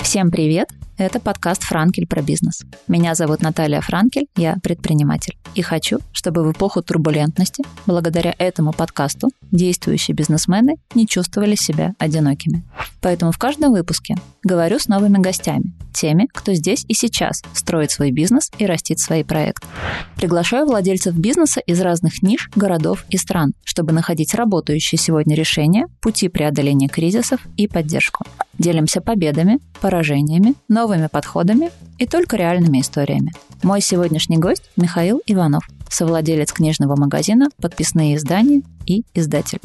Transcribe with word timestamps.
Всем 0.00 0.30
привет! 0.30 0.68
Это 0.96 1.18
подкаст 1.18 1.64
«Франкель 1.64 2.06
про 2.06 2.22
бизнес». 2.22 2.62
Меня 2.86 3.16
зовут 3.16 3.42
Наталья 3.42 3.80
Франкель, 3.80 4.28
я 4.36 4.58
предприниматель. 4.62 5.36
И 5.56 5.60
хочу, 5.60 5.98
чтобы 6.12 6.44
в 6.44 6.52
эпоху 6.52 6.82
турбулентности, 6.82 7.64
благодаря 7.84 8.32
этому 8.38 8.72
подкасту, 8.72 9.30
действующие 9.50 10.14
бизнесмены 10.14 10.76
не 10.94 11.08
чувствовали 11.08 11.56
себя 11.56 11.94
одинокими. 11.98 12.62
Поэтому 13.00 13.32
в 13.32 13.38
каждом 13.38 13.72
выпуске 13.72 14.14
говорю 14.44 14.78
с 14.78 14.86
новыми 14.86 15.18
гостями, 15.18 15.74
теми, 15.92 16.28
кто 16.32 16.54
здесь 16.54 16.84
и 16.86 16.94
сейчас 16.94 17.42
строит 17.54 17.90
свой 17.90 18.12
бизнес 18.12 18.50
и 18.58 18.64
растит 18.64 19.00
свои 19.00 19.24
проекты. 19.24 19.66
Приглашаю 20.16 20.64
владельцев 20.64 21.16
бизнеса 21.16 21.60
из 21.60 21.80
разных 21.80 22.22
ниш, 22.22 22.48
городов 22.54 23.04
и 23.10 23.16
стран, 23.16 23.52
чтобы 23.64 23.92
находить 23.92 24.32
работающие 24.34 24.98
сегодня 24.98 25.34
решения, 25.34 25.86
пути 26.00 26.28
преодоления 26.28 26.88
кризисов 26.88 27.40
и 27.56 27.66
поддержку. 27.66 28.24
Делимся 28.58 29.00
победами, 29.00 29.58
поражениями, 29.80 30.54
новыми 30.84 31.06
подходами 31.06 31.70
и 31.98 32.06
только 32.06 32.36
реальными 32.36 32.82
историями. 32.82 33.32
Мой 33.62 33.80
сегодняшний 33.80 34.36
гость– 34.36 34.70
Михаил 34.76 35.22
Иванов, 35.24 35.66
совладелец 35.88 36.52
книжного 36.52 36.94
магазина 36.94 37.48
«Подписные 37.56 38.16
издания» 38.16 38.60
и 38.84 39.02
издатель. 39.14 39.60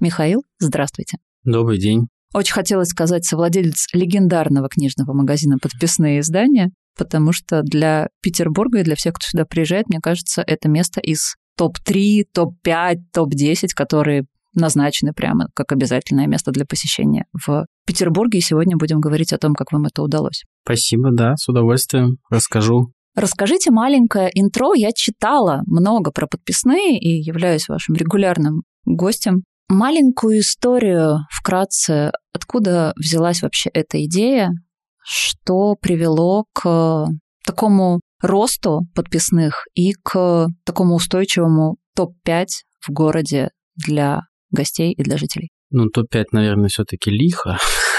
Михаил, 0.00 0.42
здравствуйте. 0.58 1.18
Добрый 1.44 1.78
день. 1.78 2.08
Очень 2.32 2.54
хотелось 2.54 2.88
сказать 2.88 3.24
совладелец 3.24 3.86
легендарного 3.92 4.68
книжного 4.68 5.12
магазина 5.12 5.58
«Подписные 5.62 6.18
издания», 6.18 6.72
потому 6.98 7.32
что 7.32 7.62
для 7.62 8.08
Петербурга 8.22 8.80
и 8.80 8.82
для 8.82 8.96
всех, 8.96 9.14
кто 9.14 9.28
сюда 9.28 9.44
приезжает, 9.44 9.88
мне 9.88 10.00
кажется, 10.00 10.42
это 10.44 10.68
место 10.68 11.00
из 11.00 11.36
топ-3, 11.56 12.24
топ-5, 12.34 12.96
топ-10, 13.12 13.68
которые 13.76 14.24
назначены 14.54 15.12
прямо 15.12 15.48
как 15.54 15.72
обязательное 15.72 16.26
место 16.26 16.50
для 16.50 16.64
посещения 16.64 17.26
в 17.32 17.66
Петербурге. 17.86 18.38
И 18.38 18.42
сегодня 18.42 18.76
будем 18.76 19.00
говорить 19.00 19.32
о 19.32 19.38
том, 19.38 19.54
как 19.54 19.72
вам 19.72 19.86
это 19.86 20.02
удалось. 20.02 20.42
Спасибо, 20.64 21.10
да, 21.12 21.36
с 21.36 21.48
удовольствием 21.48 22.18
расскажу. 22.30 22.92
Расскажите 23.14 23.70
маленькое 23.70 24.30
интро. 24.34 24.74
Я 24.74 24.90
читала 24.92 25.62
много 25.66 26.10
про 26.10 26.26
подписные 26.26 26.98
и 26.98 27.22
являюсь 27.22 27.68
вашим 27.68 27.94
регулярным 27.94 28.62
гостем. 28.84 29.44
Маленькую 29.68 30.40
историю 30.40 31.20
вкратце, 31.30 32.10
откуда 32.32 32.92
взялась 32.96 33.42
вообще 33.42 33.70
эта 33.70 34.04
идея, 34.04 34.50
что 35.04 35.76
привело 35.80 36.44
к 36.52 37.06
такому 37.46 38.00
росту 38.20 38.82
подписных 38.94 39.66
и 39.74 39.92
к 39.92 40.48
такому 40.64 40.96
устойчивому 40.96 41.76
топ-5 41.94 42.46
в 42.80 42.90
городе 42.90 43.50
для 43.76 44.22
гостей 44.54 44.92
и 44.92 45.02
для 45.02 45.16
жителей? 45.16 45.50
Ну, 45.70 45.88
топ-5, 45.88 46.26
наверное, 46.32 46.68
все-таки 46.68 47.10
лихо. 47.10 47.58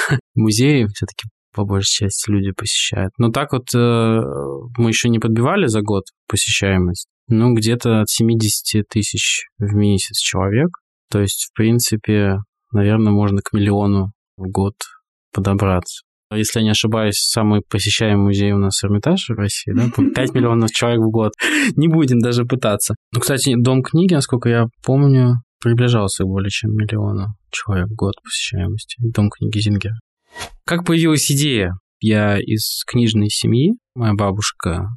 Музеи 0.36 0.86
все-таки 0.94 1.28
по 1.54 1.64
большей 1.64 2.06
части 2.06 2.30
люди 2.30 2.52
посещают. 2.52 3.12
Но 3.18 3.32
так 3.32 3.54
вот 3.54 3.74
э, 3.74 4.20
мы 4.78 4.90
еще 4.90 5.10
не 5.10 5.20
подбивали 5.20 5.68
за 5.68 5.82
год 5.82 6.04
посещаемость. 6.28 7.08
Ну, 7.28 7.54
где-то 7.54 8.02
от 8.02 8.10
70 8.10 8.88
тысяч 8.88 9.46
в 9.58 9.74
месяц 9.74 10.18
человек. 10.18 10.70
То 11.10 11.22
есть, 11.22 11.50
в 11.50 11.56
принципе, 11.56 12.38
наверное, 12.72 13.14
можно 13.14 13.42
к 13.42 13.54
миллиону 13.54 14.12
в 14.38 14.50
год 14.50 14.76
подобраться. 15.34 16.04
Если 16.34 16.60
я 16.60 16.64
не 16.64 16.72
ошибаюсь, 16.72 17.18
самый 17.18 17.62
посещаемый 17.70 18.26
музей 18.26 18.52
у 18.52 18.58
нас 18.58 18.84
Эрмитаж 18.84 19.30
в 19.30 19.34
России, 19.34 19.72
да? 19.74 19.90
5 20.16 20.34
миллионов 20.34 20.72
человек 20.72 21.00
в 21.00 21.10
год. 21.10 21.32
Не 21.76 21.88
будем 21.88 22.20
даже 22.20 22.46
пытаться. 22.46 22.96
Ну, 23.14 23.22
кстати, 23.22 23.54
Дом 23.56 23.82
книги, 23.84 24.14
насколько 24.14 24.50
я 24.50 24.66
помню, 24.84 25.36
приближался 25.66 26.24
к 26.24 26.28
более 26.28 26.52
чем 26.52 26.76
миллиону 26.76 27.30
человек 27.50 27.88
в 27.88 27.96
год 27.96 28.14
посещаемости. 28.24 28.98
Дом 29.00 29.32
книги 29.32 29.58
Зингера. 29.58 29.96
Как 30.64 30.86
появилась 30.86 31.32
идея? 31.32 31.74
Я 32.00 32.38
из 32.38 32.84
книжной 32.86 33.30
семьи. 33.30 33.74
Моя 33.96 34.14
бабушка 34.14 34.90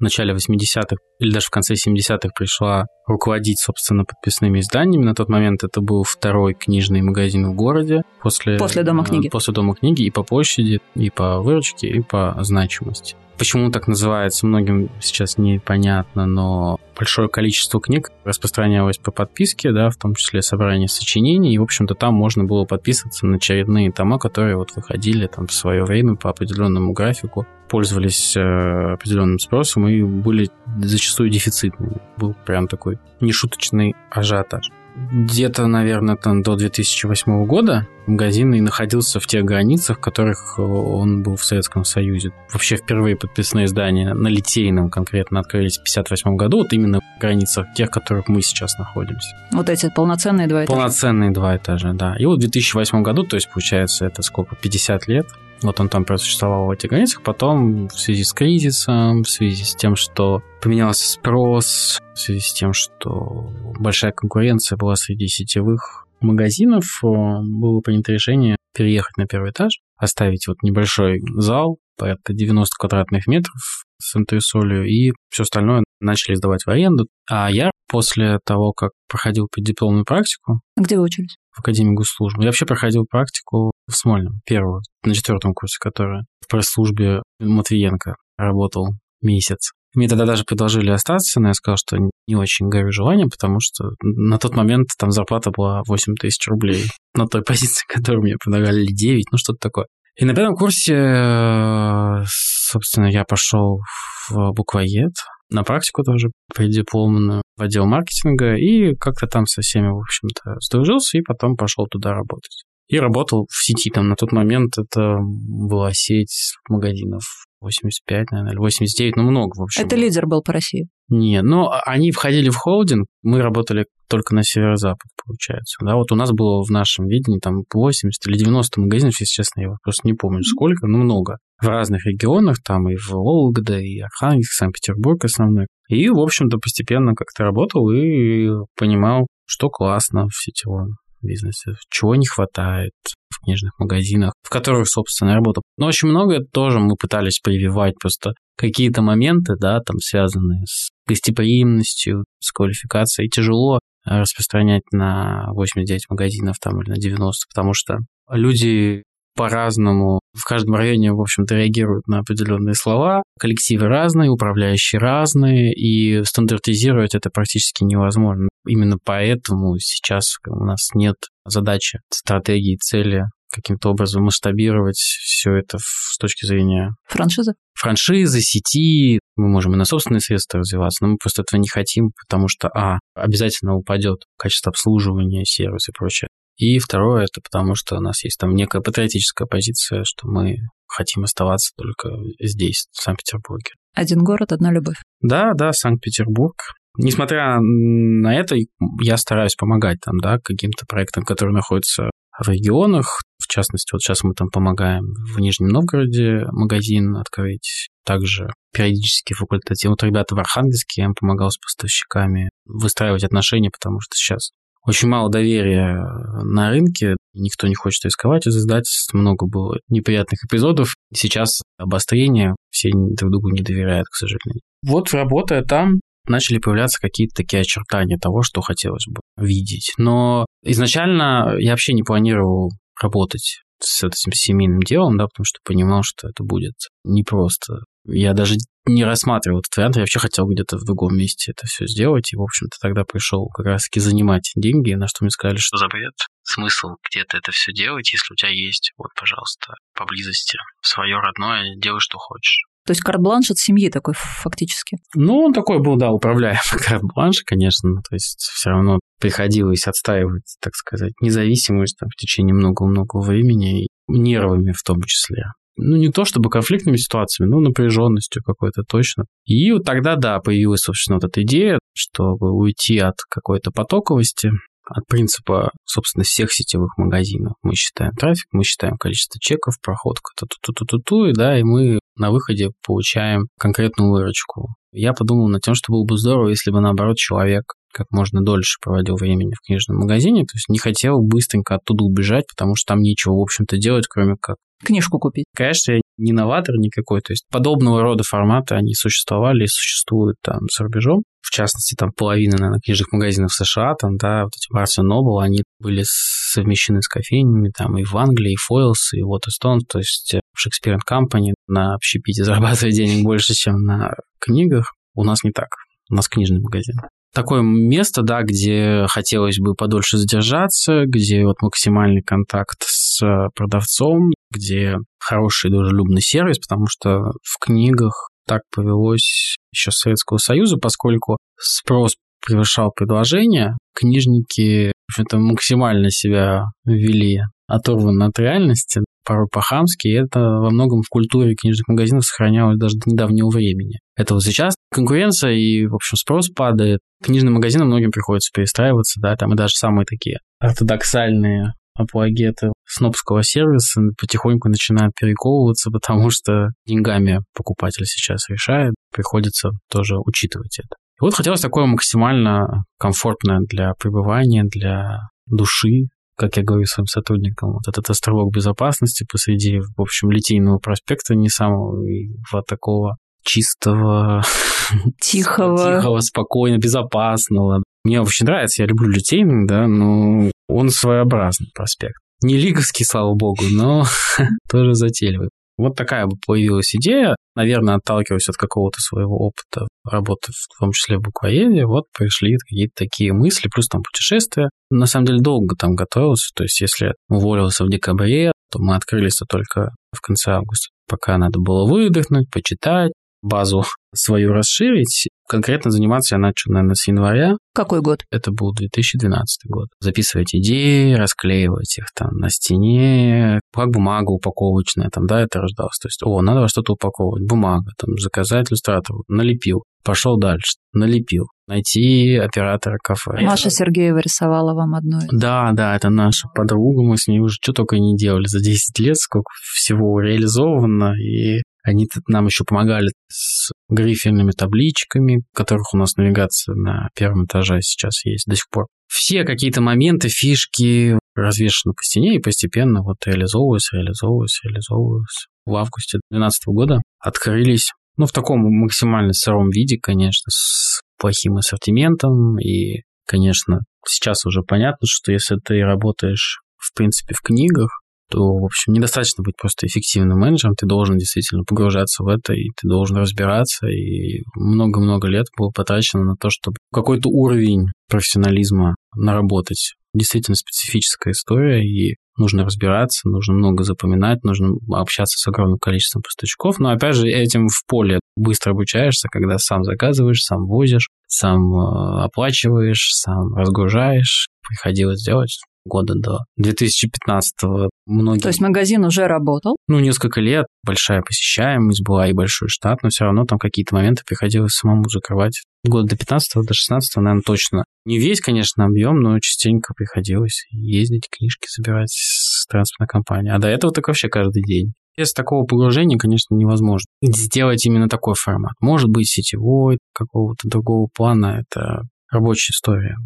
в 0.00 0.02
начале 0.02 0.34
80-х 0.34 0.96
или 1.18 1.30
даже 1.30 1.46
в 1.46 1.50
конце 1.50 1.74
70-х 1.74 2.30
пришла 2.34 2.86
руководить, 3.06 3.60
собственно, 3.60 4.04
подписными 4.04 4.60
изданиями. 4.60 5.04
На 5.04 5.14
тот 5.14 5.28
момент 5.28 5.62
это 5.62 5.80
был 5.82 6.04
второй 6.04 6.54
книжный 6.54 7.02
магазин 7.02 7.50
в 7.50 7.54
городе. 7.54 8.02
После, 8.22 8.56
после 8.56 8.82
Дома 8.82 9.04
книги. 9.04 9.28
После 9.28 9.52
Дома 9.52 9.74
книги 9.74 10.02
и 10.02 10.10
по 10.10 10.22
площади, 10.22 10.80
и 10.94 11.10
по 11.10 11.40
выручке, 11.40 11.88
и 11.88 12.00
по 12.00 12.36
значимости. 12.40 13.14
Почему 13.40 13.70
так 13.70 13.88
называется, 13.88 14.46
многим 14.46 14.90
сейчас 15.00 15.38
непонятно, 15.38 16.26
но 16.26 16.78
большое 16.94 17.30
количество 17.30 17.80
книг 17.80 18.10
распространялось 18.24 18.98
по 18.98 19.12
подписке, 19.12 19.72
да, 19.72 19.88
в 19.88 19.96
том 19.96 20.14
числе 20.14 20.42
собрание 20.42 20.88
сочинений, 20.88 21.54
и, 21.54 21.58
в 21.58 21.62
общем-то, 21.62 21.94
там 21.94 22.12
можно 22.12 22.44
было 22.44 22.66
подписываться 22.66 23.24
на 23.24 23.36
очередные 23.36 23.90
тома, 23.92 24.18
которые 24.18 24.56
вот 24.56 24.76
выходили 24.76 25.26
там 25.26 25.46
в 25.46 25.54
свое 25.54 25.84
время 25.84 26.16
по 26.16 26.28
определенному 26.28 26.92
графику, 26.92 27.46
пользовались 27.70 28.36
э, 28.36 28.40
определенным 28.40 29.38
спросом 29.38 29.88
и 29.88 29.89
были 30.02 30.50
зачастую 30.82 31.30
дефицитными. 31.30 31.96
Был 32.16 32.34
прям 32.44 32.68
такой 32.68 32.98
нешуточный 33.20 33.94
ажиотаж 34.10 34.70
где-то, 35.12 35.66
наверное, 35.66 36.16
там 36.16 36.42
до 36.42 36.56
2008 36.56 37.44
года 37.46 37.86
магазин 38.06 38.54
и 38.54 38.60
находился 38.60 39.20
в 39.20 39.26
тех 39.26 39.44
границах, 39.44 39.98
в 39.98 40.00
которых 40.00 40.56
э, 40.58 40.62
он 40.62 41.22
был 41.22 41.36
в 41.36 41.44
Советском 41.44 41.84
Союзе. 41.84 42.32
Вообще 42.52 42.76
впервые 42.76 43.16
подписные 43.16 43.66
издания 43.66 44.14
на 44.14 44.28
Литейном 44.28 44.90
конкретно 44.90 45.40
открылись 45.40 45.78
в 45.78 45.82
1958 45.82 46.36
году, 46.36 46.58
вот 46.58 46.72
именно 46.72 47.00
в 47.00 47.20
границах 47.20 47.66
тех, 47.74 47.88
в 47.88 47.92
которых 47.92 48.28
мы 48.28 48.42
сейчас 48.42 48.78
находимся. 48.78 49.28
Вот 49.52 49.68
эти 49.68 49.90
полноценные 49.94 50.48
два 50.48 50.64
этажа? 50.64 50.76
Полноценные 50.76 51.30
два 51.30 51.56
этажа, 51.56 51.92
да. 51.92 52.16
И 52.18 52.26
вот 52.26 52.38
в 52.38 52.40
2008 52.40 53.02
году, 53.02 53.22
то 53.24 53.36
есть 53.36 53.50
получается 53.50 54.06
это 54.06 54.22
сколько, 54.22 54.56
50 54.56 55.06
лет, 55.08 55.28
вот 55.62 55.80
он 55.80 55.88
там 55.88 56.04
просуществовал 56.04 56.66
в 56.66 56.70
этих 56.70 56.90
границах. 56.90 57.22
Потом 57.22 57.88
в 57.88 57.98
связи 57.98 58.24
с 58.24 58.32
кризисом, 58.32 59.22
в 59.22 59.28
связи 59.28 59.64
с 59.64 59.74
тем, 59.74 59.96
что 59.96 60.42
поменялся 60.62 61.06
спрос, 61.06 62.00
в 62.14 62.18
связи 62.18 62.40
с 62.40 62.52
тем, 62.52 62.72
что 62.72 63.50
большая 63.78 64.12
конкуренция 64.12 64.76
была 64.76 64.96
среди 64.96 65.26
сетевых 65.26 66.06
магазинов, 66.20 66.84
было 67.02 67.80
принято 67.80 68.12
решение 68.12 68.56
переехать 68.74 69.16
на 69.16 69.26
первый 69.26 69.50
этаж, 69.50 69.80
оставить 69.96 70.46
вот 70.46 70.62
небольшой 70.62 71.20
зал, 71.36 71.78
порядка 71.96 72.32
90 72.32 72.74
квадратных 72.78 73.26
метров 73.26 73.84
с 73.98 74.14
антресолью, 74.16 74.84
и 74.84 75.12
все 75.28 75.42
остальное 75.42 75.84
начали 76.00 76.34
сдавать 76.34 76.64
в 76.64 76.68
аренду. 76.68 77.06
А 77.28 77.50
я 77.50 77.70
после 77.88 78.38
того, 78.44 78.72
как 78.72 78.90
проходил 79.08 79.48
преддипломную 79.50 80.04
практику... 80.04 80.60
Где 80.76 80.96
вы 80.96 81.04
учились? 81.04 81.36
В 81.52 81.60
Академии 81.60 81.94
госслужбы. 81.94 82.42
Я 82.42 82.48
вообще 82.48 82.66
проходил 82.66 83.04
практику 83.08 83.72
в 83.86 83.92
Смольном, 83.92 84.40
первую, 84.46 84.82
на 85.04 85.14
четвертом 85.14 85.52
курсе, 85.52 85.76
которая 85.80 86.24
в 86.40 86.50
пресс-службе 86.50 87.22
Матвиенко 87.40 88.16
работал 88.38 88.90
месяц. 89.20 89.72
Мне 89.94 90.08
тогда 90.08 90.24
даже 90.24 90.44
предложили 90.44 90.90
остаться, 90.90 91.40
но 91.40 91.48
я 91.48 91.54
сказал, 91.54 91.76
что 91.76 91.96
не 92.28 92.36
очень 92.36 92.68
горю 92.68 92.92
желанием, 92.92 93.28
потому 93.28 93.58
что 93.60 93.90
на 94.02 94.38
тот 94.38 94.54
момент 94.54 94.90
там 94.96 95.10
зарплата 95.10 95.50
была 95.50 95.82
8 95.86 96.14
тысяч 96.14 96.46
рублей. 96.46 96.84
На 97.14 97.26
той 97.26 97.42
позиции, 97.42 97.84
которую 97.88 98.22
мне 98.22 98.36
предлагали 98.36 98.86
9, 98.86 99.32
ну 99.32 99.38
что-то 99.38 99.58
такое. 99.60 99.86
И 100.16 100.24
на 100.24 100.34
пятом 100.34 100.54
курсе, 100.54 100.94
э, 100.94 102.24
собственно, 102.70 103.06
я 103.06 103.24
пошел 103.24 103.80
в 104.28 104.52
буквоед, 104.52 105.12
на 105.50 105.64
практику 105.64 106.02
тоже 106.04 106.28
преддипломную 106.54 107.42
в 107.56 107.62
отдел 107.62 107.86
маркетинга, 107.86 108.54
и 108.54 108.94
как-то 108.94 109.26
там 109.26 109.46
со 109.46 109.62
всеми, 109.62 109.88
в 109.88 109.98
общем-то, 109.98 110.56
сдружился, 110.60 111.18
и 111.18 111.22
потом 111.22 111.56
пошел 111.56 111.86
туда 111.86 112.12
работать. 112.12 112.64
И 112.88 112.98
работал 112.98 113.46
в 113.50 113.64
сети, 113.64 113.90
там 113.90 114.08
на 114.08 114.16
тот 114.16 114.32
момент 114.32 114.78
это 114.78 115.16
была 115.20 115.90
сеть 115.92 116.54
магазинов 116.68 117.22
85, 117.60 118.30
наверное, 118.30 118.52
или 118.52 118.58
89, 118.58 119.16
ну 119.16 119.22
много, 119.24 119.58
в 119.58 119.62
общем. 119.62 119.84
Это 119.84 119.96
лидер 119.96 120.26
был 120.26 120.42
по 120.42 120.52
России? 120.52 120.88
Нет, 121.08 121.42
но 121.42 121.64
ну, 121.64 121.70
они 121.84 122.12
входили 122.12 122.50
в 122.50 122.56
холдинг, 122.56 123.06
мы 123.22 123.42
работали 123.42 123.86
только 124.08 124.34
на 124.34 124.42
северо-запад, 124.42 125.10
получается. 125.24 125.84
Да, 125.84 125.96
вот 125.96 126.12
у 126.12 126.16
нас 126.16 126.32
было 126.32 126.62
в 126.62 126.70
нашем 126.70 127.06
видении 127.06 127.38
там 127.38 127.62
80 127.72 128.26
или 128.26 128.38
90 128.38 128.80
магазинов, 128.80 129.14
если 129.20 129.42
честно, 129.42 129.60
я 129.60 129.68
просто 129.82 130.06
не 130.06 130.14
помню 130.14 130.42
сколько, 130.42 130.86
но 130.86 130.98
много. 130.98 131.38
В 131.60 131.66
разных 131.66 132.06
регионах, 132.06 132.58
там 132.64 132.88
и 132.88 132.96
в 132.96 133.10
Вологда, 133.10 133.78
и 133.78 134.00
Архангельск, 134.00 134.52
Санкт-Петербург 134.52 135.24
основной. 135.24 135.66
И, 135.88 136.08
в 136.08 136.18
общем-то, 136.18 136.58
постепенно 136.58 137.14
как-то 137.14 137.44
работал 137.44 137.90
и 137.90 138.48
понимал, 138.76 139.26
что 139.46 139.68
классно 139.68 140.26
в 140.28 140.34
сетевом 140.34 140.96
бизнесе, 141.22 141.72
чего 141.90 142.14
не 142.16 142.26
хватает 142.26 142.92
в 143.28 143.44
книжных 143.44 143.72
магазинах, 143.78 144.32
в 144.42 144.50
которых, 144.50 144.88
собственно, 144.88 145.34
работал. 145.34 145.62
Но 145.76 145.86
очень 145.86 146.08
многое 146.08 146.40
тоже 146.40 146.78
мы 146.78 146.96
пытались 146.96 147.38
прививать, 147.40 147.94
просто 148.00 148.32
какие-то 148.56 149.02
моменты, 149.02 149.54
да, 149.58 149.80
там 149.80 149.98
связанные 149.98 150.64
с 150.66 150.90
гостеприимностью, 151.06 152.24
с 152.40 152.52
квалификацией. 152.52 153.28
Тяжело 153.28 153.80
распространять 154.04 154.82
на 154.92 155.46
89 155.52 156.10
магазинов 156.10 156.56
там 156.60 156.80
или 156.82 156.90
на 156.90 156.96
90, 156.96 157.46
потому 157.52 157.72
что 157.74 157.98
люди 158.30 159.02
по-разному. 159.34 160.20
В 160.32 160.44
каждом 160.44 160.74
районе, 160.74 161.12
в 161.12 161.20
общем-то, 161.20 161.54
реагируют 161.54 162.06
на 162.06 162.20
определенные 162.20 162.74
слова. 162.74 163.22
Коллективы 163.38 163.86
разные, 163.88 164.30
управляющие 164.30 165.00
разные, 165.00 165.72
и 165.72 166.22
стандартизировать 166.24 167.14
это 167.14 167.30
практически 167.30 167.84
невозможно. 167.84 168.48
Именно 168.66 168.96
поэтому 169.02 169.76
сейчас 169.78 170.36
у 170.46 170.64
нас 170.64 170.90
нет 170.94 171.16
задачи, 171.46 172.00
стратегии, 172.10 172.76
цели 172.76 173.24
каким-то 173.50 173.90
образом 173.90 174.24
масштабировать 174.24 174.96
все 174.96 175.56
это 175.56 175.78
с 175.80 176.16
точки 176.18 176.46
зрения... 176.46 176.92
Франшизы? 177.08 177.54
Франшизы, 177.74 178.40
сети. 178.40 179.18
Мы 179.36 179.48
можем 179.48 179.74
и 179.74 179.76
на 179.76 179.84
собственные 179.84 180.20
средства 180.20 180.60
развиваться, 180.60 181.04
но 181.04 181.12
мы 181.12 181.16
просто 181.20 181.42
этого 181.42 181.60
не 181.60 181.68
хотим, 181.68 182.12
потому 182.24 182.48
что, 182.48 182.68
а, 182.68 182.98
обязательно 183.14 183.74
упадет 183.74 184.22
качество 184.38 184.70
обслуживания, 184.70 185.44
сервис 185.44 185.88
и 185.88 185.92
прочее. 185.92 186.28
И 186.60 186.78
второе, 186.78 187.24
это 187.24 187.40
потому 187.40 187.74
что 187.74 187.96
у 187.96 188.00
нас 188.00 188.22
есть 188.22 188.38
там 188.38 188.54
некая 188.54 188.82
патриотическая 188.82 189.46
позиция, 189.46 190.04
что 190.04 190.28
мы 190.28 190.56
хотим 190.86 191.24
оставаться 191.24 191.72
только 191.74 192.10
здесь, 192.38 192.86
в 192.92 193.00
Санкт-Петербурге. 193.00 193.70
Один 193.94 194.22
город, 194.22 194.52
одна 194.52 194.70
любовь. 194.70 194.98
Да, 195.22 195.52
да, 195.54 195.72
Санкт-Петербург. 195.72 196.56
Несмотря 196.98 197.58
на 197.60 198.34
это, 198.34 198.56
я 199.00 199.16
стараюсь 199.16 199.54
помогать 199.54 200.00
там, 200.04 200.18
да, 200.18 200.38
каким-то 200.38 200.84
проектам, 200.86 201.24
которые 201.24 201.54
находятся 201.54 202.10
в 202.38 202.46
регионах. 202.48 203.20
В 203.42 203.46
частности, 203.48 203.94
вот 203.94 204.02
сейчас 204.02 204.22
мы 204.22 204.34
там 204.34 204.50
помогаем 204.50 205.04
в 205.34 205.40
Нижнем 205.40 205.68
Новгороде 205.68 206.44
магазин 206.52 207.16
открыть. 207.16 207.88
Также 208.04 208.52
периодически 208.74 209.32
факультатив. 209.32 209.90
Вот 209.90 210.02
ребята 210.02 210.34
в 210.34 210.38
Архангельске, 210.38 211.02
я 211.02 211.04
им 211.06 211.14
помогал 211.14 211.50
с 211.50 211.56
поставщиками 211.56 212.50
выстраивать 212.66 213.24
отношения, 213.24 213.70
потому 213.70 214.00
что 214.00 214.14
сейчас 214.14 214.50
очень 214.86 215.08
мало 215.08 215.30
доверия 215.30 216.02
на 216.42 216.70
рынке, 216.70 217.16
никто 217.34 217.66
не 217.66 217.74
хочет 217.74 218.04
рисковать 218.04 218.46
из 218.46 218.56
издательств, 218.56 219.12
много 219.12 219.46
было 219.46 219.78
неприятных 219.88 220.44
эпизодов. 220.44 220.94
Сейчас 221.14 221.60
обострение, 221.76 222.54
все 222.70 222.90
друг 222.92 223.30
другу 223.30 223.50
не 223.50 223.62
доверяют, 223.62 224.06
к 224.06 224.16
сожалению. 224.16 224.62
Вот 224.82 225.12
работая 225.12 225.62
там, 225.62 226.00
начали 226.26 226.58
появляться 226.58 226.98
какие-то 227.00 227.34
такие 227.36 227.60
очертания 227.60 228.16
того, 228.18 228.42
что 228.42 228.60
хотелось 228.62 229.06
бы 229.06 229.20
видеть. 229.36 229.92
Но 229.98 230.46
изначально 230.64 231.56
я 231.58 231.72
вообще 231.72 231.92
не 231.92 232.02
планировал 232.02 232.70
работать 233.00 233.60
с 233.82 234.04
этим 234.04 234.32
семейным 234.32 234.80
делом, 234.80 235.16
да, 235.16 235.24
потому 235.24 235.44
что 235.44 235.58
понимал, 235.64 236.02
что 236.02 236.28
это 236.28 236.44
будет 236.44 236.74
непросто. 237.04 237.80
Я 238.12 238.32
даже 238.32 238.56
не 238.86 239.04
рассматривал 239.04 239.60
этот 239.60 239.76
вариант, 239.76 239.96
я 239.96 240.02
вообще 240.02 240.18
хотел 240.18 240.46
где-то 240.46 240.76
в 240.78 240.84
другом 240.84 241.16
месте 241.16 241.52
это 241.52 241.66
все 241.66 241.86
сделать, 241.86 242.32
и, 242.32 242.36
в 242.36 242.42
общем-то, 242.42 242.76
тогда 242.80 243.04
пришел 243.04 243.48
как 243.48 243.66
раз-таки 243.66 244.00
занимать 244.00 244.52
деньги, 244.56 244.94
на 244.94 245.06
что 245.06 245.24
мне 245.24 245.30
сказали, 245.30 245.58
что 245.58 245.76
за 245.76 245.88
бред, 245.88 246.14
смысл 246.42 246.88
где-то 247.10 247.36
это 247.36 247.52
все 247.52 247.72
делать, 247.72 248.12
если 248.12 248.32
у 248.32 248.36
тебя 248.36 248.50
есть, 248.50 248.92
вот, 248.96 249.10
пожалуйста, 249.18 249.74
поблизости 249.94 250.58
свое 250.82 251.18
родное, 251.18 251.76
делай, 251.76 252.00
что 252.00 252.18
хочешь. 252.18 252.64
То 252.86 252.92
есть 252.92 253.02
карт-бланш 253.02 253.50
от 253.50 253.58
семьи 253.58 253.90
такой 253.90 254.14
фактически. 254.16 254.96
Ну, 255.14 255.44
он 255.44 255.52
такой 255.52 255.78
был, 255.80 255.96
да, 255.96 256.10
управляемый 256.10 256.60
карт-бланш, 256.88 257.42
конечно. 257.44 257.96
То 258.08 258.14
есть 258.14 258.40
все 258.40 258.70
равно 258.70 258.98
приходилось 259.20 259.86
отстаивать, 259.86 260.56
так 260.60 260.74
сказать, 260.74 261.12
независимость 261.20 261.98
там, 261.98 262.08
в 262.08 262.16
течение 262.16 262.54
много-много 262.54 263.20
времени, 263.20 263.88
нервами 264.08 264.72
в 264.72 264.82
том 264.82 265.02
числе. 265.02 265.44
Ну, 265.82 265.96
не 265.96 266.10
то 266.10 266.24
чтобы 266.24 266.50
конфликтными 266.50 266.96
ситуациями, 266.96 267.50
но 267.50 267.60
напряженностью 267.60 268.42
какой-то 268.42 268.82
точно. 268.82 269.24
И 269.44 269.72
вот 269.72 269.84
тогда, 269.84 270.16
да, 270.16 270.38
появилась, 270.40 270.80
собственно, 270.80 271.16
вот 271.16 271.24
эта 271.24 271.42
идея, 271.42 271.78
чтобы 271.94 272.52
уйти 272.52 272.98
от 272.98 273.16
какой-то 273.28 273.70
потоковости, 273.70 274.50
от 274.84 275.06
принципа, 275.06 275.70
собственно, 275.84 276.24
всех 276.24 276.52
сетевых 276.52 276.98
магазинов. 276.98 277.54
Мы 277.62 277.74
считаем 277.74 278.12
трафик, 278.12 278.46
мы 278.52 278.64
считаем 278.64 278.96
количество 278.96 279.38
чеков, 279.40 279.74
проходка, 279.82 280.30
ту-ту-ту-ту-ту, 280.36 281.26
и 281.26 281.32
да, 281.32 281.58
и 281.58 281.62
мы 281.62 281.99
на 282.20 282.30
выходе 282.30 282.70
получаем 282.86 283.48
конкретную 283.58 284.10
выручку. 284.10 284.68
Я 284.92 285.12
подумал 285.12 285.48
над 285.48 285.62
тем, 285.62 285.74
что 285.74 285.92
было 285.92 286.04
бы 286.04 286.16
здорово, 286.16 286.48
если 286.48 286.70
бы, 286.70 286.80
наоборот, 286.80 287.16
человек 287.16 287.64
как 287.92 288.06
можно 288.10 288.40
дольше 288.40 288.78
проводил 288.80 289.16
времени 289.16 289.52
в 289.54 289.66
книжном 289.66 289.98
магазине, 289.98 290.42
то 290.42 290.54
есть 290.54 290.68
не 290.68 290.78
хотел 290.78 291.20
быстренько 291.20 291.74
оттуда 291.74 292.04
убежать, 292.04 292.44
потому 292.48 292.76
что 292.76 292.94
там 292.94 293.00
нечего, 293.00 293.34
в 293.34 293.40
общем-то, 293.40 293.78
делать, 293.78 294.06
кроме 294.08 294.36
как 294.40 294.56
книжку 294.84 295.18
купить. 295.18 295.46
Конечно, 295.54 295.92
я 295.92 296.00
не 296.16 296.32
новатор 296.32 296.76
никакой, 296.76 297.20
то 297.20 297.32
есть 297.32 297.44
подобного 297.50 298.02
рода 298.02 298.22
форматы, 298.24 298.74
они 298.74 298.94
существовали 298.94 299.64
и 299.64 299.68
существуют 299.68 300.36
там 300.42 300.60
за 300.74 300.84
рубежом. 300.84 301.22
В 301.42 301.50
частности, 301.50 301.94
там 301.96 302.12
половина, 302.12 302.56
наверное, 302.58 302.80
книжных 302.80 303.12
магазинов 303.12 303.52
США, 303.52 303.94
там, 303.94 304.16
да, 304.16 304.44
вот 304.44 304.52
эти 304.54 304.72
Barnes 304.72 305.02
Noble, 305.02 305.42
они 305.42 305.62
были 305.80 306.02
совмещены 306.04 307.00
с 307.00 307.08
кофейнями, 307.08 307.72
там, 307.76 307.96
и 307.98 308.04
в 308.04 308.14
Англии, 308.16 308.52
и 308.52 308.72
Foils, 308.72 309.14
и 309.14 309.22
Waterstone, 309.22 309.80
то 309.88 309.98
есть 309.98 310.34
э, 310.34 310.40
Shakespeare 310.54 310.98
Company 311.10 311.54
на 311.70 311.94
общепите 311.94 312.44
зарабатывает 312.44 312.94
денег 312.94 313.24
больше, 313.24 313.54
чем 313.54 313.82
на 313.82 314.14
книгах. 314.38 314.92
У 315.14 315.24
нас 315.24 315.42
не 315.44 315.50
так. 315.50 315.68
У 316.10 316.14
нас 316.14 316.28
книжный 316.28 316.60
магазин 316.60 316.96
такое 317.32 317.62
место, 317.62 318.22
да, 318.22 318.42
где 318.42 319.06
хотелось 319.08 319.58
бы 319.58 319.74
подольше 319.74 320.18
задержаться, 320.18 321.04
где 321.06 321.44
вот 321.44 321.62
максимальный 321.62 322.22
контакт 322.22 322.82
с 322.84 323.22
продавцом, 323.54 324.30
где 324.50 324.96
хороший 325.18 325.70
дружелюбный 325.70 326.20
сервис, 326.20 326.58
потому 326.58 326.86
что 326.88 327.20
в 327.42 327.58
книгах 327.60 328.28
так 328.46 328.62
повелось 328.74 329.56
еще 329.72 329.90
Советского 329.90 330.38
Союза, 330.38 330.76
поскольку 330.76 331.38
спрос 331.56 332.16
превышал 332.44 332.90
предложение, 332.90 333.76
книжники, 333.94 334.92
общем-то, 335.10 335.38
максимально 335.38 336.10
себя 336.10 336.64
вели 336.84 337.40
оторванно 337.66 338.26
от 338.26 338.38
реальности, 338.38 339.02
порой 339.30 339.46
по-хамски, 339.46 340.08
и 340.08 340.12
это 340.14 340.40
во 340.40 340.70
многом 340.70 341.02
в 341.02 341.08
культуре 341.08 341.54
книжных 341.54 341.86
магазинов 341.86 342.24
сохранялось 342.24 342.76
даже 342.76 342.96
до 342.96 343.08
недавнего 343.12 343.48
времени. 343.48 344.00
Это 344.16 344.34
вот 344.34 344.42
сейчас 344.42 344.74
конкуренция 344.90 345.52
и, 345.52 345.86
в 345.86 345.94
общем, 345.94 346.16
спрос 346.16 346.48
падает. 346.48 346.98
Книжным 347.22 347.54
магазинам 347.54 347.86
многим 347.86 348.10
приходится 348.10 348.50
перестраиваться, 348.52 349.20
да, 349.20 349.36
там 349.36 349.52
и 349.52 349.56
даже 349.56 349.74
самые 349.76 350.04
такие 350.04 350.38
ортодоксальные 350.58 351.74
апологеты 351.94 352.72
снобского 352.84 353.44
сервиса 353.44 354.00
потихоньку 354.18 354.68
начинают 354.68 355.12
перековываться, 355.14 355.92
потому 355.92 356.30
что 356.30 356.70
деньгами 356.84 357.38
покупатель 357.54 358.06
сейчас 358.06 358.48
решает, 358.48 358.94
приходится 359.14 359.70
тоже 359.92 360.16
учитывать 360.18 360.80
это. 360.80 360.96
И 361.20 361.20
вот 361.20 361.34
хотелось 361.34 361.60
такое 361.60 361.86
максимально 361.86 362.82
комфортное 362.98 363.60
для 363.60 363.92
пребывания, 363.94 364.64
для 364.64 365.20
души 365.46 366.08
как 366.40 366.56
я 366.56 366.62
говорю 366.62 366.86
своим 366.86 367.06
сотрудникам, 367.06 367.72
вот 367.72 367.86
этот 367.86 368.08
островок 368.08 368.50
безопасности 368.54 369.26
посреди, 369.30 369.78
в 369.78 370.00
общем, 370.00 370.30
Литейного 370.30 370.78
проспекта, 370.78 371.34
не 371.34 371.50
самого 371.50 372.02
вот 372.50 372.66
такого 372.66 373.18
чистого, 373.44 374.42
тихого, 375.20 375.98
тихого, 375.98 376.20
спокойно, 376.20 376.78
безопасного. 376.78 377.82
Мне 378.04 378.22
очень 378.22 378.46
нравится, 378.46 378.82
я 378.82 378.88
люблю 378.88 379.10
Литейный, 379.10 379.66
да, 379.66 379.86
но 379.86 380.50
он 380.66 380.88
своеобразный 380.88 381.68
проспект. 381.74 382.16
Не 382.42 382.56
лиговский, 382.56 383.04
слава 383.04 383.34
богу, 383.34 383.64
но 383.70 384.06
тоже 384.70 384.94
затейливый. 384.94 385.50
Вот 385.76 385.94
такая 385.94 386.24
бы 386.24 386.36
появилась 386.46 386.94
идея, 386.94 387.36
наверное, 387.54 387.96
отталкиваясь 387.96 388.48
от 388.48 388.56
какого-то 388.56 389.00
своего 389.00 389.36
опыта 389.36 389.88
работы, 390.10 390.52
в 390.52 390.80
том 390.80 390.92
числе 390.92 391.18
в 391.18 391.22
буквоеде, 391.22 391.86
вот 391.86 392.04
пришли 392.16 392.56
какие-то 392.56 392.92
такие 392.96 393.32
мысли, 393.32 393.68
плюс 393.72 393.88
там 393.88 394.02
путешествия. 394.02 394.70
На 394.90 395.06
самом 395.06 395.26
деле 395.26 395.40
долго 395.40 395.76
там 395.76 395.94
готовился, 395.94 396.50
то 396.54 396.64
есть 396.64 396.80
если 396.80 397.14
уволился 397.28 397.84
в 397.84 397.90
декабре, 397.90 398.52
то 398.70 398.78
мы 398.78 398.96
открылись-то 398.96 399.46
только 399.46 399.90
в 400.12 400.20
конце 400.20 400.52
августа. 400.52 400.88
Пока 401.08 401.38
надо 401.38 401.58
было 401.58 401.90
выдохнуть, 401.90 402.50
почитать, 402.50 403.12
базу 403.42 403.84
свою 404.14 404.52
расширить. 404.52 405.28
Конкретно 405.48 405.90
заниматься 405.90 406.36
я 406.36 406.38
начал, 406.38 406.72
наверное, 406.72 406.94
с 406.94 407.08
января. 407.08 407.56
Какой 407.74 408.00
год? 408.00 408.22
Это 408.30 408.52
был 408.52 408.72
2012 408.72 409.68
год. 409.68 409.88
Записывать 410.00 410.54
идеи, 410.54 411.14
расклеивать 411.14 411.98
их 411.98 412.06
там 412.14 412.30
на 412.36 412.50
стене, 412.50 413.60
как 413.72 413.88
бумага 413.90 414.30
упаковочная, 414.30 415.10
там, 415.10 415.26
да, 415.26 415.40
это 415.40 415.60
рождалось. 415.60 415.98
То 415.98 416.06
есть, 416.06 416.22
о, 416.24 416.40
надо 416.42 416.68
что-то 416.68 416.92
упаковывать, 416.92 417.48
бумага, 417.48 417.90
там, 417.98 418.16
заказать 418.18 418.70
иллюстратору, 418.70 419.24
налепил, 419.28 419.82
пошел 420.04 420.38
дальше, 420.38 420.76
налепил, 420.92 421.46
найти 421.66 422.36
оператора 422.36 422.98
кафе. 423.02 423.40
Маша 423.42 423.70
Сергеева 423.70 424.18
рисовала 424.18 424.74
вам 424.74 424.94
одну. 424.94 425.18
Да, 425.32 425.70
да, 425.72 425.96
это 425.96 426.10
наша 426.10 426.48
подруга, 426.54 427.02
мы 427.02 427.16
с 427.16 427.26
ней 427.26 427.40
уже 427.40 427.56
что 427.60 427.72
только 427.72 427.98
не 427.98 428.16
делали 428.16 428.46
за 428.46 428.60
10 428.60 428.98
лет, 429.00 429.16
сколько 429.16 429.50
всего 429.74 430.20
реализовано, 430.20 431.14
и 431.20 431.62
они 431.82 432.06
нам 432.28 432.46
еще 432.46 432.64
помогали 432.64 433.10
с 433.28 433.72
грифельными 433.88 434.52
табличками, 434.52 435.44
которых 435.54 435.94
у 435.94 435.96
нас 435.96 436.16
навигация 436.16 436.74
на 436.74 437.08
первом 437.14 437.46
этаже 437.46 437.80
сейчас 437.80 438.24
есть 438.24 438.46
до 438.46 438.56
сих 438.56 438.68
пор. 438.70 438.86
Все 439.08 439.44
какие-то 439.44 439.80
моменты, 439.80 440.28
фишки 440.28 441.18
развешаны 441.34 441.94
по 441.94 442.02
стене 442.02 442.36
и 442.36 442.40
постепенно 442.40 443.02
вот 443.02 443.16
реализовываются, 443.26 443.96
реализовываются, 443.96 444.68
реализовываются. 444.68 445.48
В 445.64 445.74
августе 445.76 446.18
2012 446.30 446.62
года 446.66 447.02
открылись, 447.18 447.92
ну, 448.16 448.26
в 448.26 448.32
таком 448.32 448.60
максимально 448.60 449.32
сыром 449.32 449.70
виде, 449.70 449.98
конечно, 450.00 450.50
с 450.50 451.00
плохим 451.18 451.56
ассортиментом 451.56 452.58
и, 452.58 453.02
конечно, 453.26 453.80
сейчас 454.06 454.44
уже 454.46 454.62
понятно, 454.62 455.06
что 455.06 455.32
если 455.32 455.56
ты 455.56 455.80
работаешь, 455.82 456.60
в 456.76 456.94
принципе, 456.94 457.34
в 457.34 457.40
книгах, 457.42 457.99
то, 458.30 458.38
в 458.38 458.64
общем, 458.64 458.92
недостаточно 458.92 459.42
быть 459.42 459.56
просто 459.60 459.86
эффективным 459.86 460.38
менеджером, 460.38 460.74
ты 460.74 460.86
должен 460.86 461.16
действительно 461.18 461.64
погружаться 461.64 462.22
в 462.22 462.28
это, 462.28 462.52
и 462.52 462.68
ты 462.80 462.88
должен 462.88 463.16
разбираться, 463.16 463.88
и 463.88 464.42
много-много 464.54 465.28
лет 465.28 465.46
было 465.58 465.70
потрачено 465.70 466.24
на 466.24 466.36
то, 466.36 466.48
чтобы 466.50 466.76
какой-то 466.92 467.28
уровень 467.28 467.86
профессионализма 468.08 468.94
наработать. 469.16 469.94
Действительно 470.14 470.56
специфическая 470.56 471.32
история, 471.32 471.84
и 471.84 472.16
нужно 472.36 472.64
разбираться, 472.64 473.28
нужно 473.28 473.54
много 473.54 473.84
запоминать, 473.84 474.42
нужно 474.42 474.70
общаться 474.92 475.38
с 475.38 475.46
огромным 475.46 475.78
количеством 475.78 476.22
поставщиков. 476.22 476.78
Но 476.78 476.90
опять 476.90 477.14
же, 477.14 477.28
этим 477.28 477.68
в 477.68 477.84
поле 477.86 478.18
быстро 478.36 478.72
обучаешься, 478.72 479.28
когда 479.30 479.58
сам 479.58 479.84
заказываешь, 479.84 480.42
сам 480.42 480.66
возишь, 480.66 481.08
сам 481.28 481.60
э, 481.72 482.24
оплачиваешь, 482.24 483.10
сам 483.12 483.54
разгружаешь. 483.54 484.48
Приходилось 484.66 485.22
делать 485.22 485.60
года 485.84 486.14
до 486.14 486.38
2015-го. 486.60 487.90
Многие... 488.10 488.40
То 488.40 488.48
есть 488.48 488.60
магазин 488.60 489.04
уже 489.04 489.28
работал? 489.28 489.76
Ну, 489.86 490.00
несколько 490.00 490.40
лет. 490.40 490.66
Большая 490.84 491.22
посещаемость 491.22 492.02
была 492.02 492.28
и 492.28 492.32
большой 492.32 492.68
штат, 492.68 493.04
но 493.04 493.08
все 493.08 493.24
равно 493.24 493.44
там 493.44 493.58
какие-то 493.58 493.94
моменты 493.94 494.24
приходилось 494.26 494.72
самому 494.72 495.08
закрывать. 495.08 495.62
Года 495.84 496.08
до 496.08 496.16
15 496.16 496.66
до 496.66 496.74
16 496.74 497.16
наверное, 497.16 497.42
точно. 497.46 497.84
Не 498.04 498.18
весь, 498.18 498.40
конечно, 498.40 498.84
объем, 498.84 499.20
но 499.20 499.38
частенько 499.38 499.94
приходилось 499.94 500.66
ездить, 500.72 501.28
книжки 501.30 501.68
собирать 501.68 502.10
с 502.10 502.66
транспортной 502.66 503.06
компанией. 503.06 503.54
А 503.54 503.58
до 503.58 503.68
этого 503.68 503.92
так 503.92 504.08
вообще 504.08 504.28
каждый 504.28 504.64
день. 504.64 504.92
Без 505.16 505.32
такого 505.32 505.64
погружения, 505.64 506.18
конечно, 506.18 506.56
невозможно 506.56 507.06
сделать 507.22 507.86
именно 507.86 508.08
такой 508.08 508.34
формат. 508.34 508.72
Может 508.80 509.08
быть, 509.08 509.28
сетевой, 509.28 509.98
какого-то 510.12 510.68
другого 510.68 511.08
плана, 511.14 511.62
это 511.62 512.02
рабочая 512.32 512.72
история 512.72 513.16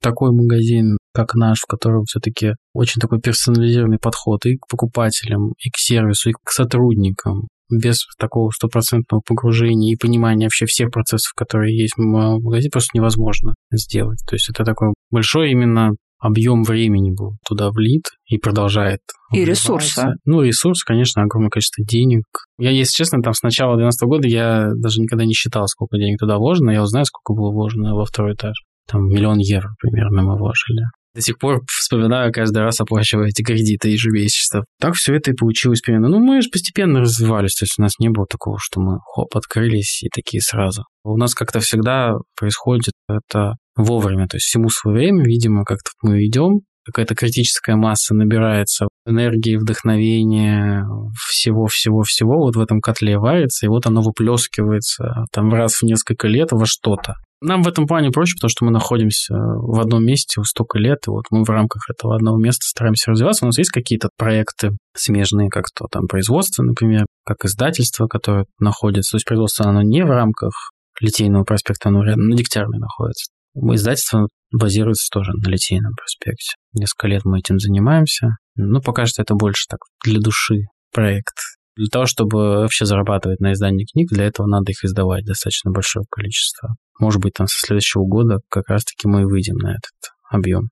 такой 0.00 0.32
магазин, 0.32 0.98
как 1.12 1.34
наш, 1.34 1.58
в 1.60 1.66
котором 1.66 2.04
все-таки 2.04 2.54
очень 2.72 3.00
такой 3.00 3.20
персонализированный 3.20 3.98
подход 3.98 4.44
и 4.46 4.56
к 4.56 4.66
покупателям, 4.68 5.52
и 5.58 5.70
к 5.70 5.76
сервису, 5.76 6.30
и 6.30 6.32
к 6.32 6.50
сотрудникам, 6.50 7.48
без 7.70 8.06
такого 8.18 8.50
стопроцентного 8.50 9.22
погружения 9.26 9.92
и 9.92 9.96
понимания 9.96 10.46
вообще 10.46 10.66
всех 10.66 10.90
процессов, 10.90 11.32
которые 11.34 11.76
есть 11.76 11.94
в 11.96 12.02
магазине, 12.02 12.70
просто 12.70 12.90
невозможно 12.94 13.54
сделать. 13.72 14.20
То 14.26 14.36
есть 14.36 14.50
это 14.50 14.64
такой 14.64 14.94
большой 15.10 15.50
именно 15.50 15.92
объем 16.18 16.62
времени 16.62 17.10
был 17.10 17.36
туда 17.46 17.70
влит 17.70 18.04
и 18.26 18.38
продолжает. 18.38 19.00
И 19.34 19.44
ресурсы. 19.44 20.14
Ну, 20.24 20.42
ресурс, 20.42 20.82
конечно, 20.82 21.22
огромное 21.22 21.50
количество 21.50 21.84
денег. 21.84 22.24
Я, 22.58 22.70
если 22.70 22.92
честно, 22.92 23.20
там 23.20 23.34
с 23.34 23.42
начала 23.42 23.76
2012 23.76 24.02
года 24.08 24.28
я 24.28 24.70
даже 24.76 25.00
никогда 25.00 25.24
не 25.24 25.34
считал, 25.34 25.66
сколько 25.66 25.98
денег 25.98 26.18
туда 26.18 26.38
вложено. 26.38 26.70
Я 26.70 26.82
узнаю, 26.82 27.04
сколько 27.04 27.34
было 27.38 27.52
вложено 27.52 27.94
во 27.94 28.04
второй 28.04 28.34
этаж. 28.34 28.54
Там 28.86 29.06
миллион 29.08 29.38
евро 29.38 29.70
примерно 29.80 30.22
мы 30.22 30.36
вложили. 30.36 30.84
До 31.14 31.22
сих 31.22 31.38
пор 31.38 31.62
вспоминаю, 31.66 32.30
каждый 32.30 32.62
раз 32.62 32.78
оплачивая 32.78 33.28
эти 33.28 33.42
кредиты 33.42 33.88
ежемесячно. 33.88 34.64
Так 34.78 34.94
все 34.94 35.14
это 35.14 35.30
и 35.30 35.34
получилось 35.34 35.80
примерно. 35.80 36.08
Ну, 36.08 36.18
мы 36.18 36.42
же 36.42 36.50
постепенно 36.50 37.00
развивались, 37.00 37.54
то 37.54 37.64
есть 37.64 37.76
у 37.78 37.82
нас 37.82 37.92
не 37.98 38.10
было 38.10 38.26
такого, 38.26 38.58
что 38.60 38.80
мы 38.80 38.98
хоп, 39.02 39.34
открылись 39.34 40.02
и 40.02 40.10
такие 40.14 40.42
сразу. 40.42 40.84
У 41.04 41.16
нас 41.16 41.34
как-то 41.34 41.60
всегда 41.60 42.12
происходит 42.38 42.92
это 43.08 43.54
вовремя, 43.76 44.26
то 44.26 44.36
есть 44.36 44.44
всему 44.44 44.68
свое 44.68 44.98
время, 44.98 45.24
видимо, 45.24 45.64
как-то 45.64 45.90
мы 46.02 46.22
идем, 46.26 46.60
какая-то 46.86 47.14
критическая 47.14 47.76
масса 47.76 48.14
набирается 48.14 48.88
энергии, 49.04 49.56
вдохновения, 49.56 50.86
всего-всего-всего 51.28 52.38
вот 52.38 52.56
в 52.56 52.60
этом 52.60 52.80
котле 52.80 53.18
варится, 53.18 53.66
и 53.66 53.68
вот 53.68 53.86
оно 53.86 54.00
выплескивается 54.02 55.24
там 55.32 55.52
раз 55.52 55.74
в 55.74 55.82
несколько 55.82 56.28
лет 56.28 56.52
во 56.52 56.64
что-то. 56.64 57.14
Нам 57.42 57.62
в 57.62 57.68
этом 57.68 57.86
плане 57.86 58.10
проще, 58.10 58.34
потому 58.36 58.48
что 58.48 58.64
мы 58.64 58.70
находимся 58.70 59.34
в 59.34 59.78
одном 59.78 60.04
месте 60.04 60.40
столько 60.44 60.78
лет, 60.78 61.00
и 61.06 61.10
вот 61.10 61.24
мы 61.30 61.44
в 61.44 61.50
рамках 61.50 61.82
этого 61.90 62.16
одного 62.16 62.38
места 62.38 62.62
стараемся 62.62 63.10
развиваться. 63.10 63.44
У 63.44 63.48
нас 63.48 63.58
есть 63.58 63.70
какие-то 63.70 64.08
проекты 64.16 64.70
смежные, 64.96 65.50
как 65.50 65.66
то 65.76 65.86
там 65.90 66.06
производство, 66.06 66.62
например, 66.62 67.04
как 67.26 67.44
издательство, 67.44 68.06
которое 68.06 68.46
находится. 68.58 69.12
То 69.12 69.16
есть 69.16 69.26
производство, 69.26 69.66
оно 69.66 69.82
не 69.82 70.02
в 70.02 70.08
рамках 70.08 70.72
Литейного 70.98 71.44
проспекта, 71.44 71.90
оно 71.90 72.02
рядом 72.02 72.28
на 72.28 72.36
Дегтярной 72.36 72.78
находится. 72.78 73.30
Издательство 73.54 74.28
базируется 74.52 75.08
тоже 75.10 75.32
на 75.32 75.48
Литейном 75.48 75.92
проспекте. 75.94 76.56
Несколько 76.72 77.08
лет 77.08 77.24
мы 77.24 77.38
этим 77.38 77.58
занимаемся. 77.58 78.36
Ну, 78.54 78.80
пока 78.80 79.06
что 79.06 79.22
это 79.22 79.34
больше 79.34 79.66
так 79.68 79.80
для 80.04 80.20
души 80.20 80.66
проект. 80.92 81.34
Для 81.76 81.88
того, 81.88 82.06
чтобы 82.06 82.60
вообще 82.60 82.86
зарабатывать 82.86 83.40
на 83.40 83.52
издании 83.52 83.84
книг, 83.84 84.08
для 84.10 84.24
этого 84.24 84.46
надо 84.46 84.72
их 84.72 84.82
издавать 84.82 85.24
достаточно 85.24 85.70
большое 85.70 86.06
количество. 86.10 86.76
Может 86.98 87.20
быть, 87.20 87.34
там 87.34 87.46
со 87.46 87.58
следующего 87.58 88.04
года 88.04 88.38
как 88.48 88.68
раз-таки 88.68 89.06
мы 89.06 89.22
и 89.22 89.24
выйдем 89.24 89.56
на 89.56 89.72
этот 89.72 89.92
объем. 90.30 90.70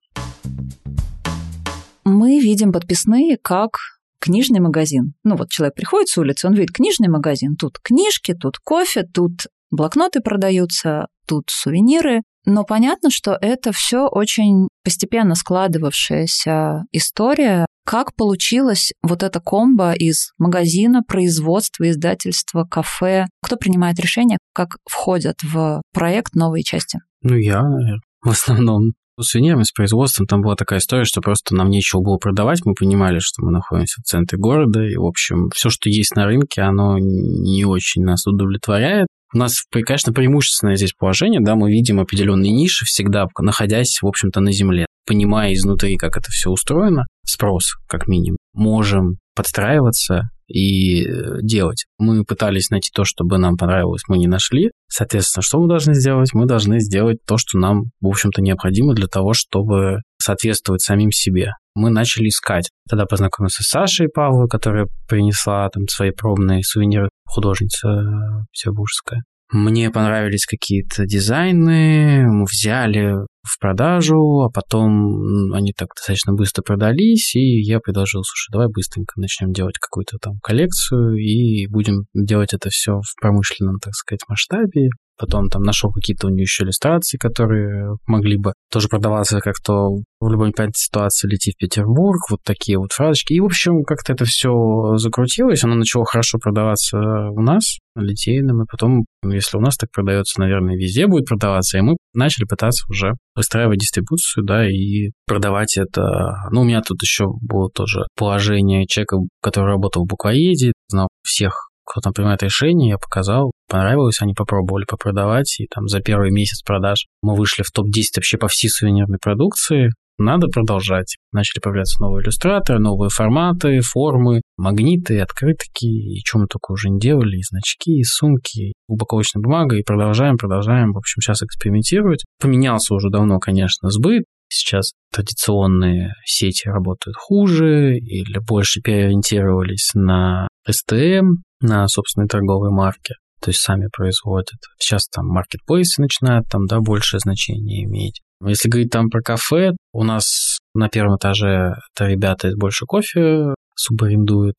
Мы 2.04 2.40
видим 2.40 2.73
подписные 2.73 3.37
как 3.37 3.78
книжный 4.19 4.61
магазин. 4.61 5.12
Ну 5.23 5.37
вот 5.37 5.50
человек 5.50 5.75
приходит 5.75 6.09
с 6.09 6.16
улицы, 6.16 6.47
он 6.47 6.54
видит 6.54 6.73
книжный 6.73 7.09
магазин. 7.09 7.57
Тут 7.57 7.78
книжки, 7.83 8.35
тут 8.35 8.59
кофе, 8.59 9.02
тут 9.02 9.49
блокноты 9.71 10.21
продаются, 10.21 11.09
тут 11.26 11.45
сувениры. 11.50 12.23
Но 12.46 12.64
понятно, 12.64 13.10
что 13.10 13.36
это 13.40 13.72
все 13.72 14.06
очень 14.06 14.68
постепенно 14.84 15.34
складывавшаяся 15.34 16.84
история. 16.92 17.66
Как 17.86 18.14
получилось 18.14 18.92
вот 19.02 19.22
эта 19.22 19.40
комбо 19.40 19.92
из 19.92 20.32
магазина, 20.38 21.02
производства, 21.06 21.88
издательства, 21.88 22.64
кафе? 22.64 23.26
Кто 23.42 23.56
принимает 23.56 23.98
решение, 23.98 24.38
как 24.52 24.76
входят 24.88 25.42
в 25.42 25.82
проект 25.92 26.34
новые 26.34 26.64
части? 26.64 27.00
Ну, 27.22 27.34
я, 27.36 27.62
наверное, 27.62 28.00
в 28.22 28.30
основном. 28.30 28.92
С 29.16 29.26
сувенирами, 29.26 29.62
с 29.62 29.70
производством 29.70 30.26
там 30.26 30.42
была 30.42 30.56
такая 30.56 30.80
история, 30.80 31.04
что 31.04 31.20
просто 31.20 31.54
нам 31.54 31.70
нечего 31.70 32.00
было 32.00 32.16
продавать. 32.16 32.64
Мы 32.64 32.74
понимали, 32.74 33.20
что 33.20 33.44
мы 33.44 33.52
находимся 33.52 34.00
в 34.00 34.04
центре 34.04 34.36
города, 34.38 34.82
и, 34.82 34.96
в 34.96 35.04
общем, 35.04 35.50
все, 35.54 35.70
что 35.70 35.88
есть 35.88 36.16
на 36.16 36.26
рынке, 36.26 36.62
оно 36.62 36.98
не 36.98 37.64
очень 37.64 38.02
нас 38.02 38.26
удовлетворяет. 38.26 39.06
У 39.34 39.38
нас, 39.38 39.64
конечно, 39.70 40.12
преимущественное 40.12 40.76
здесь 40.76 40.92
положение, 40.92 41.40
да, 41.40 41.56
мы 41.56 41.70
видим 41.70 41.98
определенные 41.98 42.52
ниши 42.52 42.84
всегда, 42.84 43.26
находясь, 43.38 43.98
в 44.00 44.06
общем-то, 44.06 44.40
на 44.40 44.52
земле. 44.52 44.86
Понимая 45.06 45.52
изнутри, 45.52 45.96
как 45.96 46.16
это 46.16 46.30
все 46.30 46.50
устроено, 46.50 47.06
спрос, 47.26 47.74
как 47.88 48.06
минимум, 48.06 48.38
можем 48.54 49.18
подстраиваться 49.34 50.30
и 50.46 51.04
э, 51.04 51.38
делать. 51.42 51.86
Мы 51.98 52.24
пытались 52.24 52.70
найти 52.70 52.90
то, 52.94 53.04
чтобы 53.04 53.38
нам 53.38 53.56
понравилось, 53.56 54.02
мы 54.08 54.18
не 54.18 54.28
нашли. 54.28 54.70
Соответственно, 54.88 55.42
что 55.42 55.58
мы 55.58 55.68
должны 55.68 55.94
сделать? 55.94 56.32
Мы 56.32 56.46
должны 56.46 56.78
сделать 56.78 57.18
то, 57.26 57.36
что 57.36 57.58
нам, 57.58 57.84
в 58.00 58.06
общем-то, 58.06 58.40
необходимо 58.40 58.94
для 58.94 59.08
того, 59.08 59.32
чтобы 59.34 60.02
соответствовать 60.22 60.82
самим 60.82 61.10
себе. 61.10 61.52
Мы 61.75 61.90
начали 61.90 62.28
искать. 62.28 62.71
Тогда 62.88 63.04
познакомился 63.07 63.62
с 63.62 63.69
Сашей 63.69 64.09
Павловой, 64.09 64.49
которая 64.49 64.87
принесла 65.09 65.69
там 65.71 65.88
свои 65.88 66.11
пробные 66.11 66.62
сувениры, 66.62 67.09
художница 67.26 67.88
э, 67.88 68.45
петербургская. 68.52 69.23
Мне 69.52 69.90
понравились 69.90 70.47
какие-то 70.47 71.04
дизайны, 71.04 72.26
мы 72.26 72.45
взяли 72.45 73.14
в 73.43 73.59
продажу, 73.61 74.40
а 74.40 74.50
потом 74.50 75.52
они 75.52 75.73
так 75.73 75.88
достаточно 75.95 76.33
быстро 76.33 76.62
продались, 76.62 77.37
и 77.37 77.61
я 77.62 77.78
предложил, 77.78 78.23
слушай, 78.25 78.50
давай 78.50 78.69
быстренько 78.69 79.21
начнем 79.21 79.52
делать 79.52 79.78
какую-то 79.78 80.16
там 80.19 80.38
коллекцию 80.43 81.16
и 81.19 81.66
будем 81.69 82.07
делать 82.14 82.54
это 82.54 82.71
все 82.71 82.99
в 82.99 83.21
промышленном, 83.21 83.78
так 83.81 83.95
сказать, 83.95 84.23
масштабе. 84.28 84.88
Потом 85.16 85.49
там 85.49 85.62
нашел 85.62 85.90
какие-то 85.92 86.26
у 86.26 86.30
нее 86.30 86.42
еще 86.42 86.64
иллюстрации, 86.64 87.18
которые 87.18 87.97
могли 88.06 88.37
бы 88.37 88.52
тоже 88.71 88.88
продаваться 88.88 89.40
как-то 89.40 89.90
в 90.21 90.28
любой 90.28 90.49
непонятной 90.49 90.75
ситуации 90.76 91.28
лети 91.28 91.52
в 91.52 91.56
Петербург, 91.56 92.21
вот 92.30 92.40
такие 92.44 92.78
вот 92.78 92.92
фразочки. 92.92 93.33
И, 93.35 93.40
в 93.40 93.44
общем, 93.44 93.85
как-то 93.85 94.12
это 94.12 94.25
все 94.25 94.97
закрутилось, 94.97 95.62
оно 95.64 95.75
начало 95.75 96.04
хорошо 96.04 96.38
продаваться 96.38 96.99
у 96.99 97.40
нас, 97.40 97.78
литейным, 97.94 98.62
и 98.62 98.66
потом, 98.68 99.04
если 99.25 99.56
у 99.56 99.61
нас 99.61 99.76
так 99.76 99.90
продается, 99.92 100.40
наверное, 100.40 100.76
везде 100.76 101.06
будет 101.06 101.26
продаваться, 101.26 101.78
и 101.78 101.83
мы 101.83 101.97
начали 102.12 102.44
пытаться 102.44 102.85
уже 102.88 103.12
выстраивать 103.37 103.78
дистрибуцию, 103.78 104.44
да, 104.44 104.68
и 104.68 105.11
продавать 105.26 105.76
это. 105.76 106.49
Ну, 106.50 106.62
у 106.62 106.64
меня 106.64 106.83
тут 106.83 107.02
еще 107.02 107.26
было 107.40 107.71
тоже 107.71 108.06
положение 108.16 108.87
человека, 108.87 109.18
который 109.40 109.71
работал 109.71 110.04
в 110.04 110.09
буквоеде, 110.09 110.73
знал 110.88 111.09
всех 111.23 111.71
кто 111.87 112.00
там 112.00 112.12
принимает 112.12 112.42
решение, 112.42 112.90
я 112.90 112.99
показал, 112.99 113.52
понравилось, 113.68 114.21
они 114.21 114.35
попробовали 114.35 114.85
попродавать, 114.85 115.61
и 115.61 115.66
там 115.66 115.88
за 115.88 116.00
первый 116.00 116.30
месяц 116.30 116.62
продаж 116.62 117.06
мы 117.23 117.35
вышли 117.35 117.62
в 117.62 117.71
топ-10 117.71 118.16
вообще 118.16 118.38
по 118.38 118.49
всей 118.49 118.68
сувенирной 118.68 119.18
продукции, 119.21 119.90
надо 120.16 120.47
продолжать. 120.47 121.16
Начали 121.33 121.61
появляться 121.61 122.00
новые 122.00 122.23
иллюстраторы, 122.23 122.78
новые 122.78 123.11
форматы, 123.11 123.80
формы, 123.80 124.42
магниты, 124.56 125.18
открытки, 125.18 125.87
и 125.87 126.21
что 126.25 126.38
мы 126.38 126.47
только 126.47 126.71
уже 126.71 126.88
не 126.88 127.00
делали, 127.00 127.38
и 127.38 127.42
значки, 127.42 127.99
и 127.99 128.04
сумки, 128.04 128.59
и 128.59 128.73
упаковочная 128.87 129.42
бумага, 129.42 129.76
и 129.76 129.83
продолжаем, 129.83 130.37
продолжаем, 130.37 130.92
в 130.92 130.99
общем, 130.99 131.21
сейчас 131.21 131.42
экспериментировать. 131.42 132.25
Поменялся 132.40 132.94
уже 132.94 133.11
давно, 133.11 133.40
конечно, 133.40 133.90
сбыт, 133.90 134.23
сейчас 134.49 134.92
традиционные 135.12 136.12
сети 136.25 136.68
работают 136.68 137.16
хуже 137.16 137.97
или 137.97 138.38
больше 138.38 138.80
переориентировались 138.83 139.90
на 139.94 140.47
STM, 140.68 141.38
на 141.61 141.88
собственной 141.88 142.28
торговой 142.28 142.71
марке, 142.71 143.14
то 143.44 143.50
есть 143.50 143.60
сами 143.60 143.88
производят. 143.94 144.58
Сейчас 144.78 145.06
там 145.08 145.26
маркетплейсы 145.26 146.00
начинают 146.00 146.48
там, 146.48 146.64
да, 146.64 146.80
большее 146.80 147.20
значение 147.20 147.84
иметь. 147.84 148.22
Если 148.42 148.70
говорить 148.70 148.90
там 148.90 149.10
про 149.10 149.20
кафе, 149.20 149.72
у 149.92 150.02
нас 150.02 150.58
На 150.74 150.88
первом 150.88 151.18
этаже 151.18 151.74
это 151.94 152.06
ребята 152.06 152.48
из 152.48 152.56
«Больше 152.56 152.84
кофе» 152.84 153.54
субарендуют. 153.76 154.56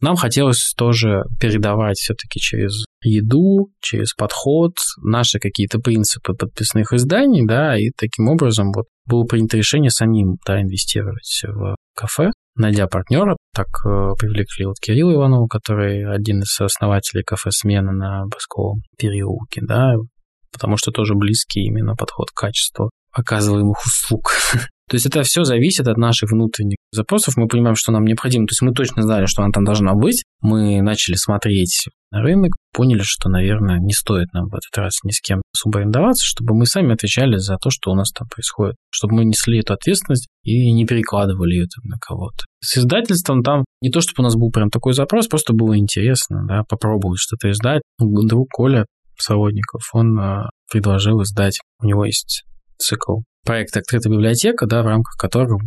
Нам 0.00 0.16
хотелось 0.16 0.72
тоже 0.76 1.24
передавать 1.40 1.98
все-таки 1.98 2.38
через 2.38 2.84
еду, 3.02 3.70
через 3.80 4.14
подход, 4.14 4.72
наши 5.02 5.38
какие-то 5.38 5.78
принципы 5.78 6.34
подписных 6.34 6.92
изданий, 6.92 7.46
да, 7.46 7.78
и 7.78 7.90
таким 7.96 8.28
образом 8.28 8.72
вот 8.72 8.86
было 9.06 9.24
принято 9.24 9.56
решение 9.56 9.90
самим, 9.90 10.36
да, 10.46 10.60
инвестировать 10.60 11.42
в 11.46 11.76
кафе, 11.94 12.30
найдя 12.56 12.86
партнера, 12.86 13.36
так 13.54 13.66
э, 13.84 14.14
привлекли 14.18 14.66
вот 14.66 14.76
Кирилла 14.80 15.14
Иванова, 15.14 15.46
который 15.46 16.04
один 16.12 16.40
из 16.40 16.60
основателей 16.60 17.22
кафе 17.24 17.50
«Смена» 17.50 17.92
на 17.92 18.26
Басковом 18.26 18.82
переулке, 18.98 19.60
да, 19.62 19.94
потому 20.52 20.76
что 20.76 20.90
тоже 20.90 21.14
близкий 21.14 21.62
именно 21.62 21.94
подход 21.94 22.30
к 22.30 22.38
качеству 22.38 22.90
оказываемых 23.12 23.78
услуг. 23.84 24.32
То 24.88 24.94
есть 24.94 25.06
это 25.06 25.22
все 25.22 25.44
зависит 25.44 25.86
от 25.86 25.96
наших 25.96 26.30
внутренних 26.30 26.76
запросов. 26.92 27.36
Мы 27.36 27.46
понимаем, 27.46 27.76
что 27.76 27.92
нам 27.92 28.04
необходимо. 28.04 28.46
То 28.46 28.52
есть 28.52 28.62
мы 28.62 28.72
точно 28.72 29.02
знали, 29.02 29.26
что 29.26 29.42
она 29.42 29.52
там 29.52 29.64
должна 29.64 29.94
быть. 29.94 30.24
Мы 30.40 30.80
начали 30.80 31.14
смотреть 31.14 31.88
на 32.10 32.22
рынок, 32.22 32.52
поняли, 32.72 33.02
что, 33.02 33.28
наверное, 33.28 33.78
не 33.78 33.92
стоит 33.92 34.32
нам 34.32 34.46
в 34.46 34.54
этот 34.54 34.76
раз 34.76 35.00
ни 35.04 35.10
с 35.10 35.20
кем 35.20 35.42
субарендоваться, 35.54 36.24
чтобы 36.24 36.54
мы 36.54 36.64
сами 36.64 36.94
отвечали 36.94 37.36
за 37.36 37.56
то, 37.58 37.70
что 37.70 37.90
у 37.90 37.94
нас 37.94 38.10
там 38.12 38.26
происходит, 38.28 38.76
чтобы 38.90 39.16
мы 39.16 39.24
несли 39.26 39.58
эту 39.60 39.74
ответственность 39.74 40.28
и 40.42 40.72
не 40.72 40.86
перекладывали 40.86 41.54
ее 41.54 41.66
там 41.66 41.84
на 41.84 41.98
кого-то. 41.98 42.44
С 42.60 42.78
издательством 42.78 43.42
там 43.42 43.64
не 43.82 43.90
то, 43.90 44.00
чтобы 44.00 44.20
у 44.20 44.22
нас 44.22 44.36
был 44.36 44.50
прям 44.50 44.70
такой 44.70 44.94
запрос, 44.94 45.28
просто 45.28 45.52
было 45.52 45.76
интересно, 45.76 46.44
да, 46.46 46.62
попробовать 46.66 47.18
что-то 47.18 47.50
издать. 47.50 47.82
Друг 47.98 48.48
Коля 48.50 48.86
Солодников, 49.18 49.82
он 49.92 50.18
э, 50.18 50.44
предложил 50.70 51.22
издать, 51.22 51.58
у 51.82 51.86
него 51.86 52.04
есть 52.04 52.44
цикл 52.78 53.18
проект 53.48 53.74
«Открытая 53.78 54.12
библиотека», 54.12 54.66
да, 54.66 54.82
в 54.82 54.86
рамках 54.86 55.16
которого 55.16 55.58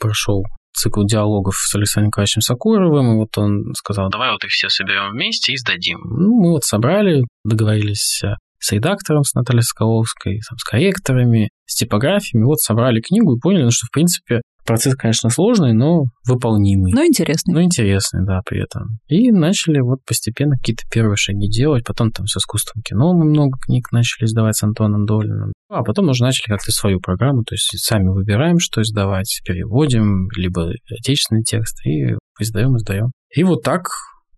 прошел 0.00 0.42
цикл 0.74 1.04
диалогов 1.04 1.54
с 1.54 1.72
Александром 1.76 2.08
Николаевичем 2.08 2.40
Сакуровым, 2.40 3.12
и 3.12 3.16
вот 3.16 3.38
он 3.38 3.72
сказал, 3.74 4.10
давай 4.10 4.32
вот 4.32 4.42
их 4.42 4.50
все 4.50 4.68
соберем 4.68 5.12
вместе 5.12 5.52
и 5.52 5.56
сдадим. 5.56 6.00
Ну, 6.02 6.40
мы 6.40 6.50
вот 6.50 6.64
собрали, 6.64 7.22
договорились 7.44 8.22
э, 8.24 8.34
с 8.58 8.72
редактором, 8.72 9.22
с 9.22 9.34
Натальей 9.34 9.62
Соколовской, 9.62 10.40
с 10.40 10.64
корректорами, 10.64 11.50
с 11.64 11.76
типографиями, 11.76 12.44
вот 12.44 12.58
собрали 12.58 13.00
книгу 13.00 13.36
и 13.36 13.40
поняли, 13.40 13.62
ну, 13.62 13.70
что, 13.70 13.86
в 13.86 13.92
принципе, 13.92 14.40
Процесс, 14.68 14.94
конечно, 14.96 15.30
сложный, 15.30 15.72
но 15.72 16.04
выполнимый. 16.26 16.92
Но 16.92 17.02
интересный. 17.02 17.54
Но 17.54 17.62
интересный, 17.62 18.26
да, 18.26 18.42
при 18.44 18.62
этом. 18.62 18.98
И 19.08 19.30
начали 19.30 19.80
вот 19.80 20.00
постепенно 20.06 20.56
какие-то 20.56 20.82
первые 20.92 21.16
шаги 21.16 21.48
делать. 21.48 21.86
Потом 21.86 22.10
там 22.10 22.26
с 22.26 22.36
искусством 22.36 22.82
кино 22.82 23.14
мы 23.14 23.24
много 23.24 23.56
книг 23.58 23.90
начали 23.92 24.26
издавать 24.26 24.56
с 24.56 24.62
Антоном 24.62 25.06
Долиным. 25.06 25.54
А 25.70 25.82
потом 25.82 26.10
уже 26.10 26.22
начали 26.22 26.52
как-то 26.52 26.70
свою 26.70 27.00
программу, 27.00 27.44
то 27.44 27.54
есть 27.54 27.78
сами 27.78 28.08
выбираем, 28.08 28.58
что 28.58 28.82
издавать, 28.82 29.40
переводим, 29.46 30.28
либо 30.36 30.72
отечественный 31.00 31.44
текст, 31.44 31.78
и 31.86 32.14
издаем, 32.38 32.76
издаем. 32.76 33.12
И 33.34 33.44
вот 33.44 33.62
так 33.62 33.88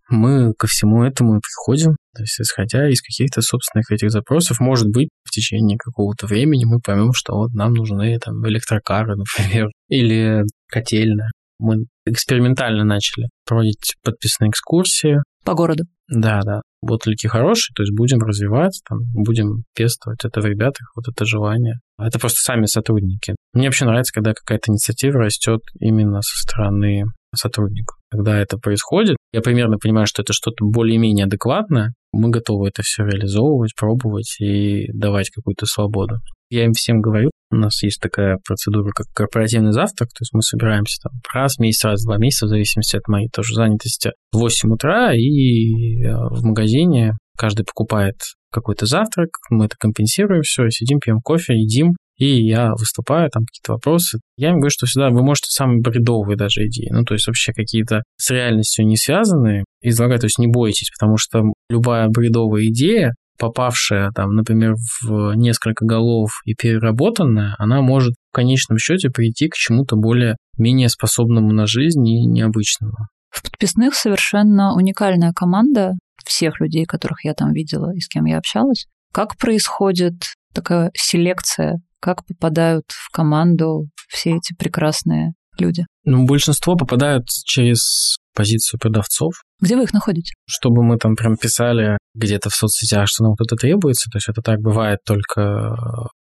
мы 0.09 0.53
ко 0.53 0.67
всему 0.67 1.03
этому 1.03 1.37
и 1.37 1.41
приходим. 1.41 1.97
То 2.15 2.23
есть, 2.23 2.39
исходя 2.39 2.89
из 2.89 3.01
каких-то 3.01 3.41
собственных 3.41 3.91
этих 3.91 4.11
запросов, 4.11 4.59
может 4.59 4.87
быть, 4.89 5.09
в 5.23 5.31
течение 5.31 5.77
какого-то 5.77 6.27
времени 6.27 6.65
мы 6.65 6.79
поймем, 6.79 7.13
что 7.13 7.35
вот 7.35 7.53
нам 7.53 7.73
нужны 7.73 8.17
там 8.19 8.45
электрокары, 8.47 9.15
например, 9.37 9.69
или 9.87 10.43
котельная. 10.67 11.29
Мы 11.59 11.85
экспериментально 12.05 12.83
начали 12.83 13.29
проводить 13.45 13.95
подписные 14.03 14.49
экскурсии. 14.49 15.17
По 15.45 15.53
городу? 15.53 15.83
Да, 16.07 16.41
да. 16.43 16.61
Отклики 16.81 17.27
хорошие, 17.27 17.73
то 17.75 17.83
есть 17.83 17.95
будем 17.95 18.19
развивать, 18.19 18.81
там, 18.89 18.99
будем 19.13 19.63
пестовать 19.75 20.25
это 20.25 20.41
в 20.41 20.45
ребятах, 20.45 20.91
вот 20.95 21.07
это 21.07 21.25
желание. 21.25 21.75
Это 21.99 22.19
просто 22.19 22.39
сами 22.41 22.65
сотрудники. 22.65 23.35
Мне 23.53 23.67
вообще 23.67 23.85
нравится, 23.85 24.11
когда 24.13 24.33
какая-то 24.33 24.71
инициатива 24.71 25.19
растет 25.19 25.61
именно 25.79 26.21
со 26.21 26.41
стороны 26.41 27.03
сотрудников. 27.33 27.97
Когда 28.09 28.39
это 28.39 28.57
происходит, 28.57 29.17
я 29.31 29.41
примерно 29.41 29.77
понимаю, 29.77 30.07
что 30.07 30.21
это 30.21 30.33
что-то 30.33 30.65
более-менее 30.65 31.25
адекватное, 31.25 31.93
мы 32.11 32.29
готовы 32.29 32.69
это 32.69 32.81
все 32.83 33.03
реализовывать, 33.03 33.75
пробовать 33.75 34.35
и 34.39 34.87
давать 34.93 35.29
какую-то 35.29 35.65
свободу. 35.65 36.15
Я 36.49 36.65
им 36.65 36.73
всем 36.73 36.99
говорю, 36.99 37.31
у 37.51 37.55
нас 37.55 37.81
есть 37.83 38.01
такая 38.01 38.37
процедура, 38.45 38.91
как 38.93 39.07
корпоративный 39.13 39.71
завтрак, 39.71 40.09
то 40.09 40.21
есть 40.21 40.33
мы 40.33 40.41
собираемся 40.41 40.97
там 41.01 41.13
раз 41.33 41.55
в 41.55 41.59
месяц, 41.59 41.85
раз 41.85 42.01
в 42.01 42.05
два 42.05 42.17
месяца, 42.17 42.45
в 42.45 42.49
зависимости 42.49 42.97
от 42.97 43.07
моей 43.07 43.29
тоже 43.29 43.53
занятости, 43.55 44.11
в 44.33 44.37
8 44.37 44.73
утра, 44.73 45.13
и 45.13 46.03
э, 46.03 46.13
в 46.13 46.43
магазине 46.43 47.13
каждый 47.37 47.65
покупает 47.65 48.15
какой-то 48.51 48.85
завтрак, 48.85 49.29
мы 49.49 49.65
это 49.65 49.75
компенсируем, 49.79 50.41
все, 50.41 50.69
сидим, 50.69 50.99
пьем 50.99 51.21
кофе, 51.21 51.53
едим, 51.53 51.93
и 52.21 52.45
я 52.45 52.73
выступаю, 52.75 53.31
там 53.31 53.45
какие-то 53.45 53.73
вопросы. 53.73 54.19
Я 54.37 54.49
им 54.49 54.57
говорю, 54.57 54.69
что 54.69 54.85
всегда 54.85 55.09
вы 55.09 55.23
можете 55.23 55.49
самые 55.49 55.81
бредовые 55.81 56.37
даже 56.37 56.67
идеи, 56.67 56.89
ну, 56.91 57.03
то 57.03 57.15
есть 57.15 57.25
вообще 57.25 57.51
какие-то 57.51 58.03
с 58.15 58.29
реальностью 58.29 58.85
не 58.85 58.95
связанные, 58.95 59.63
излагать, 59.81 60.21
то 60.21 60.25
есть 60.25 60.37
не 60.37 60.45
бойтесь, 60.45 60.91
потому 60.91 61.17
что 61.17 61.41
любая 61.67 62.09
бредовая 62.09 62.67
идея, 62.67 63.15
попавшая 63.39 64.11
там, 64.11 64.35
например, 64.35 64.75
в 65.01 65.33
несколько 65.33 65.83
голов 65.83 66.29
и 66.45 66.53
переработанная, 66.53 67.55
она 67.57 67.81
может 67.81 68.13
в 68.31 68.35
конечном 68.35 68.77
счете 68.77 69.09
прийти 69.09 69.49
к 69.49 69.55
чему-то 69.55 69.95
более 69.95 70.37
менее 70.59 70.89
способному 70.89 71.51
на 71.51 71.65
жизнь 71.65 72.07
и 72.07 72.27
необычному. 72.27 72.93
В 73.31 73.41
подписных 73.41 73.95
совершенно 73.95 74.75
уникальная 74.75 75.33
команда 75.33 75.93
всех 76.23 76.59
людей, 76.59 76.85
которых 76.85 77.25
я 77.25 77.33
там 77.33 77.51
видела 77.51 77.91
и 77.95 77.99
с 77.99 78.07
кем 78.07 78.25
я 78.25 78.37
общалась. 78.37 78.85
Как 79.11 79.37
происходит 79.37 80.35
такая 80.53 80.91
селекция 80.93 81.81
как 82.01 82.25
попадают 82.25 82.85
в 82.89 83.11
команду 83.11 83.87
все 84.09 84.31
эти 84.31 84.53
прекрасные 84.53 85.33
люди? 85.57 85.85
Ну, 86.03 86.25
большинство 86.25 86.75
попадают 86.75 87.27
через 87.45 88.17
позицию 88.33 88.79
продавцов. 88.79 89.33
Где 89.59 89.75
вы 89.75 89.83
их 89.83 89.93
находите? 89.93 90.33
Чтобы 90.47 90.83
мы 90.83 90.97
там 90.97 91.15
прям 91.15 91.37
писали 91.37 91.97
где-то 92.15 92.49
в 92.49 92.55
соцсетях, 92.55 93.07
что 93.07 93.23
нам 93.23 93.35
кто-то 93.35 93.55
требуется, 93.55 94.09
то 94.09 94.17
есть 94.17 94.29
это 94.29 94.41
так 94.41 94.59
бывает 94.59 94.99
только, 95.05 95.75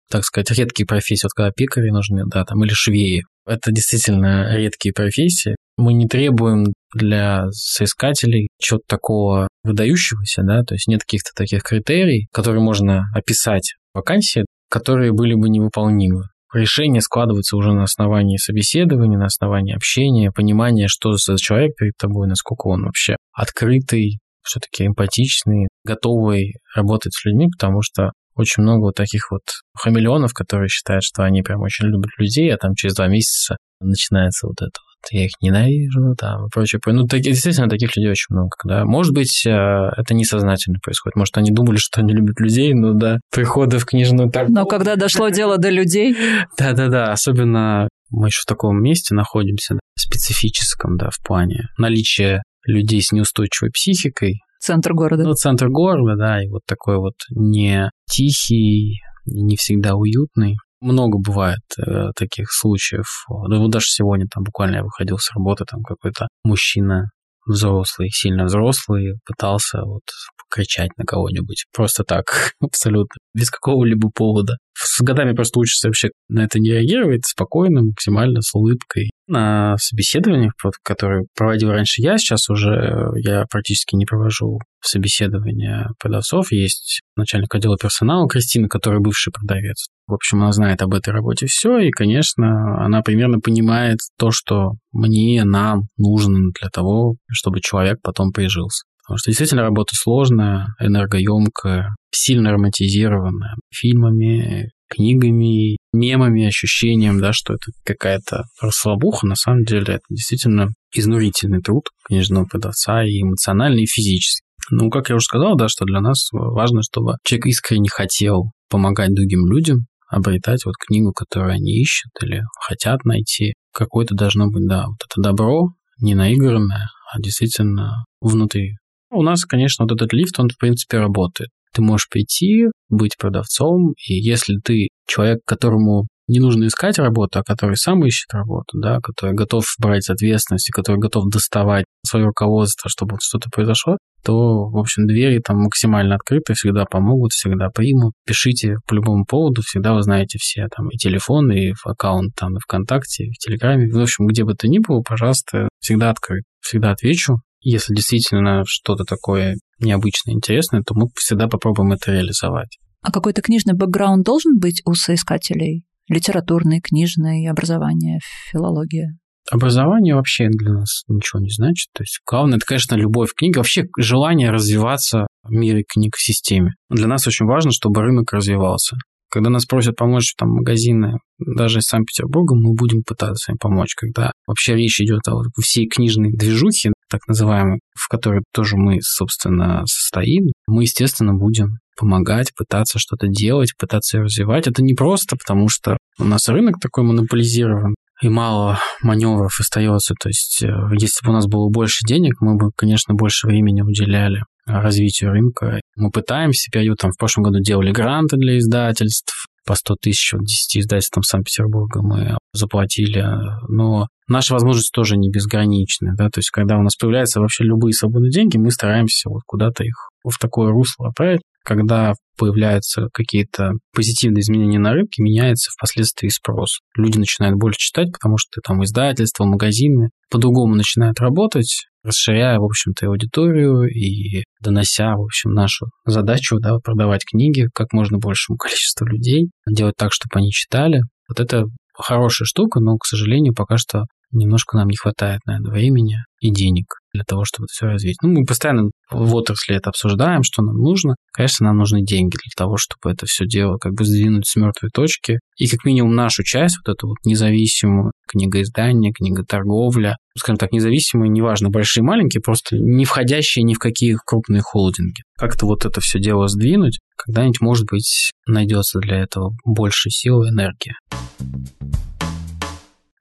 так 0.10 0.24
сказать, 0.26 0.52
редкие 0.52 0.86
профессии, 0.86 1.26
вот 1.26 1.34
когда 1.34 1.52
пикари 1.52 1.92
нужны, 1.92 2.24
да, 2.26 2.44
там, 2.44 2.64
или 2.64 2.74
швеи. 2.74 3.24
Это 3.46 3.72
действительно 3.72 4.56
редкие 4.56 4.94
профессии. 4.94 5.56
Мы 5.78 5.94
не 5.94 6.08
требуем 6.08 6.74
для 6.94 7.46
соискателей 7.52 8.50
чего-то 8.60 8.84
такого 8.88 9.48
выдающегося, 9.64 10.42
да, 10.44 10.64
то 10.64 10.76
есть 10.76 10.88
нет 10.88 11.02
каких-то 11.02 11.32
таких 11.36 11.64
критерий, 11.64 12.28
которые 12.34 12.62
можно 12.62 13.06
описать 13.16 13.76
в 13.94 13.98
вакансии, 13.98 14.46
которые 14.70 15.12
были 15.14 15.34
бы 15.34 15.50
невыполнимы. 15.50 16.26
Решения 16.54 17.02
складываются 17.02 17.58
уже 17.58 17.74
на 17.74 17.84
основании 17.84 18.38
собеседования, 18.38 19.18
на 19.18 19.26
основании 19.26 19.76
общения, 19.76 20.32
понимания, 20.32 20.88
что 20.88 21.14
за 21.14 21.38
человек 21.38 21.76
перед 21.76 21.96
тобой, 21.98 22.28
насколько 22.28 22.68
он 22.68 22.86
вообще 22.86 23.18
открытый, 23.34 24.20
все-таки 24.42 24.88
эмпатичный, 24.88 25.68
готовый 25.84 26.56
работать 26.76 27.14
с 27.14 27.24
людьми, 27.26 27.50
потому 27.52 27.82
что 27.84 28.14
очень 28.36 28.64
много 28.64 28.86
вот 28.86 28.96
таких 28.96 29.32
вот 29.32 29.44
хамелеонов, 29.76 30.34
которые 30.34 30.70
считают, 30.70 31.04
что 31.04 31.24
они 31.24 31.44
прям 31.44 31.62
очень 31.62 31.86
любят 31.86 32.12
людей, 32.18 32.52
а 32.52 32.58
там 32.58 32.74
через 32.74 32.96
два 32.96 33.08
месяца 33.08 33.58
начинается 33.80 34.48
вот 34.48 34.62
это 34.62 34.80
я 35.12 35.26
их 35.26 35.32
ненавижу, 35.42 36.16
там, 36.18 36.46
и 36.46 36.50
прочее. 36.50 36.80
Ну, 36.86 37.06
так, 37.06 37.22
действительно, 37.22 37.70
таких 37.70 37.96
людей 37.96 38.12
очень 38.12 38.36
много, 38.36 38.50
да. 38.66 38.86
Может 38.86 39.14
быть, 39.14 39.46
э, 39.46 39.50
это 39.50 40.14
несознательно 40.14 40.80
происходит. 40.84 41.16
Может, 41.16 41.38
они 41.38 41.52
думали, 41.52 41.78
что 41.78 42.02
они 42.02 42.14
любят 42.14 42.40
людей, 42.40 42.74
но 42.74 42.94
да, 42.94 43.20
приходы 43.32 43.80
в 43.80 43.86
книжную 43.86 44.30
торговлю... 44.30 44.62
Но 44.62 44.66
когда 44.66 44.96
дошло 44.96 45.30
дело 45.30 45.58
до 45.58 45.70
людей... 45.70 46.16
Да-да-да, 46.58 47.12
особенно 47.12 47.88
мы 48.12 48.28
еще 48.28 48.42
в 48.42 48.46
таком 48.46 48.82
месте 48.82 49.14
находимся, 49.14 49.76
специфическом, 49.98 50.98
да, 50.98 51.10
в 51.12 51.24
плане 51.26 51.68
наличия 51.78 52.42
людей 52.66 53.02
с 53.02 53.12
неустойчивой 53.12 53.72
психикой. 53.72 54.42
Центр 54.60 54.94
города. 54.94 55.24
Ну, 55.24 55.34
центр 55.34 55.70
города, 55.70 56.18
да, 56.18 56.44
и 56.44 56.48
вот 56.50 56.62
такой 56.66 56.98
вот 56.98 57.16
не 57.30 57.90
тихий, 58.10 59.00
не 59.26 59.56
всегда 59.56 59.96
уютный. 59.96 60.56
Много 60.82 61.20
бывает 61.20 61.62
э, 61.78 62.12
таких 62.16 62.48
случаев. 62.52 63.26
Да 63.50 63.58
вот 63.58 63.72
даже 63.72 63.86
сегодня 63.88 64.28
там 64.34 64.44
буквально 64.44 64.78
я 64.78 64.84
выходил 64.84 65.18
с 65.18 65.32
работы, 65.34 65.66
там 65.66 65.82
какой-то 65.84 66.28
мужчина 66.44 67.10
взрослый, 67.46 68.10
сильно 68.12 68.46
взрослый, 68.46 69.20
пытался 69.26 69.82
вот 69.84 70.04
кричать 70.50 70.92
на 70.98 71.06
кого-нибудь. 71.06 71.66
Просто 71.74 72.04
так, 72.04 72.54
абсолютно, 72.62 73.16
без 73.34 73.50
какого-либо 73.50 74.10
повода. 74.10 74.58
С 74.74 75.02
годами 75.02 75.34
просто 75.34 75.60
учишься 75.60 75.88
вообще 75.88 76.10
на 76.30 76.46
это 76.46 76.60
не 76.60 76.72
реагировать, 76.72 77.26
спокойно, 77.26 77.84
максимально, 77.84 78.42
с 78.42 78.54
улыбкой. 78.56 79.10
На 79.28 79.76
собеседованиях, 79.78 80.54
которые 80.84 81.26
проводил 81.38 81.70
раньше 81.70 82.02
я, 82.02 82.18
сейчас 82.18 82.50
уже 82.50 82.72
э, 82.72 83.20
я 83.24 83.46
практически 83.50 83.96
не 83.96 84.06
провожу 84.06 84.60
собеседования 84.82 85.90
продавцов. 86.00 86.52
Есть 86.52 87.02
начальник 87.16 87.54
отдела 87.54 87.78
персонала 87.78 88.28
Кристина, 88.28 88.68
которая 88.68 89.02
бывший 89.02 89.32
продавец. 89.32 89.88
В 90.08 90.14
общем, 90.14 90.42
она 90.42 90.52
знает 90.52 90.82
об 90.82 90.94
этой 90.94 91.14
работе 91.14 91.46
все, 91.46 91.78
и, 91.78 91.92
конечно, 91.92 92.84
она 92.84 93.02
примерно 93.02 93.40
понимает 93.40 94.00
то, 94.18 94.32
что 94.32 94.72
мне, 94.92 95.44
нам 95.44 95.84
нужно 95.98 96.40
для 96.60 96.70
того, 96.70 97.16
чтобы 97.32 97.62
человек 97.62 98.00
потом 98.02 98.32
прижился. 98.32 98.86
Потому 99.10 99.18
что 99.18 99.32
действительно 99.32 99.64
работа 99.64 99.96
сложная, 99.96 100.68
энергоемкая, 100.80 101.96
сильно 102.12 102.52
романтизированная 102.52 103.56
фильмами, 103.74 104.70
книгами, 104.88 105.78
мемами, 105.92 106.46
ощущением, 106.46 107.20
да, 107.20 107.34
что 107.34 107.56
это 107.56 107.72
какая-то 107.84 108.44
расслабуха. 108.62 109.26
На 109.26 109.34
самом 109.34 109.64
деле 109.64 109.96
это 109.96 110.04
действительно 110.12 110.68
изнурительный 110.94 111.60
труд 111.60 111.86
книжного 112.06 112.46
продавца 112.46 113.04
и 113.04 113.24
эмоциональный, 113.24 113.84
и 113.84 113.88
физический. 113.88 114.46
Ну, 114.70 114.92
как 114.92 115.10
я 115.10 115.16
уже 115.16 115.26
сказал, 115.26 115.56
да, 115.56 115.70
что 115.70 115.86
для 115.86 116.02
нас 116.02 116.28
важно, 116.32 116.84
чтобы 116.84 117.16
человек 117.24 117.48
искренне 117.48 117.90
хотел 117.90 118.52
помогать 118.70 119.16
другим 119.16 119.52
людям, 119.52 119.88
обретать 120.08 120.66
вот 120.66 120.76
книгу, 120.78 121.14
которую 121.14 121.54
они 121.54 121.82
ищут 121.82 122.12
или 122.22 122.44
хотят 122.62 123.06
найти. 123.06 123.54
Какое-то 123.74 124.14
должно 124.14 124.52
быть, 124.52 124.68
да, 124.68 124.86
вот 124.86 124.98
это 125.04 125.20
добро, 125.20 125.70
не 126.00 126.14
наигранное, 126.14 126.90
а 127.12 127.20
действительно 127.20 128.06
внутри. 128.22 128.76
У 129.12 129.24
нас, 129.24 129.46
конечно, 129.46 129.86
вот 129.86 129.92
этот 129.94 130.14
лифт, 130.14 130.40
он, 130.40 130.50
в 130.50 130.58
принципе, 130.58 130.98
работает. 130.98 131.50
Ты 131.74 131.82
можешь 131.82 132.10
прийти, 132.10 132.66
быть 132.90 133.18
продавцом, 133.18 133.94
и 134.08 134.14
если 134.14 134.58
ты 134.64 134.90
человек, 135.08 135.40
которому 135.46 136.08
не 136.28 136.40
нужно 136.40 136.68
искать 136.68 137.00
работу, 137.00 137.40
а 137.40 137.44
который 137.44 137.76
сам 137.76 138.06
ищет 138.06 138.32
работу, 138.34 138.78
да, 138.80 139.00
который 139.02 139.34
готов 139.34 139.66
брать 139.80 140.10
ответственность 140.10 140.70
и 140.70 140.72
который 140.72 140.98
готов 140.98 141.30
доставать 141.30 141.86
свое 142.06 142.28
руководство, 142.28 142.88
чтобы 142.90 143.18
что-то 143.20 143.50
произошло, 143.50 143.98
то, 144.24 144.70
в 144.70 144.78
общем, 144.78 145.08
двери 145.08 145.40
там 145.40 145.58
максимально 145.58 146.16
открыты, 146.16 146.54
всегда 146.54 146.86
помогут, 146.86 147.32
всегда 147.32 147.70
примут. 147.70 148.14
Пишите 148.28 148.76
по 148.88 148.94
любому 148.94 149.26
поводу, 149.26 149.64
всегда 149.64 149.94
вы 149.94 150.04
знаете 150.04 150.38
все 150.40 150.68
там 150.76 150.90
и 150.90 150.98
телефон, 150.98 151.52
и 151.52 151.74
аккаунт 151.84 152.36
там 152.36 152.58
и 152.58 152.60
ВКонтакте, 152.60 153.26
и 153.26 153.32
в 153.32 153.38
Телеграме. 153.38 153.92
В 153.92 154.00
общем, 154.00 154.28
где 154.28 154.44
бы 154.44 154.54
то 154.54 154.68
ни 154.68 154.78
было, 154.78 155.02
пожалуйста, 155.02 155.68
всегда 155.80 156.12
открыт. 156.12 156.44
Всегда 156.62 156.92
отвечу. 156.92 157.38
Если 157.62 157.94
действительно 157.94 158.64
что-то 158.66 159.04
такое 159.04 159.56
необычное, 159.80 160.34
интересное, 160.34 160.82
то 160.82 160.94
мы 160.96 161.08
всегда 161.16 161.48
попробуем 161.48 161.92
это 161.92 162.12
реализовать. 162.12 162.78
А 163.02 163.12
какой-то 163.12 163.42
книжный 163.42 163.74
бэкграунд 163.74 164.26
должен 164.26 164.60
быть 164.60 164.82
у 164.86 164.94
соискателей? 164.94 165.84
Литературное, 166.08 166.82
книжное 166.82 167.50
образование, 167.50 168.20
филология? 168.52 169.18
Образование 169.52 170.16
вообще 170.16 170.48
для 170.50 170.74
нас 170.74 171.04
ничего 171.08 171.42
не 171.42 171.50
значит. 171.50 171.88
То 171.94 172.04
есть 172.04 172.20
главное, 172.30 172.58
это, 172.58 172.66
конечно, 172.66 172.96
любовь 172.96 173.32
к 173.32 173.40
книге, 173.40 173.60
вообще 173.60 173.86
желание 173.98 174.52
развиваться 174.52 175.28
в 175.44 175.52
мире 175.52 175.84
книг 175.88 176.16
в 176.16 176.22
системе. 176.22 176.74
Для 176.90 177.08
нас 177.08 177.26
очень 177.26 177.46
важно, 177.46 177.72
чтобы 177.72 178.02
рынок 178.02 178.32
развивался. 178.34 178.98
Когда 179.32 179.50
нас 179.50 179.66
просят 179.66 179.96
помочь 179.96 180.34
там 180.36 180.50
магазины, 180.50 181.20
даже 181.38 181.80
из 181.80 181.84
Санкт-Петербурга, 181.84 182.56
мы 182.56 182.74
будем 182.74 183.04
пытаться 183.04 183.52
им 183.52 183.58
помочь. 183.60 183.94
Когда 183.96 184.32
вообще 184.48 184.76
речь 184.76 185.00
идет 185.02 185.28
о 185.28 185.44
всей 185.62 185.88
книжной 185.88 186.32
движухе, 186.32 186.92
так 187.10 187.28
называемой, 187.28 187.80
в 187.94 188.08
которой 188.08 188.44
тоже 188.54 188.78
мы, 188.78 189.00
собственно, 189.02 189.84
состоим, 189.86 190.52
мы, 190.68 190.84
естественно, 190.84 191.34
будем 191.34 191.80
помогать, 191.98 192.54
пытаться 192.56 192.98
что-то 192.98 193.28
делать, 193.28 193.74
пытаться 193.78 194.20
развивать. 194.20 194.68
Это 194.68 194.82
не 194.82 194.94
просто, 194.94 195.36
потому 195.36 195.68
что 195.68 195.98
у 196.18 196.24
нас 196.24 196.48
рынок 196.48 196.76
такой 196.80 197.04
монополизирован, 197.04 197.96
и 198.22 198.30
мало 198.30 198.80
маневров 199.02 199.60
остается. 199.60 200.14
То 200.20 200.30
есть, 200.30 200.62
э, 200.64 200.68
если 200.94 201.26
бы 201.26 201.32
у 201.32 201.34
нас 201.34 201.48
было 201.48 201.70
больше 201.70 202.06
денег, 202.06 202.42
мы 202.42 202.56
бы, 202.56 202.72
конечно, 202.76 203.14
больше 203.14 203.48
времени 203.48 203.82
уделяли 203.82 204.44
развитию 204.70 205.32
рынка. 205.32 205.82
Мы 205.96 206.12
пытаемся, 206.12 206.72
период, 206.72 206.98
там, 207.00 207.12
в 207.12 207.18
прошлом 207.18 207.44
году 207.44 207.60
делали 207.60 207.92
гранты 207.92 208.38
для 208.38 208.58
издательств, 208.58 209.48
по 209.70 209.76
100 209.76 209.96
тысяч, 210.02 210.34
вот 210.34 210.46
10 210.46 210.78
издательствам 210.78 211.22
Санкт-Петербурга 211.22 212.02
мы 212.02 212.38
заплатили, 212.54 213.24
но 213.68 214.08
наши 214.28 214.52
возможности 214.52 214.92
тоже 214.92 215.16
не 215.16 215.30
безграничны, 215.30 216.14
да, 216.18 216.30
то 216.30 216.40
есть 216.40 216.50
когда 216.50 216.76
у 216.80 216.82
нас 216.82 216.96
появляются 216.96 217.40
вообще 217.40 217.66
любые 217.66 217.94
свободные 217.94 218.32
деньги, 218.32 218.58
мы 218.58 218.72
стараемся 218.72 219.30
вот 219.30 219.42
куда-то 219.46 219.84
их 219.84 220.10
в 220.24 220.40
такое 220.40 220.72
русло 220.72 221.10
отправить, 221.10 221.42
когда 221.64 222.14
появляются 222.36 223.10
какие-то 223.14 223.74
позитивные 223.94 224.42
изменения 224.42 224.80
на 224.80 224.94
рынке, 224.94 225.22
меняется 225.22 225.70
впоследствии 225.70 226.30
спрос. 226.30 226.80
Люди 226.96 227.20
начинают 227.20 227.58
больше 227.58 227.78
читать, 227.78 228.12
потому 228.12 228.38
что 228.38 228.62
там 228.66 228.84
издательства, 228.84 229.46
магазины 229.46 230.10
по-другому 230.32 230.74
начинают 230.74 231.20
работать, 231.20 231.86
расширяя, 232.04 232.60
в 232.60 232.64
общем-то, 232.64 233.08
аудиторию 233.08 233.84
и 233.84 234.44
донося, 234.62 235.16
в 235.16 235.24
общем, 235.24 235.52
нашу 235.52 235.88
задачу 236.06 236.60
да, 236.60 236.78
продавать 236.80 237.26
книги 237.26 237.68
как 237.74 237.94
можно 237.94 238.18
большему 238.18 238.58
количеству 238.58 239.06
людей, 239.06 239.50
делать 239.68 239.96
так, 239.98 240.14
чтобы 240.14 240.32
они 240.36 240.52
читали. 240.52 241.02
Вот 241.28 241.40
это 241.40 241.66
хорошая 241.94 242.46
штука, 242.46 242.80
но, 242.80 242.98
к 242.98 243.06
сожалению, 243.06 243.54
пока 243.54 243.78
что 243.78 244.04
немножко 244.32 244.78
нам 244.78 244.88
не 244.88 244.96
хватает, 244.96 245.42
наверное, 245.46 245.72
времени 245.72 246.18
и 246.40 246.52
денег 246.52 246.86
для 247.14 247.24
того, 247.24 247.44
чтобы 247.46 247.66
это 247.66 247.74
все 247.74 247.86
развить. 247.88 248.18
Ну, 248.22 248.30
мы 248.30 248.46
постоянно 248.46 248.90
в 249.12 249.36
отрасли 249.36 249.76
это 249.76 249.90
обсуждаем, 249.90 250.44
что 250.44 250.62
нам 250.62 250.76
нужно. 250.76 251.16
Конечно, 251.34 251.68
нам 251.68 251.78
нужны 251.78 252.04
деньги 252.04 252.36
для 252.36 252.52
того, 252.56 252.78
чтобы 252.78 253.12
это 253.12 253.26
все 253.26 253.46
дело 253.46 253.78
как 253.78 253.94
бы 253.94 254.06
сдвинуть 254.06 254.48
с 254.48 254.56
мертвой 254.56 254.90
точки. 254.94 255.40
И 255.58 255.68
как 255.68 255.84
минимум 255.84 256.16
нашу 256.16 256.44
часть, 256.44 256.78
вот 256.78 256.94
эту 256.94 257.08
вот 257.08 257.18
независимую 257.26 258.12
книгоиздание, 258.28 259.12
книготорговля, 259.12 260.18
скажем 260.38 260.58
так, 260.58 260.72
независимые, 260.72 261.30
неважно, 261.30 261.70
большие, 261.70 262.04
маленькие, 262.04 262.42
просто 262.42 262.78
не 262.78 263.06
входящие 263.06 263.64
ни 263.64 263.74
в 263.74 263.80
какие 263.80 264.18
крупные 264.26 264.62
холдинги. 264.62 265.22
Как-то 265.38 265.66
вот 265.66 265.86
это 265.86 266.02
все 266.02 266.20
дело 266.20 266.48
сдвинуть, 266.48 267.00
когда-нибудь, 267.18 267.62
может 267.62 267.88
быть, 267.90 268.32
найдется 268.48 269.00
для 269.00 269.18
этого 269.18 269.54
больше 269.66 270.10
сил 270.10 270.44
и 270.44 270.50
энергии. 270.50 270.94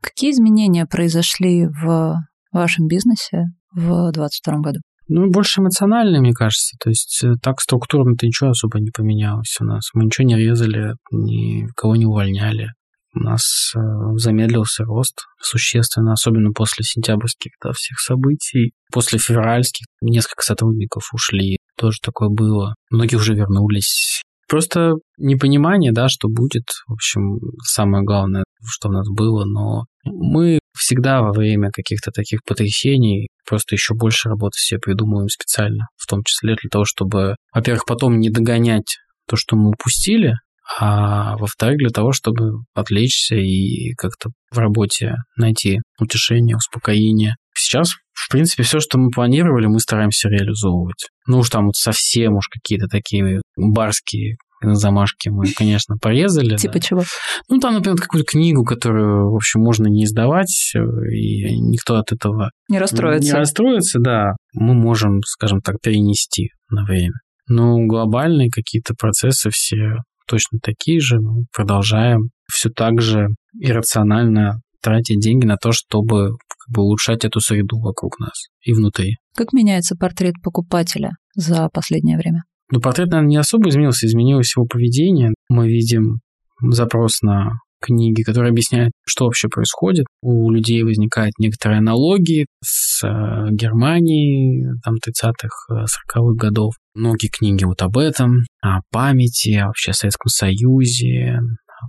Какие 0.01 0.33
изменения 0.33 0.87
произошли 0.87 1.67
в 1.67 2.17
вашем 2.53 2.87
бизнесе 2.87 3.45
в 3.73 4.13
2022 4.13 4.59
году? 4.61 4.81
Ну, 5.09 5.31
больше 5.31 5.61
эмоциональные, 5.61 6.21
мне 6.21 6.33
кажется. 6.33 6.77
То 6.81 6.91
есть 6.91 7.23
э, 7.25 7.33
так 7.43 7.61
структурно-то 7.61 8.27
ничего 8.27 8.51
особо 8.51 8.79
не 8.79 8.91
поменялось 8.91 9.57
у 9.61 9.65
нас. 9.65 9.89
Мы 9.95 10.05
ничего 10.05 10.27
не 10.27 10.37
резали, 10.37 10.95
никого 11.11 11.97
не 11.97 12.05
увольняли. 12.05 12.73
У 13.15 13.21
нас 13.21 13.73
э, 13.75 13.81
замедлился 14.17 14.85
рост 14.85 15.25
существенно, 15.41 16.13
особенно 16.13 16.53
после 16.53 16.85
сентябрьских 16.85 17.53
да, 17.63 17.73
всех 17.73 17.99
событий. 18.01 18.73
После 18.93 19.19
февральских 19.19 19.87
несколько 20.03 20.43
сотрудников 20.43 21.09
ушли, 21.15 21.57
тоже 21.79 21.99
такое 22.03 22.29
было. 22.29 22.75
Многие 22.91 23.17
уже 23.17 23.35
вернулись. 23.35 24.23
Просто 24.47 24.95
непонимание, 25.17 25.93
да, 25.93 26.09
что 26.09 26.29
будет. 26.29 26.65
В 26.87 26.93
общем, 26.93 27.39
самое 27.65 28.05
главное, 28.05 28.45
что 28.65 28.89
у 28.89 28.93
нас 28.93 29.09
было, 29.09 29.45
но 29.45 29.85
мы 30.05 30.59
всегда 30.77 31.23
во 31.23 31.33
время 31.33 31.71
каких-то 31.71 32.11
таких 32.11 32.41
потрясений 32.45 33.29
просто 33.47 33.75
еще 33.75 33.95
больше 33.95 34.29
работы 34.29 34.59
себе 34.59 34.81
придумываем 34.81 35.29
специально, 35.29 35.89
в 35.97 36.07
том 36.07 36.23
числе 36.25 36.55
для 36.55 36.69
того, 36.71 36.85
чтобы, 36.85 37.37
во-первых, 37.53 37.85
потом 37.87 38.19
не 38.19 38.31
догонять 38.31 38.99
то, 39.27 39.37
что 39.37 39.57
мы 39.57 39.71
упустили, 39.71 40.35
а 40.79 41.37
во-вторых, 41.39 41.79
для 41.79 41.91
того, 41.91 42.13
чтобы 42.13 42.65
отвлечься 42.75 43.37
и 43.37 43.95
как-то 43.97 44.31
в 44.51 44.59
работе 44.59 45.15
найти 45.37 45.81
утешение, 45.99 46.57
успокоение. 46.57 47.37
Сейчас, 47.55 47.95
в 48.13 48.31
принципе, 48.31 48.63
все, 48.63 48.79
что 48.79 48.99
мы 48.99 49.11
планировали, 49.11 49.67
мы 49.67 49.81
стараемся 49.81 50.29
реализовывать. 50.29 51.09
Ну 51.27 51.39
уж 51.39 51.51
там 51.51 51.67
вот 51.67 51.77
совсем 51.77 52.35
уж 52.35 52.49
какие-то 52.49 52.87
такие 52.87 53.41
барские 53.57 54.37
замашки 54.63 55.29
мы, 55.29 55.47
конечно, 55.53 55.97
порезали. 56.01 56.57
Типа 56.57 56.75
да. 56.75 56.81
чего? 56.81 57.03
Ну, 57.49 57.59
там, 57.59 57.75
например, 57.75 57.99
какую-то 57.99 58.31
книгу, 58.31 58.65
которую, 58.65 59.31
в 59.31 59.37
общем, 59.37 59.61
можно 59.61 59.87
не 59.87 60.05
издавать, 60.05 60.73
э, 60.75 60.79
и 60.79 61.59
никто 61.61 61.97
от 61.97 62.13
этого 62.13 62.51
не 62.69 62.79
расстроится. 62.79 63.33
Не 63.33 63.39
расстроится, 63.39 63.99
да. 64.01 64.33
Мы 64.55 64.75
можем, 64.75 65.23
скажем 65.25 65.61
так, 65.61 65.77
перенести 65.81 66.51
на 66.71 66.85
время. 66.85 67.21
Но 67.49 67.79
глобальные 67.87 68.51
какие-то 68.51 68.95
процессы 68.95 69.51
все 69.51 69.97
точно 70.27 70.59
такие 70.63 71.01
же. 71.01 71.19
Мы 71.21 71.45
продолжаем 71.55 72.31
все 72.51 72.69
так 72.69 73.01
же 73.01 73.29
иррационально 73.59 74.61
тратить 74.83 75.21
деньги 75.21 75.47
на 75.47 75.57
то, 75.57 75.73
чтобы 75.73 76.31
как 76.49 76.75
бы, 76.75 76.83
улучшать 76.83 77.25
эту 77.25 77.41
среду 77.41 77.79
вокруг 77.79 78.19
нас 78.21 78.47
и 78.63 78.73
внутри. 78.73 79.17
Как 79.35 79.53
меняется 79.53 79.97
портрет 79.97 80.35
покупателя 80.43 81.13
за 81.35 81.69
последнее 81.73 82.19
время? 82.19 82.43
Ну, 82.71 82.81
портрет, 82.81 83.09
наверное, 83.09 83.31
не 83.31 83.37
особо 83.37 83.71
изменился, 83.71 84.07
изменилось 84.07 84.55
его 84.57 84.67
поведение. 84.67 85.33
Мы 85.49 85.69
видим 85.69 86.21
запрос 86.61 87.23
на 87.23 87.61
книги, 87.81 88.23
которые 88.23 88.51
объясняют, 88.51 88.93
что 89.07 89.27
вообще 89.27 89.49
происходит. 89.49 90.07
У 90.21 90.51
людей 90.51 90.83
возникают 90.83 91.39
некоторые 91.39 91.79
аналогии 91.79 92.47
с 92.63 93.05
э, 93.05 93.51
Германией 93.53 94.67
там 94.85 94.95
30-х, 94.95 95.85
40-х 95.85 96.35
годов. 96.35 96.75
Многие 96.95 97.29
книги 97.29 97.65
вот 97.65 97.81
об 97.83 97.97
этом, 97.97 98.45
о 98.61 98.81
памяти, 98.91 99.55
о 99.55 99.67
вообще 99.67 99.93
Советском 99.93 100.29
Союзе, 100.29 101.39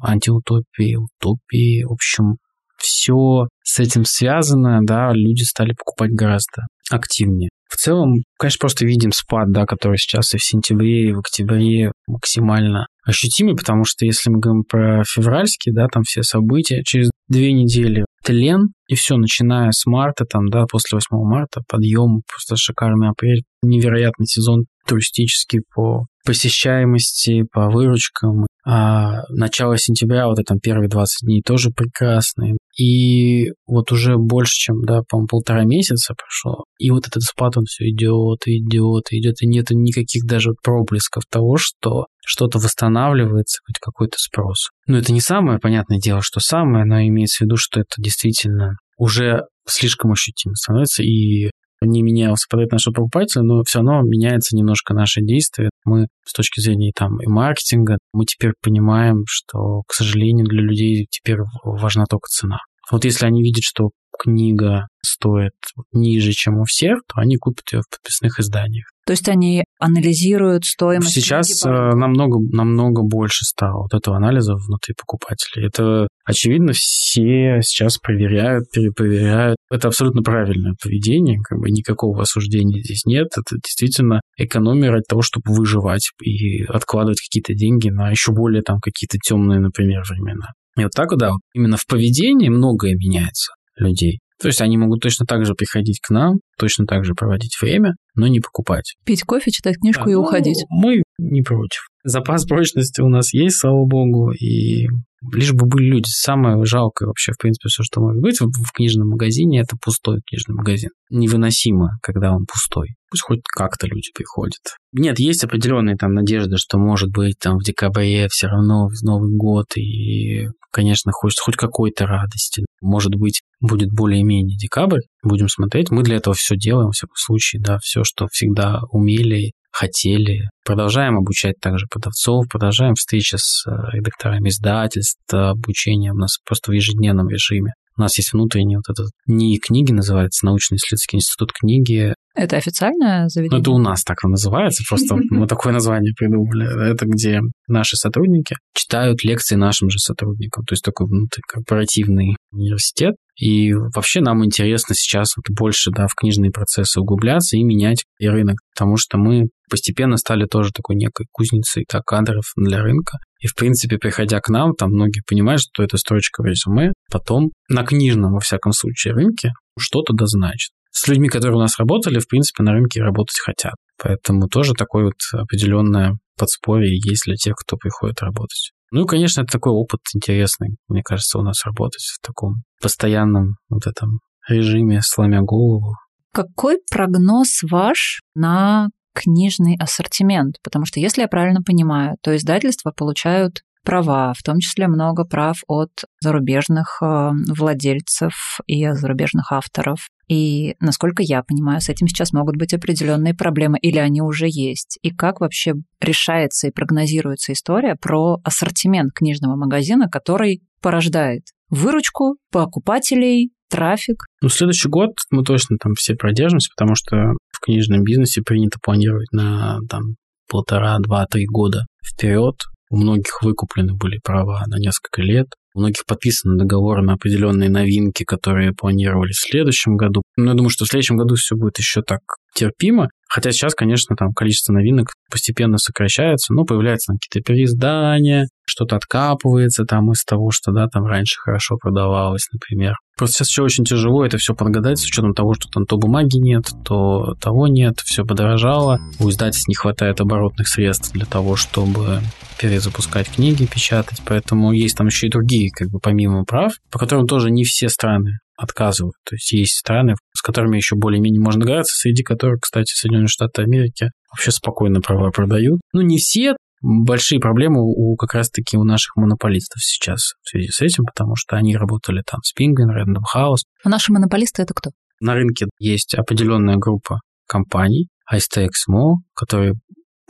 антиутопии, 0.03 0.95
утопии. 0.95 1.83
В 1.83 1.93
общем, 1.93 2.37
все 2.77 3.47
с 3.63 3.79
этим 3.79 4.05
связано, 4.05 4.81
да, 4.83 5.11
люди 5.13 5.43
стали 5.43 5.73
покупать 5.73 6.11
гораздо 6.11 6.67
активнее. 6.89 7.49
В 7.69 7.77
целом, 7.77 8.23
конечно, 8.37 8.59
просто 8.59 8.85
видим 8.85 9.11
спад, 9.11 9.51
да, 9.51 9.65
который 9.65 9.97
сейчас 9.97 10.33
и 10.33 10.37
в 10.37 10.43
сентябре, 10.43 11.09
и 11.09 11.13
в 11.13 11.19
октябре 11.19 11.91
максимально 12.07 12.87
ощутимый, 13.05 13.55
потому 13.55 13.85
что 13.85 14.05
если 14.05 14.29
мы 14.29 14.39
говорим 14.39 14.63
про 14.63 15.03
февральские, 15.03 15.73
да, 15.73 15.87
там 15.87 16.03
все 16.03 16.23
события, 16.23 16.83
через 16.83 17.11
две 17.27 17.53
недели 17.53 18.05
тлен, 18.23 18.69
и 18.87 18.95
все, 18.95 19.17
начиная 19.17 19.71
с 19.71 19.85
марта, 19.85 20.25
там, 20.25 20.47
да, 20.49 20.65
после 20.69 20.97
8 20.97 21.07
марта, 21.23 21.61
подъем, 21.69 22.21
просто 22.27 22.55
шикарный 22.55 23.09
апрель, 23.09 23.43
невероятный 23.61 24.25
сезон 24.25 24.65
туристический 24.87 25.61
по 25.73 26.07
посещаемости, 26.25 27.43
по 27.51 27.69
выручкам. 27.69 28.45
А 28.65 29.23
начало 29.29 29.77
сентября, 29.77 30.27
вот 30.27 30.39
это 30.39 30.55
первые 30.61 30.89
20 30.89 31.25
дней 31.25 31.41
тоже 31.41 31.69
прекрасные. 31.71 32.57
И 32.77 33.51
вот 33.65 33.91
уже 33.91 34.17
больше, 34.17 34.53
чем, 34.53 34.81
да, 34.83 35.01
по 35.07 35.25
полтора 35.25 35.63
месяца 35.63 36.13
прошло. 36.13 36.65
И 36.77 36.91
вот 36.91 37.07
этот 37.07 37.23
спад, 37.23 37.57
он 37.57 37.63
все 37.65 37.89
идет, 37.89 38.39
идет, 38.45 39.05
идет, 39.11 39.41
и 39.41 39.47
нет 39.47 39.67
никаких 39.71 40.25
даже 40.25 40.51
проблесков 40.61 41.23
того, 41.29 41.57
что 41.57 42.05
что-то 42.25 42.59
восстанавливается, 42.59 43.59
хоть 43.65 43.79
какой-то 43.79 44.17
спрос. 44.17 44.69
Но 44.87 44.97
это 44.97 45.13
не 45.13 45.21
самое 45.21 45.59
понятное 45.59 45.99
дело, 45.99 46.21
что 46.21 46.39
самое, 46.39 46.85
но 46.85 47.01
имеется 47.01 47.39
в 47.39 47.41
виду, 47.47 47.55
что 47.57 47.79
это 47.79 47.95
действительно 47.97 48.75
уже 48.97 49.43
слишком 49.67 50.11
ощутимо 50.11 50.55
становится, 50.55 51.03
и 51.03 51.51
не 51.81 52.01
менялся 52.01 52.45
продать 52.49 52.71
нашего 52.71 52.93
покупателя, 52.93 53.43
но 53.43 53.63
все 53.63 53.79
равно 53.79 54.01
меняется 54.01 54.55
немножко 54.55 54.93
наше 54.93 55.21
действие. 55.21 55.69
Мы 55.85 56.07
с 56.25 56.33
точки 56.33 56.59
зрения 56.59 56.91
там 56.95 57.21
и 57.21 57.27
маркетинга, 57.27 57.97
мы 58.13 58.25
теперь 58.25 58.53
понимаем, 58.61 59.23
что, 59.27 59.83
к 59.87 59.93
сожалению, 59.93 60.45
для 60.47 60.61
людей 60.61 61.07
теперь 61.09 61.37
важна 61.63 62.05
только 62.05 62.27
цена. 62.27 62.59
Вот 62.91 63.05
если 63.05 63.25
они 63.25 63.41
видят, 63.41 63.63
что 63.63 63.91
книга 64.19 64.87
стоит 65.03 65.53
ниже, 65.93 66.31
чем 66.33 66.59
у 66.59 66.65
всех, 66.65 66.99
то 67.07 67.21
они 67.21 67.37
купят 67.37 67.65
ее 67.71 67.81
в 67.81 67.89
подписных 67.89 68.39
изданиях. 68.39 68.85
То 69.05 69.13
есть 69.13 69.27
они 69.27 69.63
анализируют 69.79 70.65
стоимость. 70.65 71.13
Сейчас 71.13 71.65
э, 71.65 71.69
намного, 71.69 72.39
намного 72.55 73.01
больше 73.01 73.43
стало 73.43 73.83
вот 73.83 73.93
этого 73.93 74.17
анализа 74.17 74.53
внутри 74.53 74.93
покупателей. 74.93 75.65
Это 75.65 76.07
очевидно, 76.25 76.73
все 76.73 77.61
сейчас 77.63 77.97
проверяют, 77.97 78.69
перепроверяют. 78.71 79.57
Это 79.71 79.87
абсолютно 79.87 80.21
правильное 80.21 80.75
поведение, 80.79 81.39
как 81.41 81.59
бы 81.59 81.71
никакого 81.71 82.21
осуждения 82.21 82.81
здесь 82.83 83.05
нет. 83.05 83.29
Это 83.35 83.55
действительно 83.55 84.21
экономия 84.37 84.91
ради 84.91 85.05
того, 85.07 85.23
чтобы 85.23 85.55
выживать 85.55 86.11
и 86.21 86.63
откладывать 86.65 87.21
какие-то 87.21 87.55
деньги 87.55 87.89
на 87.89 88.11
еще 88.11 88.31
более 88.31 88.61
там 88.61 88.79
какие-то 88.79 89.17
темные, 89.17 89.59
например, 89.59 90.03
времена. 90.07 90.49
И 90.79 90.83
вот 90.83 90.93
так, 90.95 91.09
да, 91.17 91.31
именно 91.53 91.77
в 91.77 91.85
поведении 91.85 92.49
многое 92.49 92.95
меняется 92.95 93.53
людей. 93.75 94.19
То 94.41 94.47
есть 94.47 94.61
они 94.61 94.77
могут 94.77 95.01
точно 95.01 95.25
так 95.25 95.45
же 95.45 95.53
приходить 95.53 95.99
к 96.01 96.09
нам, 96.09 96.37
точно 96.57 96.85
так 96.85 97.03
же 97.03 97.13
проводить 97.13 97.57
время, 97.61 97.95
но 98.15 98.27
не 98.27 98.39
покупать. 98.39 98.95
Пить 99.05 99.23
кофе, 99.23 99.51
читать 99.51 99.77
книжку 99.77 100.05
да, 100.05 100.11
и 100.11 100.13
ну, 100.15 100.21
уходить. 100.21 100.63
Мы 100.69 101.03
не 101.17 101.41
против. 101.41 101.89
Запас 102.05 102.45
прочности 102.45 103.01
у 103.01 103.09
нас 103.09 103.33
есть, 103.33 103.57
слава 103.57 103.85
богу, 103.85 104.31
и 104.31 104.87
лишь 105.33 105.53
бы 105.53 105.65
были 105.65 105.85
люди. 105.85 106.07
Самое 106.07 106.63
жалкое 106.65 107.07
вообще, 107.07 107.33
в 107.33 107.37
принципе, 107.37 107.69
все, 107.69 107.83
что 107.83 108.01
может 108.01 108.21
быть 108.21 108.39
в, 108.39 108.45
в 108.45 108.71
книжном 108.71 109.09
магазине, 109.09 109.61
это 109.61 109.75
пустой 109.81 110.21
книжный 110.27 110.55
магазин. 110.55 110.89
Невыносимо, 111.09 111.97
когда 112.01 112.31
он 112.31 112.45
пустой. 112.45 112.95
Пусть 113.09 113.23
хоть 113.23 113.41
как-то 113.43 113.87
люди 113.87 114.09
приходят. 114.13 114.59
Нет, 114.93 115.19
есть 115.19 115.43
определенные 115.43 115.97
там 115.97 116.13
надежды, 116.13 116.57
что 116.57 116.77
может 116.77 117.09
быть 117.11 117.39
там 117.39 117.57
в 117.57 117.63
декабре 117.63 118.27
все 118.29 118.47
равно 118.47 118.87
в 118.87 119.03
Новый 119.03 119.35
год, 119.35 119.65
и, 119.77 120.47
конечно, 120.71 121.11
хочется 121.11 121.43
хоть 121.43 121.55
какой-то 121.55 122.05
радости. 122.05 122.65
Может 122.81 123.15
быть, 123.15 123.41
будет 123.59 123.89
более-менее 123.91 124.57
декабрь, 124.57 125.01
будем 125.23 125.47
смотреть. 125.47 125.89
Мы 125.89 126.03
для 126.03 126.17
этого 126.17 126.35
все 126.35 126.55
делаем, 126.55 126.89
в 126.89 126.93
всяком 126.93 127.15
случае, 127.15 127.61
да, 127.61 127.77
все, 127.81 128.03
что 128.03 128.27
всегда 128.31 128.81
умели, 128.91 129.53
хотели. 129.71 130.49
Продолжаем 130.65 131.17
обучать 131.17 131.59
также 131.59 131.85
продавцов, 131.89 132.45
продолжаем 132.49 132.95
встречи 132.95 133.35
с 133.37 133.65
э, 133.67 133.71
редакторами 133.93 134.49
издательств, 134.49 135.21
обучение 135.33 136.11
у 136.11 136.17
нас 136.17 136.37
просто 136.45 136.71
в 136.71 136.75
ежедневном 136.75 137.29
режиме. 137.29 137.73
У 137.99 138.01
нас 138.01 138.17
есть 138.17 138.31
внутренний 138.31 138.77
вот 138.77 138.89
этот 138.89 139.09
НИИ 139.27 139.57
книги, 139.57 139.91
называется 139.91 140.45
научно-исследовательский 140.45 141.17
институт 141.17 141.51
книги. 141.51 142.13
Это 142.33 142.55
официальное 142.55 143.27
заведение? 143.27 143.57
Ну, 143.57 143.61
это 143.61 143.71
у 143.71 143.77
нас 143.77 144.05
так 144.05 144.23
называется, 144.23 144.83
просто 144.87 145.17
мы 145.29 145.47
такое 145.47 145.73
название 145.73 146.13
придумали. 146.17 146.91
Это 146.91 147.05
где 147.05 147.41
наши 147.67 147.97
сотрудники 147.97 148.55
читают 148.73 149.25
лекции 149.25 149.55
нашим 149.55 149.89
же 149.89 149.99
сотрудникам. 149.99 150.63
То 150.63 150.73
есть 150.73 150.83
такой 150.83 151.07
внутрикорпоративный 151.07 152.37
университет. 152.53 153.15
И 153.39 153.73
вообще 153.73 154.19
нам 154.19 154.43
интересно 154.43 154.95
сейчас 154.95 155.37
вот 155.37 155.45
больше 155.49 155.91
да, 155.91 156.07
в 156.07 156.15
книжные 156.15 156.51
процессы 156.51 156.99
углубляться 156.99 157.55
и 157.55 157.63
менять 157.63 158.03
и 158.19 158.27
рынок, 158.27 158.57
потому 158.75 158.97
что 158.97 159.17
мы 159.17 159.47
постепенно 159.69 160.17
стали 160.17 160.45
тоже 160.45 160.71
такой 160.71 160.97
некой 160.97 161.27
кузницей 161.31 161.85
да, 161.91 162.01
кадров 162.01 162.43
для 162.57 162.81
рынка. 162.81 163.19
И, 163.39 163.47
в 163.47 163.55
принципе, 163.55 163.97
приходя 163.97 164.41
к 164.41 164.49
нам, 164.49 164.73
там 164.73 164.89
многие 164.91 165.21
понимают, 165.25 165.61
что 165.61 165.83
это 165.83 165.97
строчка 165.97 166.41
в 166.41 166.45
резюме, 166.45 166.91
потом 167.09 167.51
на 167.69 167.85
книжном, 167.85 168.33
во 168.33 168.39
всяком 168.39 168.73
случае, 168.73 169.13
рынке 169.13 169.53
что-то 169.77 170.13
да 170.13 170.25
значит. 170.25 170.71
С 170.91 171.07
людьми, 171.07 171.29
которые 171.29 171.55
у 171.55 171.61
нас 171.61 171.79
работали, 171.79 172.19
в 172.19 172.27
принципе, 172.27 172.63
на 172.63 172.73
рынке 172.73 173.01
работать 173.01 173.39
хотят. 173.39 173.75
Поэтому 174.01 174.49
тоже 174.49 174.73
такое 174.73 175.05
вот 175.05 175.39
определенное 175.39 176.17
подспорье 176.37 176.93
есть 176.93 177.23
для 177.25 177.35
тех, 177.35 177.55
кто 177.55 177.77
приходит 177.77 178.21
работать. 178.21 178.71
Ну 178.91 179.03
и, 179.03 179.07
конечно, 179.07 179.41
это 179.41 179.51
такой 179.51 179.71
опыт 179.71 180.01
интересный, 180.15 180.77
мне 180.87 181.03
кажется, 181.03 181.37
у 181.37 181.43
нас 181.43 181.65
работать 181.65 182.03
в 182.03 182.25
таком 182.25 182.63
постоянном 182.81 183.57
вот 183.69 183.85
этом 183.85 184.19
режиме, 184.47 185.01
сломя 185.01 185.41
голову. 185.41 185.95
Какой 186.33 186.79
прогноз 186.91 187.61
ваш 187.69 188.21
на 188.35 188.89
книжный 189.13 189.75
ассортимент? 189.79 190.55
Потому 190.63 190.85
что, 190.85 190.99
если 190.99 191.21
я 191.21 191.27
правильно 191.27 191.61
понимаю, 191.61 192.17
то 192.21 192.35
издательства 192.35 192.91
получают 192.91 193.61
права, 193.83 194.33
в 194.37 194.43
том 194.43 194.59
числе 194.59 194.87
много 194.87 195.25
прав 195.25 195.57
от 195.67 195.89
зарубежных 196.21 196.99
э, 197.01 197.31
владельцев 197.47 198.59
и 198.67 198.91
зарубежных 198.91 199.51
авторов. 199.51 200.09
И, 200.29 200.75
насколько 200.79 201.23
я 201.23 201.43
понимаю, 201.43 201.81
с 201.81 201.89
этим 201.89 202.07
сейчас 202.07 202.31
могут 202.33 202.55
быть 202.55 202.73
определенные 202.73 203.33
проблемы, 203.33 203.79
или 203.79 203.97
они 203.97 204.21
уже 204.21 204.45
есть. 204.47 204.99
И 205.01 205.09
как 205.09 205.41
вообще 205.41 205.73
решается 205.99 206.67
и 206.67 206.71
прогнозируется 206.71 207.51
история 207.51 207.95
про 207.99 208.37
ассортимент 208.43 209.11
книжного 209.13 209.55
магазина, 209.55 210.07
который 210.07 210.61
порождает 210.81 211.43
выручку 211.69 212.37
покупателей, 212.51 213.51
трафик. 213.69 214.25
Ну, 214.41 214.49
следующий 214.49 214.89
год 214.89 215.11
мы 215.31 215.43
точно 215.43 215.77
там 215.81 215.93
все 215.95 216.15
продержимся, 216.15 216.69
потому 216.75 216.95
что 216.95 217.33
в 217.51 217.59
книжном 217.59 218.03
бизнесе 218.03 218.41
принято 218.41 218.79
планировать 218.81 219.31
на 219.31 219.79
там 219.89 220.15
полтора, 220.49 220.97
два, 220.99 221.25
три 221.25 221.45
года 221.45 221.85
вперед. 222.05 222.55
У 222.91 222.97
многих 222.97 223.41
выкуплены 223.43 223.93
были 223.95 224.19
права 224.23 224.63
на 224.67 224.77
несколько 224.77 225.21
лет. 225.21 225.47
У 225.75 225.79
многих 225.79 226.05
подписаны 226.05 226.57
договоры 226.57 227.01
на 227.03 227.13
определенные 227.13 227.69
новинки, 227.69 228.23
которые 228.23 228.73
планировали 228.73 229.31
в 229.31 229.39
следующем 229.39 229.95
году. 229.97 230.23
Но 230.35 230.51
я 230.51 230.53
думаю, 230.55 230.69
что 230.69 230.85
в 230.85 230.87
следующем 230.87 231.17
году 231.17 231.35
все 231.35 231.55
будет 231.55 231.77
еще 231.77 232.01
так 232.01 232.21
терпимо. 232.53 233.09
Хотя 233.31 233.51
сейчас, 233.51 233.75
конечно, 233.75 234.15
там 234.15 234.33
количество 234.33 234.73
новинок 234.73 235.09
постепенно 235.29 235.77
сокращается, 235.77 236.51
но 236.51 236.65
появляются 236.65 237.13
какие-то 237.13 237.45
переиздания, 237.45 238.47
что-то 238.65 238.95
откапывается 238.95 239.85
там 239.85 240.11
из 240.11 240.23
того, 240.23 240.49
что, 240.51 240.71
да, 240.71 240.87
там 240.87 241.05
раньше 241.05 241.39
хорошо 241.39 241.77
продавалось, 241.77 242.47
например. 242.51 242.95
Просто 243.17 243.37
сейчас 243.37 243.49
все 243.49 243.63
очень 243.63 243.83
тяжело 243.83 244.25
это 244.25 244.37
все 244.37 244.55
подгадать 244.55 244.97
с 244.97 245.05
учетом 245.05 245.33
того, 245.33 245.53
что 245.53 245.69
там 245.69 245.85
то 245.85 245.97
бумаги 245.97 246.37
нет, 246.37 246.71
то 246.83 247.35
того 247.39 247.67
нет, 247.67 247.99
все 247.99 248.23
подорожало. 248.23 248.99
У 249.19 249.29
издательств 249.29 249.67
не 249.67 249.75
хватает 249.75 250.21
оборотных 250.21 250.67
средств 250.67 251.11
для 251.13 251.25
того, 251.25 251.55
чтобы 251.55 252.21
перезапускать 252.59 253.29
книги, 253.29 253.65
печатать, 253.65 254.21
поэтому 254.25 254.71
есть 254.71 254.97
там 254.97 255.07
еще 255.07 255.27
и 255.27 255.31
другие, 255.31 255.69
как 255.69 255.89
бы 255.89 255.99
помимо 255.99 256.45
прав, 256.45 256.73
по 256.89 256.97
которым 256.97 257.27
тоже 257.27 257.51
не 257.51 257.63
все 257.63 257.89
страны 257.89 258.39
отказывают. 258.59 259.15
То 259.25 259.35
есть 259.35 259.51
есть 259.53 259.77
страны, 259.77 260.15
с 260.33 260.41
которыми 260.41 260.77
еще 260.77 260.95
более-менее 260.95 261.41
можно 261.41 261.61
договориться, 261.61 261.95
среди 261.95 262.23
которых, 262.23 262.61
кстати, 262.61 262.91
Соединенные 262.93 263.27
Штаты 263.27 263.61
Америки 263.61 264.11
вообще 264.31 264.51
спокойно 264.51 265.01
права 265.01 265.31
продают. 265.31 265.79
Ну, 265.93 266.01
не 266.01 266.17
все, 266.17 266.55
большие 266.81 267.39
проблемы 267.39 267.81
у 267.81 268.15
как 268.15 268.33
раз-таки 268.33 268.77
у 268.77 268.83
наших 268.83 269.15
монополистов 269.15 269.81
сейчас 269.81 270.33
в 270.41 270.49
связи 270.49 270.69
с 270.69 270.81
этим, 270.81 271.05
потому 271.05 271.35
что 271.35 271.55
они 271.55 271.75
работали 271.75 272.21
там 272.29 272.41
с 272.43 272.53
Penguin, 272.53 272.89
Random 272.95 273.23
House. 273.35 273.63
А 273.83 273.89
наши 273.89 274.11
монополисты 274.11 274.61
это 274.61 274.73
кто? 274.73 274.91
На 275.21 275.35
рынке 275.35 275.67
есть 275.79 276.13
определенная 276.13 276.77
группа 276.77 277.21
компаний, 277.47 278.07
ISTXMO, 278.31 279.15
которые 279.33 279.73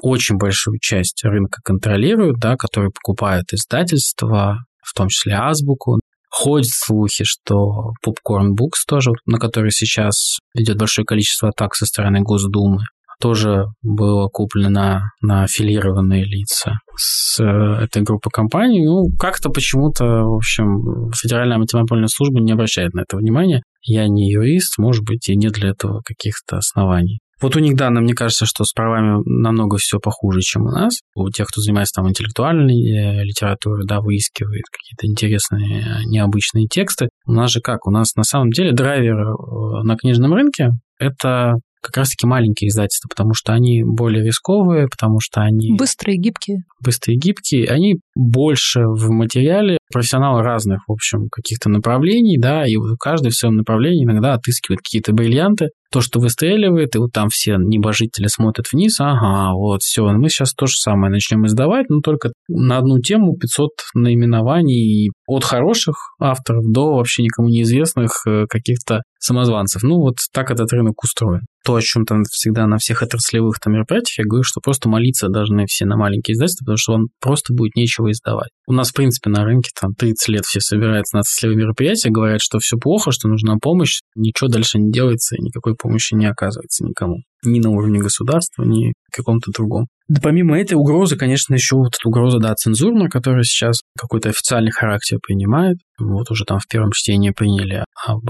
очень 0.01 0.37
большую 0.37 0.79
часть 0.79 1.23
рынка 1.23 1.59
контролируют, 1.63 2.39
да, 2.39 2.55
которые 2.55 2.91
покупают 2.91 3.53
издательства, 3.53 4.59
в 4.81 4.93
том 4.93 5.09
числе 5.09 5.33
Азбуку, 5.33 5.99
Ходят 6.29 6.69
слухи, 6.69 7.23
что 7.23 7.93
Popcorn 8.05 8.51
Books 8.51 8.85
тоже, 8.87 9.11
на 9.25 9.39
который 9.39 9.71
сейчас 9.71 10.37
идет 10.53 10.77
большое 10.77 11.05
количество 11.05 11.49
атак 11.49 11.75
со 11.75 11.85
стороны 11.85 12.21
Госдумы, 12.21 12.83
тоже 13.19 13.65
было 13.81 14.27
куплено 14.27 14.69
на, 14.69 15.11
на 15.21 15.43
аффилированные 15.43 16.23
лица 16.23 16.79
с 16.95 17.39
э, 17.41 17.83
этой 17.83 18.01
группы 18.01 18.29
компаний. 18.29 18.85
Ну, 18.85 19.09
как-то 19.17 19.49
почему-то, 19.49 20.05
в 20.05 20.35
общем, 20.35 21.11
Федеральная 21.11 21.57
антимонопольная 21.57 22.07
служба 22.07 22.39
не 22.39 22.53
обращает 22.53 22.93
на 22.93 23.01
это 23.01 23.17
внимания. 23.17 23.63
Я 23.81 24.07
не 24.07 24.31
юрист, 24.31 24.77
может 24.77 25.03
быть, 25.03 25.27
и 25.27 25.35
нет 25.35 25.53
для 25.53 25.69
этого 25.69 26.01
каких-то 26.05 26.57
оснований. 26.57 27.19
Вот 27.41 27.55
у 27.55 27.59
них, 27.59 27.75
да, 27.75 27.89
мне 27.89 28.13
кажется, 28.13 28.45
что 28.45 28.63
с 28.63 28.73
правами 28.73 29.21
намного 29.25 29.77
все 29.77 29.99
похуже, 29.99 30.41
чем 30.41 30.63
у 30.63 30.71
нас. 30.71 30.99
У 31.15 31.29
тех, 31.29 31.47
кто 31.47 31.61
занимается 31.61 32.01
там 32.01 32.09
интеллектуальной 32.09 32.75
э, 32.75 33.23
литературой, 33.23 33.85
да, 33.85 34.01
выискивает 34.01 34.63
какие-то 34.71 35.07
интересные, 35.07 35.81
э, 35.81 36.03
необычные 36.05 36.67
тексты. 36.67 37.09
У 37.25 37.31
нас 37.31 37.51
же 37.51 37.61
как? 37.61 37.87
У 37.87 37.91
нас 37.91 38.15
на 38.15 38.23
самом 38.23 38.49
деле 38.49 38.73
драйвер 38.73 39.19
э, 39.19 39.83
на 39.83 39.95
книжном 39.95 40.33
рынке– 40.33 40.71
это 40.99 41.55
как 41.81 41.95
раз-таки 41.95 42.27
маленькие 42.27 42.69
издательства, 42.69 43.07
потому 43.07 43.33
что 43.33 43.53
они 43.53 43.83
более 43.85 44.23
рисковые, 44.25 44.87
потому 44.87 45.19
что 45.21 45.41
они... 45.41 45.75
Быстрые, 45.77 46.17
гибкие. 46.17 46.63
Быстрые, 46.83 47.17
гибкие. 47.17 47.67
Они 47.67 47.95
больше 48.15 48.81
в 48.81 49.09
материале, 49.11 49.77
профессионалы 49.91 50.43
разных, 50.43 50.81
в 50.87 50.91
общем, 50.91 51.29
каких-то 51.31 51.69
направлений, 51.69 52.37
да, 52.37 52.67
и 52.67 52.75
каждый 52.99 53.29
в 53.29 53.35
своем 53.35 53.55
направлении 53.55 54.03
иногда 54.03 54.33
отыскивает 54.33 54.81
какие-то 54.81 55.13
бриллианты, 55.13 55.69
то, 55.91 56.01
что 56.01 56.19
выстреливает, 56.19 56.95
и 56.95 56.99
вот 56.99 57.11
там 57.11 57.29
все 57.29 57.57
небожители 57.57 58.27
смотрят 58.27 58.67
вниз, 58.71 58.99
ага, 58.99 59.53
вот, 59.53 59.81
все, 59.81 60.03
мы 60.11 60.29
сейчас 60.29 60.53
то 60.53 60.65
же 60.67 60.75
самое 60.75 61.11
начнем 61.11 61.45
издавать, 61.45 61.89
но 61.89 62.01
только 62.01 62.31
на 62.47 62.77
одну 62.77 62.99
тему 62.99 63.35
500 63.37 63.69
наименований 63.95 65.11
от 65.27 65.43
хороших 65.43 65.95
авторов 66.19 66.63
до 66.71 66.95
вообще 66.95 67.23
никому 67.23 67.49
неизвестных 67.49 68.25
э, 68.27 68.45
каких-то 68.47 69.01
самозванцев. 69.19 69.83
Ну, 69.83 69.97
вот 69.97 70.15
так 70.33 70.49
этот 70.49 70.71
рынок 70.71 71.03
устроен. 71.03 71.41
То, 71.65 71.75
о 71.75 71.81
чем 71.81 72.05
там 72.05 72.23
всегда 72.23 72.65
на 72.67 72.77
всех 72.77 73.03
отраслевых 73.03 73.59
там 73.59 73.73
мероприятиях, 73.73 74.19
я 74.19 74.23
говорю, 74.25 74.43
что 74.43 74.61
просто 74.61 74.87
молиться 74.87 75.27
должны 75.27 75.65
все 75.67 75.85
на 75.85 75.97
маленькие 75.97 76.33
издательства, 76.33 76.63
потому 76.63 76.77
что 76.77 76.93
он 76.93 77.07
просто 77.19 77.53
будет 77.53 77.75
нечего 77.75 78.11
издавать. 78.11 78.49
У 78.65 78.73
нас, 78.73 78.91
в 78.91 78.93
принципе, 78.93 79.29
на 79.29 79.43
рынке 79.43 79.71
там 79.79 79.93
30 79.93 80.29
лет 80.29 80.45
все 80.45 80.61
собираются 80.61 81.17
на 81.17 81.19
отраслевые 81.19 81.57
мероприятия, 81.57 82.09
говорят, 82.09 82.41
что 82.41 82.59
все 82.59 82.77
плохо, 82.77 83.11
что 83.11 83.27
нужна 83.27 83.57
помощь, 83.61 83.99
ничего 84.15 84.49
дальше 84.49 84.79
не 84.79 84.89
делается, 84.89 85.35
и 85.35 85.41
никакой 85.41 85.75
помощи 85.81 86.13
не 86.13 86.25
оказывается 86.25 86.83
никому. 86.85 87.17
Ни 87.43 87.59
на 87.59 87.69
уровне 87.69 87.99
государства, 87.99 88.63
ни 88.63 88.93
каком-то 89.11 89.51
другом. 89.51 89.87
Да 90.07 90.19
помимо 90.21 90.59
этой 90.59 90.73
угрозы, 90.73 91.15
конечно, 91.15 91.53
еще 91.53 91.75
вот 91.77 91.95
эта 91.99 92.07
угроза, 92.07 92.39
да, 92.39 92.53
цензурная, 92.55 93.09
которая 93.09 93.43
сейчас 93.43 93.81
какой-то 93.97 94.29
официальный 94.29 94.71
характер 94.71 95.19
принимает. 95.25 95.77
Вот 95.99 96.29
уже 96.31 96.45
там 96.45 96.59
в 96.59 96.67
первом 96.67 96.91
чтении 96.91 97.31
приняли 97.31 97.83
об 98.05 98.29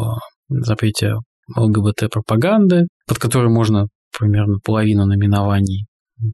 запрете 0.50 1.16
ЛГБТ-пропаганды, 1.56 2.88
под 3.08 3.18
которой 3.18 3.50
можно 3.50 3.88
примерно 4.18 4.58
половину 4.64 5.06
наименований 5.06 5.86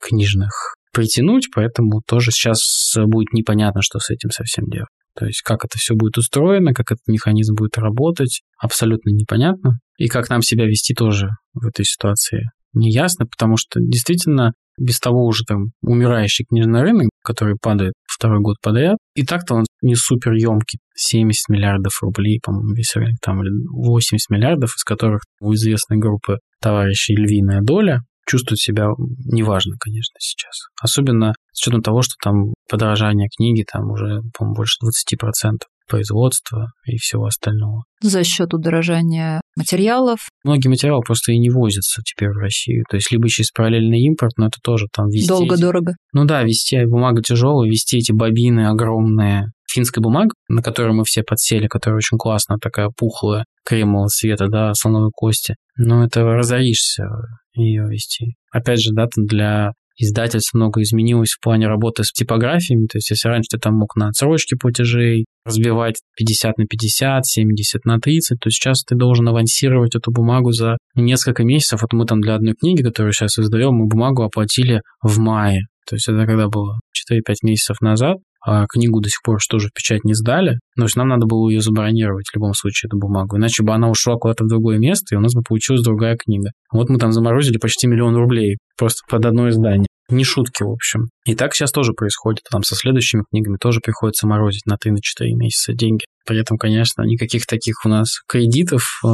книжных 0.01 0.75
притянуть, 0.93 1.49
поэтому 1.53 2.01
тоже 2.07 2.31
сейчас 2.31 2.95
будет 3.05 3.33
непонятно, 3.33 3.81
что 3.81 3.99
с 3.99 4.09
этим 4.09 4.31
совсем 4.31 4.65
делать. 4.65 4.89
То 5.15 5.25
есть 5.25 5.41
как 5.41 5.63
это 5.65 5.77
все 5.77 5.95
будет 5.95 6.17
устроено, 6.17 6.73
как 6.73 6.91
этот 6.91 7.07
механизм 7.07 7.55
будет 7.55 7.77
работать, 7.77 8.41
абсолютно 8.57 9.11
непонятно. 9.11 9.79
И 9.97 10.07
как 10.07 10.29
нам 10.29 10.41
себя 10.41 10.65
вести 10.65 10.93
тоже 10.93 11.29
в 11.53 11.65
этой 11.65 11.85
ситуации 11.85 12.49
неясно, 12.73 13.25
потому 13.25 13.55
что 13.57 13.79
действительно 13.79 14.51
без 14.77 14.99
того 14.99 15.25
уже 15.25 15.43
там 15.45 15.71
умирающий 15.81 16.45
книжный 16.45 16.81
рынок, 16.81 17.09
который 17.23 17.55
падает 17.61 17.93
второй 18.05 18.41
год 18.41 18.57
подряд, 18.61 18.97
и 19.15 19.25
так-то 19.25 19.55
он 19.55 19.65
не 19.81 19.95
супер 19.95 20.33
емкий, 20.33 20.79
70 20.95 21.49
миллиардов 21.49 22.01
рублей, 22.01 22.39
по-моему, 22.43 22.73
весь 22.73 22.93
рынок, 22.95 23.15
там 23.21 23.39
80 23.39 24.29
миллиардов, 24.29 24.75
из 24.75 24.83
которых 24.83 25.21
у 25.39 25.53
известной 25.53 25.97
группы 25.97 26.39
товарищей 26.61 27.15
львиная 27.15 27.61
доля, 27.61 28.01
чувствуют 28.25 28.59
себя 28.59 28.87
неважно, 29.25 29.75
конечно, 29.79 30.15
сейчас. 30.19 30.67
Особенно 30.81 31.33
с 31.51 31.61
учетом 31.61 31.81
того, 31.81 32.01
что 32.01 32.15
там 32.23 32.53
подорожание 32.69 33.29
книги 33.35 33.65
там 33.69 33.91
уже, 33.91 34.21
по-моему, 34.37 34.55
больше 34.55 34.77
20% 34.83 35.57
производства 35.87 36.71
и 36.85 36.97
всего 36.97 37.25
остального. 37.25 37.83
За 38.01 38.23
счет 38.23 38.53
удорожания 38.53 39.41
материалов. 39.55 40.19
Многие 40.43 40.67
материалы 40.67 41.01
просто 41.05 41.31
и 41.31 41.37
не 41.37 41.49
возятся 41.49 42.01
теперь 42.03 42.29
в 42.29 42.37
Россию. 42.37 42.83
То 42.89 42.95
есть 42.95 43.11
либо 43.11 43.29
через 43.29 43.51
параллельный 43.51 43.99
импорт, 44.01 44.33
но 44.37 44.47
это 44.47 44.57
тоже 44.63 44.87
там 44.91 45.07
везти... 45.09 45.27
Долго-дорого. 45.27 45.93
Ну 46.13 46.25
да, 46.25 46.43
вести 46.43 46.85
бумага 46.85 47.21
тяжелая, 47.21 47.69
вести 47.69 47.97
эти 47.97 48.11
бобины 48.11 48.67
огромные. 48.67 49.51
Финская 49.75 50.01
бумага, 50.01 50.31
на 50.47 50.61
которую 50.61 50.95
мы 50.95 51.03
все 51.03 51.23
подсели, 51.23 51.67
которая 51.67 51.97
очень 51.97 52.17
классная, 52.17 52.57
такая 52.57 52.89
пухлая, 52.95 53.45
кремового 53.65 54.07
цвета, 54.07 54.47
да, 54.47 54.73
слоновой 54.73 55.11
кости. 55.13 55.55
Но 55.77 56.05
это 56.05 56.23
разоришься 56.23 57.05
ее 57.53 57.87
вести. 57.89 58.35
Опять 58.51 58.81
же, 58.81 58.91
да, 58.93 59.07
для 59.15 59.73
издательств 59.97 60.53
много 60.53 60.81
изменилось 60.81 61.31
в 61.31 61.41
плане 61.41 61.67
работы 61.67 62.03
с 62.03 62.11
типографиями. 62.11 62.87
То 62.87 62.97
есть, 62.97 63.09
если 63.09 63.27
раньше 63.27 63.49
ты 63.51 63.57
там 63.57 63.75
мог 63.75 63.95
на 63.95 64.09
отсрочке 64.09 64.55
платежей 64.55 65.25
разбивать 65.45 65.99
50 66.17 66.57
на 66.57 66.65
50, 66.65 67.25
70 67.25 67.85
на 67.85 67.99
30, 67.99 68.39
то 68.39 68.49
сейчас 68.49 68.83
ты 68.83 68.95
должен 68.95 69.27
авансировать 69.27 69.95
эту 69.95 70.11
бумагу 70.11 70.51
за 70.51 70.77
несколько 70.95 71.43
месяцев. 71.43 71.81
Вот 71.81 71.93
мы 71.93 72.05
там 72.05 72.21
для 72.21 72.35
одной 72.35 72.55
книги, 72.55 72.81
которую 72.81 73.13
сейчас 73.13 73.37
издаем, 73.37 73.73
мы 73.73 73.87
бумагу 73.87 74.23
оплатили 74.23 74.81
в 75.01 75.19
мае. 75.19 75.61
То 75.87 75.95
есть 75.95 76.07
это 76.07 76.25
когда 76.25 76.47
было 76.47 76.79
4-5 77.11 77.35
месяцев 77.43 77.79
назад 77.81 78.17
а 78.45 78.67
книгу 78.67 79.01
до 79.01 79.09
сих 79.09 79.21
пор 79.23 79.41
что 79.41 79.57
же 79.57 79.69
в 79.69 79.73
печать 79.73 80.03
не 80.03 80.13
сдали. 80.13 80.59
Но 80.75 80.85
есть 80.85 80.95
нам 80.95 81.07
надо 81.07 81.25
было 81.25 81.49
ее 81.49 81.61
забронировать 81.61 82.27
в 82.27 82.35
любом 82.35 82.53
случае, 82.53 82.87
эту 82.89 82.97
бумагу. 82.97 83.37
Иначе 83.37 83.63
бы 83.63 83.73
она 83.73 83.89
ушла 83.89 84.15
куда-то 84.15 84.43
в 84.43 84.47
другое 84.47 84.77
место, 84.77 85.15
и 85.15 85.17
у 85.17 85.21
нас 85.21 85.33
бы 85.33 85.41
получилась 85.41 85.81
другая 85.81 86.15
книга. 86.15 86.51
Вот 86.71 86.89
мы 86.89 86.99
там 86.99 87.11
заморозили 87.11 87.57
почти 87.57 87.87
миллион 87.87 88.15
рублей 88.15 88.57
просто 88.77 89.01
под 89.09 89.25
одно 89.25 89.49
издание. 89.49 89.87
Не 90.09 90.23
шутки, 90.23 90.61
в 90.61 90.69
общем. 90.69 91.07
И 91.25 91.33
так 91.33 91.55
сейчас 91.55 91.71
тоже 91.71 91.93
происходит. 91.93 92.41
Там 92.51 92.61
со 92.61 92.75
следующими 92.75 93.23
книгами 93.31 93.57
тоже 93.59 93.79
приходится 93.83 94.27
морозить 94.27 94.67
на 94.67 94.75
3-4 94.75 94.95
месяца 95.31 95.73
деньги. 95.73 96.05
При 96.27 96.39
этом, 96.39 96.57
конечно, 96.57 97.01
никаких 97.01 97.47
таких 97.47 97.85
у 97.85 97.89
нас 97.89 98.19
кредитов, 98.27 98.99
э, 99.03 99.07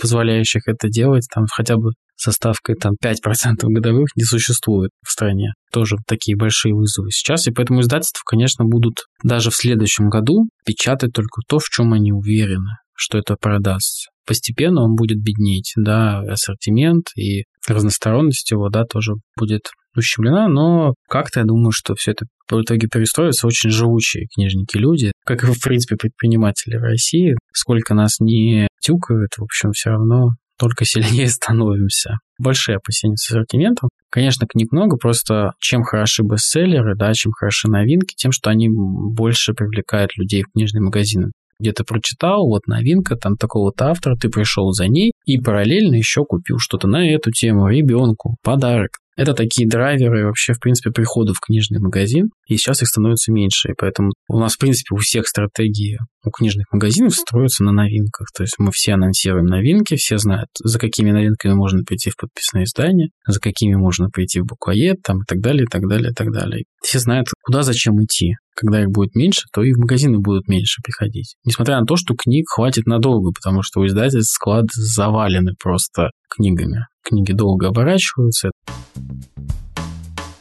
позволяющих 0.00 0.68
это 0.68 0.88
делать, 0.88 1.26
там 1.34 1.46
хотя 1.50 1.76
бы 1.76 1.92
со 2.16 2.32
ставкой 2.32 2.76
там 2.76 2.94
5% 3.02 3.14
годовых 3.62 4.10
не 4.16 4.24
существует 4.24 4.90
в 5.04 5.10
стране. 5.10 5.52
Тоже 5.72 5.96
такие 6.06 6.36
большие 6.36 6.74
вызовы 6.74 7.10
сейчас, 7.10 7.46
и 7.46 7.52
поэтому 7.52 7.80
издательства, 7.80 8.22
конечно, 8.24 8.64
будут 8.64 9.06
даже 9.22 9.50
в 9.50 9.56
следующем 9.56 10.08
году 10.08 10.48
печатать 10.64 11.12
только 11.12 11.40
то, 11.48 11.58
в 11.58 11.68
чем 11.68 11.92
они 11.92 12.12
уверены, 12.12 12.76
что 12.94 13.18
это 13.18 13.36
продастся. 13.40 14.10
Постепенно 14.26 14.82
он 14.82 14.94
будет 14.94 15.18
беднеть, 15.18 15.72
да, 15.76 16.20
ассортимент 16.20 17.06
и 17.16 17.44
разносторонность 17.66 18.50
его, 18.50 18.68
да, 18.68 18.84
тоже 18.84 19.14
будет 19.36 19.70
ущемлена, 19.96 20.48
но 20.48 20.94
как-то 21.08 21.40
я 21.40 21.46
думаю, 21.46 21.72
что 21.72 21.94
все 21.94 22.12
это 22.12 22.26
в 22.50 22.62
итоге 22.62 22.88
перестроятся 22.92 23.46
очень 23.46 23.70
живучие 23.70 24.26
книжники 24.34 24.76
люди, 24.76 25.12
как 25.24 25.44
и, 25.44 25.46
в 25.46 25.60
принципе, 25.60 25.96
предприниматели 25.96 26.76
в 26.76 26.82
России. 26.82 27.34
Сколько 27.52 27.94
нас 27.94 28.20
не 28.20 28.68
тюкают, 28.80 29.30
в 29.36 29.42
общем, 29.42 29.72
все 29.72 29.90
равно 29.90 30.30
только 30.62 30.84
сильнее 30.84 31.26
становимся. 31.28 32.18
Большие 32.38 32.76
опасения 32.76 33.16
с 33.16 33.28
ассортиментом. 33.28 33.90
Конечно, 34.10 34.46
книг 34.46 34.70
много, 34.70 34.96
просто 34.96 35.52
чем 35.58 35.82
хороши 35.82 36.22
бестселлеры, 36.22 36.94
да, 36.96 37.12
чем 37.14 37.32
хороши 37.32 37.68
новинки, 37.68 38.14
тем, 38.16 38.30
что 38.30 38.50
они 38.50 38.68
больше 38.70 39.54
привлекают 39.54 40.16
людей 40.16 40.44
в 40.44 40.52
книжные 40.52 40.82
магазины 40.82 41.32
где 41.60 41.70
ты 41.70 41.84
прочитал, 41.84 42.48
вот 42.48 42.66
новинка 42.66 43.14
там 43.14 43.36
такого-то 43.36 43.90
автора, 43.90 44.16
ты 44.16 44.28
пришел 44.28 44.72
за 44.72 44.88
ней 44.88 45.12
и 45.26 45.38
параллельно 45.38 45.94
еще 45.94 46.24
купил 46.24 46.58
что-то 46.58 46.88
на 46.88 47.08
эту 47.08 47.30
тему 47.30 47.68
ребенку, 47.68 48.36
подарок. 48.42 48.98
Это 49.16 49.34
такие 49.34 49.68
драйверы 49.68 50.26
вообще, 50.26 50.54
в 50.54 50.60
принципе, 50.60 50.90
прихода 50.90 51.32
в 51.34 51.40
книжный 51.40 51.80
магазин, 51.80 52.30
и 52.46 52.56
сейчас 52.56 52.82
их 52.82 52.88
становится 52.88 53.32
меньше, 53.32 53.70
и 53.70 53.74
поэтому 53.76 54.12
у 54.28 54.38
нас, 54.38 54.54
в 54.54 54.58
принципе, 54.58 54.94
у 54.94 54.98
всех 54.98 55.26
стратегии 55.28 55.98
у 56.24 56.30
книжных 56.30 56.66
магазинов 56.72 57.14
строятся 57.14 57.64
на 57.64 57.72
новинках, 57.72 58.28
то 58.34 58.42
есть 58.42 58.54
мы 58.58 58.70
все 58.72 58.94
анонсируем 58.94 59.46
новинки, 59.46 59.96
все 59.96 60.18
знают, 60.18 60.48
за 60.62 60.78
какими 60.78 61.10
новинками 61.10 61.54
можно 61.54 61.82
прийти 61.82 62.10
в 62.10 62.16
подписное 62.16 62.64
издание, 62.64 63.08
за 63.26 63.40
какими 63.40 63.74
можно 63.74 64.08
прийти 64.08 64.40
в 64.40 64.46
буквоед, 64.46 65.02
там, 65.02 65.22
и 65.22 65.24
так 65.26 65.40
далее, 65.40 65.64
и 65.64 65.66
так 65.66 65.88
далее, 65.88 66.12
и 66.12 66.14
так 66.14 66.32
далее. 66.32 66.64
Все 66.82 66.98
знают, 66.98 67.28
куда 67.42 67.62
зачем 67.62 68.02
идти. 68.02 68.34
Когда 68.54 68.82
их 68.82 68.90
будет 68.90 69.14
меньше, 69.14 69.42
то 69.52 69.62
и 69.62 69.72
в 69.72 69.78
магазины 69.78 70.18
будут 70.18 70.46
меньше 70.46 70.82
приходить. 70.82 71.36
Несмотря 71.44 71.80
на 71.80 71.86
то, 71.86 71.96
что 71.96 72.14
книг 72.14 72.44
хватит 72.48 72.86
надолго, 72.86 73.32
потому 73.32 73.62
что 73.62 73.80
у 73.80 73.86
издательств 73.86 74.34
склад 74.34 74.66
завалены 74.72 75.52
просто 75.60 76.10
книгами. 76.28 76.86
Книги 77.02 77.32
долго 77.32 77.68
оборачиваются. 77.68 78.50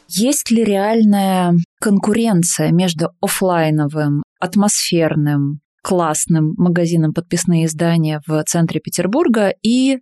Есть 0.08 0.52
ли 0.52 0.64
реальная 0.64 1.54
конкуренция 1.80 2.72
между 2.72 3.12
офлайновым, 3.22 4.24
атмосферным, 4.40 5.62
классным 5.82 6.54
магазином 6.58 7.14
подписные 7.14 7.66
издания 7.66 8.22
в 8.28 8.44
центре 8.44 8.80
Петербурга 8.80 9.54
и 9.64 10.00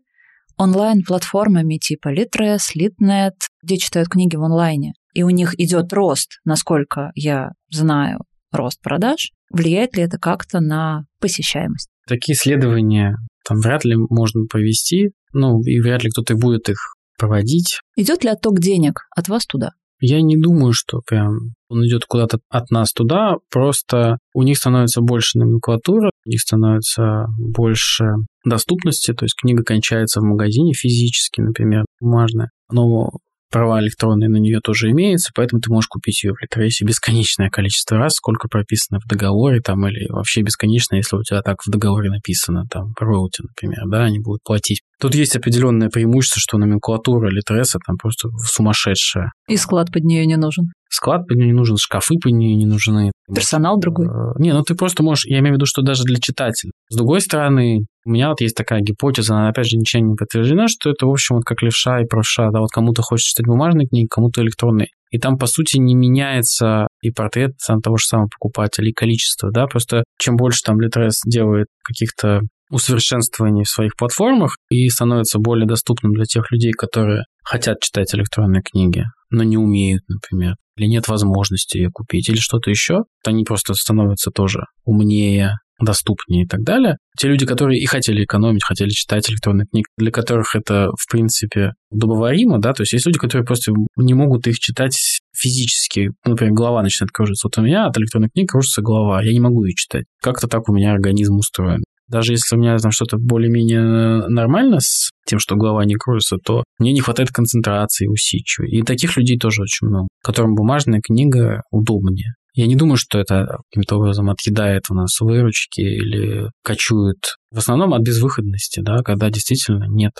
онлайн-платформами 0.57 1.77
типа 1.77 2.13
Litres, 2.13 2.75
Litnet, 2.75 3.35
где 3.63 3.77
читают 3.77 4.09
книги 4.09 4.35
в 4.35 4.43
онлайне. 4.43 4.93
И 5.13 5.23
у 5.23 5.29
них 5.29 5.57
идет 5.59 5.93
рост, 5.93 6.39
насколько 6.43 7.11
я 7.15 7.51
знаю, 7.69 8.19
рост 8.51 8.81
продаж. 8.81 9.31
Влияет 9.51 9.95
ли 9.95 10.03
это 10.03 10.17
как-то 10.17 10.59
на 10.59 11.05
посещаемость? 11.19 11.89
Такие 12.07 12.35
исследования 12.35 13.15
там 13.47 13.59
вряд 13.61 13.83
ли 13.85 13.95
можно 13.95 14.45
провести, 14.45 15.11
ну 15.33 15.61
и 15.61 15.79
вряд 15.79 16.03
ли 16.03 16.09
кто-то 16.09 16.35
будет 16.35 16.69
их 16.69 16.95
проводить. 17.19 17.81
Идет 17.95 18.23
ли 18.23 18.29
отток 18.29 18.59
денег 18.59 19.01
от 19.15 19.27
вас 19.27 19.45
туда? 19.45 19.71
Я 20.01 20.21
не 20.21 20.37
думаю, 20.37 20.71
что 20.73 21.01
прям 21.05 21.53
он 21.67 21.85
идет 21.85 22.05
куда-то 22.05 22.39
от 22.49 22.71
нас 22.71 22.93
туда, 22.93 23.35
просто 23.51 24.17
у 24.33 24.43
них 24.43 24.57
становится 24.57 25.01
больше 25.01 25.37
номенклатуры, 25.37 26.09
у 26.25 26.29
них 26.29 26.39
становится 26.39 27.27
больше 27.37 28.05
доступности, 28.45 29.13
то 29.13 29.25
есть 29.25 29.35
книга 29.35 29.63
кончается 29.63 30.21
в 30.21 30.23
магазине 30.23 30.73
физически, 30.73 31.41
например, 31.41 31.83
бумажная, 31.99 32.49
но 32.71 33.11
права 33.49 33.81
электронные 33.81 34.29
на 34.29 34.37
нее 34.37 34.59
тоже 34.61 34.91
имеются, 34.91 35.31
поэтому 35.35 35.61
ты 35.61 35.71
можешь 35.71 35.87
купить 35.87 36.23
ее 36.23 36.33
в 36.33 36.41
Литресе 36.41 36.85
бесконечное 36.85 37.49
количество 37.49 37.97
раз, 37.97 38.13
сколько 38.13 38.47
прописано 38.47 38.99
в 38.99 39.07
договоре 39.07 39.61
там, 39.61 39.87
или 39.87 40.07
вообще 40.09 40.41
бесконечно, 40.41 40.95
если 40.95 41.15
у 41.15 41.23
тебя 41.23 41.41
так 41.41 41.57
в 41.65 41.69
договоре 41.69 42.09
написано, 42.09 42.65
там, 42.69 42.93
роялти, 42.99 43.41
например, 43.41 43.83
да, 43.87 44.03
они 44.03 44.19
будут 44.19 44.43
платить. 44.43 44.81
Тут 44.99 45.15
есть 45.15 45.35
определенное 45.35 45.89
преимущество, 45.89 46.41
что 46.41 46.57
номенклатура 46.57 47.29
Литреса 47.29 47.79
там 47.85 47.97
просто 47.97 48.29
сумасшедшая. 48.45 49.31
И 49.47 49.55
склад 49.55 49.91
под 49.91 50.03
нее 50.03 50.25
не 50.25 50.35
нужен. 50.35 50.65
Склад 50.89 51.27
под 51.27 51.37
нее 51.37 51.47
не 51.47 51.53
нужен, 51.53 51.77
шкафы 51.77 52.15
под 52.21 52.33
нее 52.33 52.55
не 52.55 52.65
нужны. 52.65 53.11
Персонал 53.33 53.79
другой. 53.79 54.07
Э, 54.07 54.33
не, 54.39 54.53
ну 54.53 54.63
ты 54.63 54.75
просто 54.75 55.03
можешь, 55.03 55.25
я 55.25 55.39
имею 55.39 55.53
в 55.53 55.57
виду, 55.57 55.65
что 55.65 55.81
даже 55.81 56.03
для 56.03 56.17
читателя. 56.19 56.71
С 56.89 56.97
другой 56.97 57.21
стороны, 57.21 57.85
у 58.09 58.11
меня 58.11 58.29
вот 58.29 58.41
есть 58.41 58.55
такая 58.55 58.81
гипотеза, 58.81 59.35
она 59.35 59.49
опять 59.49 59.69
же 59.69 59.77
ничем 59.77 60.09
не 60.09 60.15
подтверждена, 60.15 60.67
что 60.67 60.89
это, 60.89 61.05
в 61.05 61.11
общем, 61.11 61.35
вот 61.35 61.45
как 61.45 61.61
левша 61.61 62.01
и 62.01 62.05
правша, 62.05 62.49
да, 62.51 62.59
вот 62.59 62.71
кому-то 62.71 63.03
хочется 63.03 63.29
читать 63.29 63.45
бумажные 63.45 63.87
книги, 63.87 64.07
кому-то 64.09 64.41
электронные. 64.41 64.87
И 65.11 65.19
там, 65.19 65.37
по 65.37 65.45
сути, 65.45 65.77
не 65.77 65.93
меняется 65.93 66.87
и 67.01 67.11
портрет 67.11 67.51
сам 67.59 67.81
того 67.81 67.97
же 67.97 68.05
самого 68.05 68.27
покупателя, 68.27 68.89
и 68.89 68.93
количество, 68.93 69.51
да, 69.51 69.67
просто 69.67 70.03
чем 70.17 70.37
больше 70.37 70.63
там 70.63 70.79
Litres 70.81 71.17
делает 71.23 71.67
каких-то 71.83 72.41
усовершенствований 72.71 73.63
в 73.63 73.69
своих 73.69 73.95
платформах 73.95 74.57
и 74.69 74.89
становится 74.89 75.37
более 75.37 75.67
доступным 75.67 76.13
для 76.13 76.25
тех 76.25 76.51
людей, 76.51 76.71
которые 76.71 77.25
хотят 77.43 77.79
читать 77.79 78.13
электронные 78.15 78.63
книги, 78.63 79.03
но 79.29 79.43
не 79.43 79.57
умеют, 79.57 80.01
например, 80.07 80.55
или 80.77 80.87
нет 80.87 81.07
возможности 81.07 81.77
ее 81.77 81.89
купить, 81.91 82.27
или 82.27 82.37
что-то 82.37 82.71
еще, 82.71 83.03
то 83.23 83.29
они 83.29 83.43
просто 83.43 83.75
становятся 83.75 84.31
тоже 84.31 84.63
умнее, 84.83 85.57
доступнее 85.79 86.43
и 86.43 86.47
так 86.47 86.61
далее. 86.61 86.97
Те 87.17 87.27
люди, 87.27 87.45
которые 87.45 87.79
и 87.79 87.85
хотели 87.85 88.23
экономить, 88.23 88.63
хотели 88.63 88.89
читать 88.89 89.29
электронные 89.29 89.65
книги, 89.65 89.85
для 89.97 90.11
которых 90.11 90.55
это, 90.55 90.89
в 90.97 91.11
принципе, 91.11 91.73
удобоваримо, 91.89 92.59
да, 92.59 92.73
то 92.73 92.83
есть 92.83 92.93
есть 92.93 93.05
люди, 93.05 93.19
которые 93.19 93.45
просто 93.45 93.73
не 93.97 94.13
могут 94.13 94.47
их 94.47 94.59
читать 94.59 94.97
физически. 95.35 96.11
Например, 96.25 96.53
голова 96.53 96.83
начинает 96.83 97.11
кружиться. 97.11 97.47
Вот 97.47 97.57
у 97.57 97.61
меня 97.61 97.87
от 97.87 97.97
электронной 97.97 98.29
книги 98.29 98.47
кружится 98.47 98.81
голова, 98.81 99.21
я 99.21 99.33
не 99.33 99.39
могу 99.39 99.63
ее 99.63 99.73
читать. 99.73 100.05
Как-то 100.21 100.47
так 100.47 100.69
у 100.69 100.73
меня 100.73 100.91
организм 100.91 101.37
устроен. 101.37 101.83
Даже 102.09 102.33
если 102.33 102.55
у 102.55 102.59
меня 102.59 102.77
там 102.79 102.91
что-то 102.91 103.17
более-менее 103.17 104.27
нормально 104.29 104.79
с 104.79 105.11
тем, 105.25 105.37
что 105.37 105.55
голова 105.55 105.85
не 105.85 105.93
кружится, 105.93 106.37
то 106.43 106.63
мне 106.79 106.91
не 106.91 107.01
хватает 107.01 107.29
концентрации, 107.29 108.07
усидчивой. 108.07 108.71
И 108.71 108.81
таких 108.81 109.15
людей 109.15 109.37
тоже 109.37 109.61
очень 109.61 109.87
много, 109.87 110.07
которым 110.23 110.55
бумажная 110.55 111.01
книга 111.01 111.61
удобнее. 111.69 112.33
Я 112.59 112.67
не 112.67 112.75
думаю, 112.75 112.97
что 112.97 113.19
это 113.19 113.59
каким-то 113.71 113.95
образом 113.95 114.29
отъедает 114.29 114.83
у 114.89 114.93
нас 114.93 115.21
выручки 115.21 115.79
или 115.79 116.51
кочует. 116.61 117.37
В 117.51 117.57
основном 117.57 117.93
от 117.93 118.01
безвыходности, 118.01 118.81
да, 118.81 118.97
когда 118.97 119.29
действительно 119.29 119.85
нет 119.87 120.11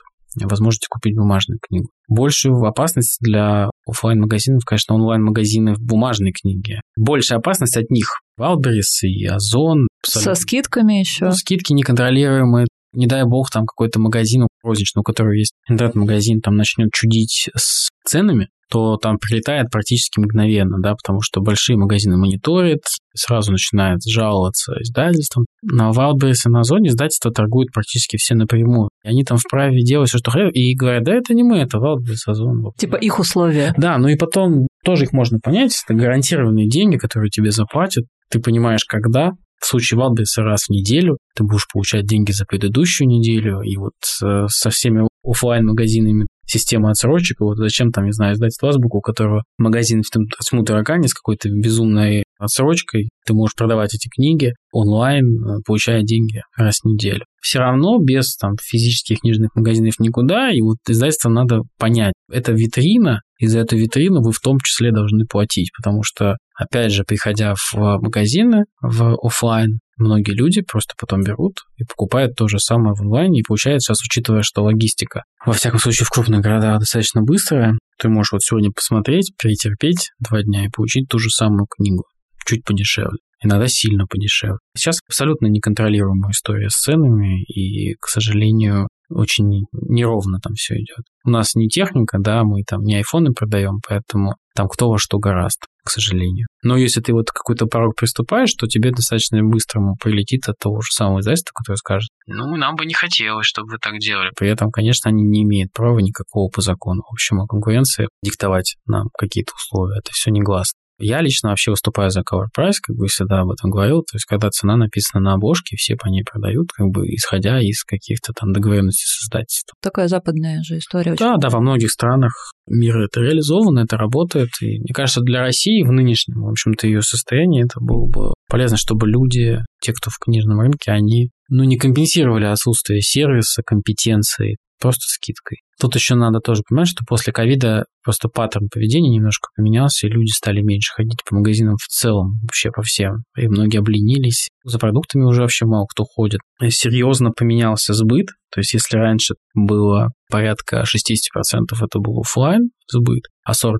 возможности 0.42 0.88
купить 0.90 1.18
бумажную 1.18 1.60
книгу. 1.62 1.90
Большую 2.08 2.64
опасность 2.64 3.18
для 3.20 3.70
офлайн 3.86 4.22
магазинов 4.22 4.64
конечно, 4.64 4.96
онлайн-магазины 4.96 5.74
в 5.74 5.82
бумажной 5.82 6.32
книге. 6.32 6.80
Большая 6.96 7.40
опасность 7.40 7.76
от 7.76 7.90
них. 7.90 8.22
Wildberries 8.40 9.02
и 9.02 9.26
Озон. 9.26 9.90
Со 10.06 10.34
скидками 10.36 10.94
еще. 10.94 11.26
Ну, 11.26 11.32
скидки 11.34 11.74
неконтролируемые. 11.74 12.68
Не 12.94 13.08
дай 13.08 13.26
бог, 13.26 13.52
там 13.52 13.66
какой-то 13.66 14.00
магазин 14.00 14.48
розничный, 14.70 15.02
у 15.02 15.04
которого 15.04 15.34
есть 15.34 15.54
интернет-магазин, 15.68 16.42
там 16.42 16.56
начнет 16.56 16.90
чудить 16.94 17.50
с 17.56 17.90
ценами, 18.06 18.50
то 18.70 18.98
там 18.98 19.18
прилетает 19.18 19.72
практически 19.72 20.20
мгновенно, 20.20 20.78
да, 20.80 20.94
потому 20.94 21.22
что 21.22 21.42
большие 21.42 21.76
магазины 21.76 22.18
мониторят, 22.18 22.82
сразу 23.16 23.52
начинают 23.52 24.04
жаловаться 24.04 24.74
издательствам. 24.80 25.46
На 25.64 25.90
Wildberries 25.90 26.46
и 26.46 26.50
на 26.50 26.60
Озоне 26.60 26.90
издательства 26.90 27.32
торгуют 27.32 27.72
практически 27.74 28.18
все 28.18 28.36
напрямую. 28.36 28.90
И 29.04 29.10
они 29.10 29.24
там 29.24 29.38
вправе 29.38 29.82
делать 29.84 30.10
все, 30.10 30.20
что 30.20 30.32
хотят, 30.32 30.52
и 30.54 30.76
говорят, 30.76 31.04
да 31.04 31.14
это 31.16 31.34
не 31.34 31.44
мы, 31.44 31.58
это 31.58 31.80
Wildberries, 31.80 32.28
Озон. 32.28 32.72
Типа 32.78 32.96
их 32.96 33.20
условия. 33.20 33.74
Да, 33.78 33.98
ну 33.98 34.08
и 34.08 34.16
потом 34.16 34.68
тоже 34.84 35.06
их 35.06 35.14
можно 35.14 35.40
понять, 35.40 35.76
это 35.84 35.98
гарантированные 35.98 36.70
деньги, 36.70 36.98
которые 36.98 37.32
тебе 37.32 37.52
заплатят, 37.52 38.06
ты 38.30 38.40
понимаешь, 38.40 38.86
когда, 38.86 39.32
в 39.60 39.66
случае 39.66 40.00
Валбриса 40.00 40.42
раз 40.42 40.66
в 40.66 40.70
неделю 40.70 41.18
ты 41.36 41.44
будешь 41.44 41.68
получать 41.72 42.06
деньги 42.06 42.32
за 42.32 42.46
предыдущую 42.46 43.08
неделю, 43.08 43.62
и 43.62 43.78
вот 43.78 43.94
э, 44.24 44.46
со 44.48 44.70
всеми 44.70 45.08
офлайн 45.24 45.66
магазинами 45.66 46.28
система 46.46 46.92
отсрочек, 46.92 47.42
и 47.42 47.44
вот 47.44 47.58
зачем 47.58 47.92
там, 47.92 48.06
не 48.06 48.12
знаю, 48.12 48.34
издательство 48.34 48.70
Азбуку, 48.70 49.00
у 49.00 49.02
которого 49.02 49.44
магазин 49.58 50.02
в 50.02 50.50
тьму 50.50 50.64
таракани 50.64 51.08
с 51.08 51.14
какой-то 51.14 51.50
безумной 51.50 52.24
отсрочкой, 52.40 53.10
ты 53.26 53.34
можешь 53.34 53.56
продавать 53.56 53.94
эти 53.94 54.10
книги 54.10 54.54
онлайн, 54.72 55.26
э, 55.26 55.58
получая 55.66 56.02
деньги 56.04 56.42
раз 56.58 56.80
в 56.82 56.86
неделю. 56.86 57.26
Все 57.42 57.60
равно 57.60 57.98
без 58.00 58.36
там 58.36 58.56
физических 58.62 59.20
книжных 59.20 59.56
магазинов 59.56 60.00
никуда, 60.00 60.52
и 60.52 60.62
вот 60.62 60.78
издательствам 60.88 61.34
надо 61.34 61.62
понять, 61.78 62.14
это 62.32 62.52
витрина, 62.52 63.22
и 63.38 63.48
за 63.48 63.60
эту 63.60 63.78
витрину 63.78 64.22
вы 64.22 64.32
в 64.32 64.40
том 64.40 64.60
числе 64.60 64.92
должны 64.92 65.26
платить, 65.26 65.72
потому 65.76 66.04
что, 66.04 66.38
опять 66.56 66.92
же, 66.92 67.04
приходя 67.04 67.56
в 67.56 67.74
магазины, 67.76 68.66
в 68.82 69.18
офлайн, 69.24 69.80
многие 69.98 70.32
люди 70.32 70.62
просто 70.62 70.94
потом 71.00 71.22
берут 71.22 71.60
и 71.78 71.84
покупают 71.84 72.36
то 72.36 72.48
же 72.48 72.60
самое 72.60 72.94
в 72.96 73.02
онлайне, 73.02 73.40
и 73.40 73.44
получается 73.44 73.94
сейчас, 73.94 74.02
учитывая, 74.04 74.42
что 74.42 74.64
логистика, 74.64 75.24
во 75.46 75.54
всяком 75.54 75.80
случае, 75.80 76.06
в 76.06 76.10
крупных 76.10 76.42
городах 76.42 76.80
достаточно 76.80 77.22
быстрая, 77.22 77.78
ты 78.00 78.10
можешь 78.10 78.32
вот 78.32 78.42
сегодня 78.42 78.72
посмотреть, 78.72 79.34
перетерпеть 79.42 80.12
два 80.20 80.42
дня 80.42 80.66
и 80.66 80.70
получить 80.70 81.08
ту 81.10 81.20
же 81.20 81.30
самую 81.30 81.68
книгу, 81.70 82.06
чуть 82.50 82.64
подешевле 82.64 83.18
иногда 83.44 83.68
сильно 83.68 84.06
подешевле. 84.06 84.58
Сейчас 84.76 85.00
абсолютно 85.08 85.48
неконтролируемая 85.48 86.32
история 86.32 86.70
с 86.70 86.76
ценами, 86.76 87.44
и, 87.44 87.96
к 87.96 88.08
сожалению, 88.08 88.88
очень 89.10 89.66
неровно 89.72 90.40
там 90.40 90.54
все 90.54 90.76
идет. 90.76 91.04
У 91.26 91.32
нас 91.32 91.56
не 91.56 91.68
техника, 91.68 92.18
да, 92.20 92.44
мы 92.44 92.64
там 92.64 92.82
не 92.82 92.96
айфоны 92.96 93.32
продаем, 93.32 93.80
поэтому 93.88 94.36
там 94.56 94.68
кто 94.68 94.90
во 94.90 95.00
что 95.00 95.18
гораст, 95.18 95.66
к 95.84 95.90
сожалению. 95.90 96.48
Но 96.64 96.78
если 96.78 97.02
ты 97.02 97.14
вот 97.14 97.32
какой-то 97.32 97.66
порог 97.66 97.96
приступаешь, 97.96 98.54
то 98.54 98.68
тебе 98.68 98.92
достаточно 98.92 99.42
быстро 99.42 99.82
прилетит 100.00 100.48
от 100.48 100.58
того 100.60 100.82
же 100.82 100.92
самого 100.92 101.22
издательства, 101.22 101.54
которое 101.56 101.78
скажет, 101.78 102.10
ну, 102.28 102.56
нам 102.56 102.76
бы 102.76 102.86
не 102.86 102.94
хотелось, 102.94 103.48
чтобы 103.48 103.72
вы 103.72 103.78
так 103.80 103.98
делали. 104.00 104.32
При 104.38 104.50
этом, 104.50 104.70
конечно, 104.70 105.10
они 105.10 105.24
не 105.24 105.44
имеют 105.44 105.72
права 105.72 106.00
никакого 106.00 106.50
по 106.50 106.62
закону. 106.62 107.02
В 107.10 107.14
общем, 107.14 107.40
о 107.40 107.48
конкуренции 107.48 108.10
диктовать 108.22 108.76
нам 108.86 109.08
какие-то 109.18 109.54
условия. 109.56 110.00
Это 110.00 110.12
все 110.12 110.30
негласно. 110.30 110.79
Я 111.00 111.22
лично 111.22 111.50
вообще 111.50 111.72
выступаю 111.72 112.10
за 112.10 112.22
cover 112.22 112.48
price, 112.56 112.76
как 112.82 112.96
бы 112.96 113.08
всегда 113.08 113.42
об 113.42 113.52
этом 113.52 113.72
говорил. 113.72 114.02
То 114.02 114.16
есть, 114.16 114.26
когда 114.26 114.50
цена 114.50 114.76
написана 114.76 115.24
на 115.24 115.34
обложке, 115.34 115.76
все 115.78 115.96
по 115.96 116.08
ней 116.08 116.24
продают, 116.24 116.72
как 116.72 116.88
бы 116.88 117.08
исходя 117.08 117.60
из 117.60 117.84
каких-то 117.84 118.34
там 118.34 118.52
договоренностей 118.52 119.06
с 119.06 119.24
издательством. 119.24 119.76
Такая 119.82 120.08
западная 120.08 120.62
же 120.64 120.78
история. 120.78 121.16
Да, 121.16 121.38
да, 121.38 121.50
во 121.50 121.60
многих 121.60 121.92
странах 121.92 122.34
мира 122.68 123.06
это 123.06 123.22
реализовано, 123.22 123.80
это 123.80 123.98
работает. 123.98 124.50
И 124.62 124.80
мне 124.80 124.94
кажется, 124.94 125.22
для 125.22 125.42
России 125.42 125.84
в 125.84 125.92
нынешнем, 125.92 126.42
в 126.42 126.50
общем-то, 126.50 126.88
ее 126.88 127.02
состоянии 127.02 127.64
это 127.64 127.80
было 127.80 128.08
бы 128.08 128.34
полезно, 128.50 128.78
чтобы 128.78 129.08
люди, 129.08 129.60
те, 129.82 129.94
кто 129.94 130.10
в 130.10 130.18
книжном 130.20 130.60
рынке, 130.60 130.92
они 130.92 131.30
ну, 131.50 131.64
не 131.64 131.78
компенсировали 131.78 132.46
отсутствие 132.46 133.02
сервиса, 133.02 133.64
компетенции, 133.66 134.58
просто 134.80 135.04
скидкой. 135.08 135.60
Тут 135.80 135.96
еще 135.96 136.16
надо 136.16 136.40
тоже 136.40 136.64
понимать, 136.68 136.90
что 136.90 137.06
после 137.08 137.32
ковида 137.32 137.86
просто 138.04 138.28
паттерн 138.28 138.68
поведения 138.70 139.10
немножко 139.10 139.50
поменялся, 139.56 140.08
и 140.08 140.10
люди 140.10 140.32
стали 140.32 140.62
меньше 140.62 140.94
ходить 140.94 141.24
по 141.28 141.36
магазинам 141.36 141.76
в 141.78 141.88
целом, 141.88 142.40
вообще 142.42 142.72
по 142.72 142.82
всем. 142.82 143.24
И 143.38 143.48
многие 143.48 143.80
обленились. 143.80 144.50
За 144.64 144.78
продуктами 144.78 145.24
уже 145.24 145.42
вообще 145.42 145.66
мало 145.66 145.86
кто 145.86 146.04
ходит. 146.04 146.42
Серьезно 146.70 147.32
поменялся 147.32 147.94
сбыт. 147.94 148.28
То 148.52 148.60
есть 148.60 148.74
если 148.74 148.98
раньше 148.98 149.36
было 149.54 150.10
порядка 150.30 150.84
60% 150.84 151.76
это 151.82 152.00
был 152.00 152.20
офлайн 152.20 152.72
сбыт, 152.92 153.24
а 153.44 153.52
40% 153.52 153.76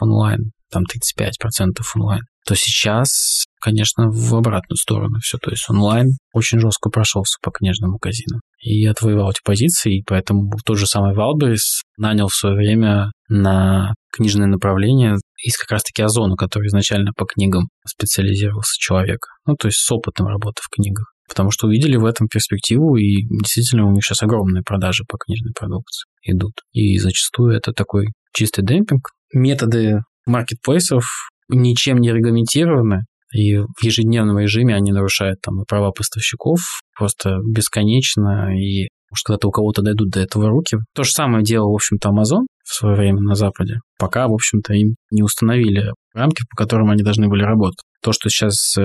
онлайн, 0.00 0.52
там 0.70 0.82
35% 0.84 1.80
онлайн, 1.94 2.22
то 2.46 2.54
сейчас, 2.54 3.44
конечно, 3.60 4.08
в 4.08 4.34
обратную 4.34 4.76
сторону 4.76 5.18
все. 5.20 5.38
То 5.38 5.50
есть 5.50 5.68
онлайн 5.68 6.10
очень 6.32 6.60
жестко 6.60 6.90
прошелся 6.90 7.38
по 7.42 7.50
книжным 7.50 7.92
магазинам 7.92 8.40
и 8.60 8.86
отвоевал 8.86 9.30
эти 9.30 9.40
позиции, 9.44 9.98
и 9.98 10.04
поэтому 10.06 10.50
тот 10.64 10.78
же 10.78 10.86
самый 10.86 11.14
Валберис 11.14 11.82
нанял 11.98 12.28
в 12.28 12.34
свое 12.34 12.54
время 12.54 13.10
на 13.28 13.94
книжное 14.12 14.46
направление 14.46 15.16
из 15.42 15.56
как 15.56 15.72
раз-таки 15.72 16.02
Озона, 16.02 16.36
который 16.36 16.68
изначально 16.68 17.12
по 17.16 17.26
книгам 17.26 17.68
специализировался 17.86 18.74
человек. 18.78 19.26
Ну, 19.46 19.54
то 19.56 19.68
есть 19.68 19.78
с 19.78 19.90
опытом 19.90 20.26
работы 20.26 20.62
в 20.62 20.68
книгах. 20.68 21.12
Потому 21.28 21.50
что 21.50 21.66
увидели 21.66 21.96
в 21.96 22.04
этом 22.04 22.28
перспективу, 22.28 22.96
и 22.96 23.22
действительно 23.28 23.86
у 23.86 23.92
них 23.92 24.04
сейчас 24.04 24.22
огромные 24.22 24.62
продажи 24.62 25.02
по 25.08 25.18
книжной 25.18 25.52
продукции 25.58 26.06
идут. 26.22 26.52
И 26.72 26.98
зачастую 26.98 27.56
это 27.56 27.72
такой 27.72 28.06
чистый 28.32 28.64
демпинг. 28.64 29.10
Методы 29.32 30.02
маркетплейсов 30.26 31.04
ничем 31.48 31.98
не 31.98 32.12
регламентированы, 32.12 33.04
и 33.32 33.58
в 33.58 33.82
ежедневном 33.82 34.38
режиме 34.38 34.74
они 34.74 34.92
нарушают 34.92 35.40
там 35.40 35.64
права 35.68 35.90
поставщиков 35.90 36.60
просто 36.96 37.38
бесконечно, 37.44 38.56
и 38.56 38.88
может, 39.10 39.24
когда-то 39.24 39.48
у 39.48 39.50
кого-то 39.52 39.82
дойдут 39.82 40.10
до 40.10 40.20
этого 40.20 40.48
руки. 40.48 40.78
То 40.94 41.04
же 41.04 41.10
самое 41.10 41.44
делал, 41.44 41.70
в 41.70 41.74
общем-то, 41.74 42.08
Amazon 42.08 42.46
в 42.64 42.74
свое 42.74 42.96
время 42.96 43.20
на 43.20 43.34
Западе, 43.34 43.76
пока, 43.98 44.26
в 44.26 44.32
общем-то, 44.32 44.74
им 44.74 44.96
не 45.10 45.22
установили 45.22 45.92
рамки, 46.12 46.42
по 46.50 46.56
которым 46.56 46.90
они 46.90 47.02
должны 47.02 47.28
были 47.28 47.44
работать. 47.44 47.78
То, 48.02 48.12
что 48.12 48.28
сейчас 48.28 48.76
э, 48.76 48.82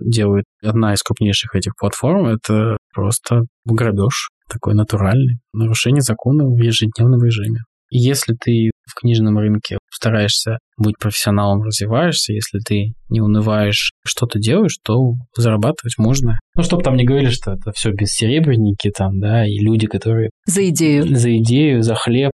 делает 0.00 0.44
одна 0.62 0.94
из 0.94 1.02
крупнейших 1.02 1.54
этих 1.54 1.76
платформ, 1.76 2.26
это 2.26 2.76
просто 2.92 3.42
грабеж 3.64 4.30
такой 4.48 4.74
натуральный, 4.74 5.38
нарушение 5.52 6.02
закона 6.02 6.44
в 6.44 6.58
ежедневном 6.58 7.22
режиме. 7.22 7.60
Если 7.90 8.34
ты 8.34 8.70
в 8.90 9.00
книжном 9.00 9.38
рынке 9.38 9.78
стараешься 9.90 10.58
быть 10.76 10.98
профессионалом, 10.98 11.62
развиваешься. 11.62 12.32
Если 12.32 12.58
ты 12.58 12.92
не 13.08 13.20
унываешь, 13.20 13.92
что-то 14.04 14.38
делаешь, 14.38 14.76
то 14.84 15.14
зарабатывать 15.36 15.94
можно. 15.98 16.38
Ну, 16.56 16.62
чтобы 16.62 16.82
там 16.82 16.96
не 16.96 17.04
говорили, 17.04 17.30
что 17.30 17.52
это 17.52 17.72
все 17.72 17.90
бессеребренники 17.92 18.90
там, 18.90 19.20
да, 19.20 19.46
и 19.46 19.58
люди, 19.58 19.86
которые... 19.86 20.30
За 20.46 20.68
идею. 20.68 21.16
За 21.16 21.36
идею, 21.38 21.82
за 21.82 21.94
хлеб. 21.94 22.32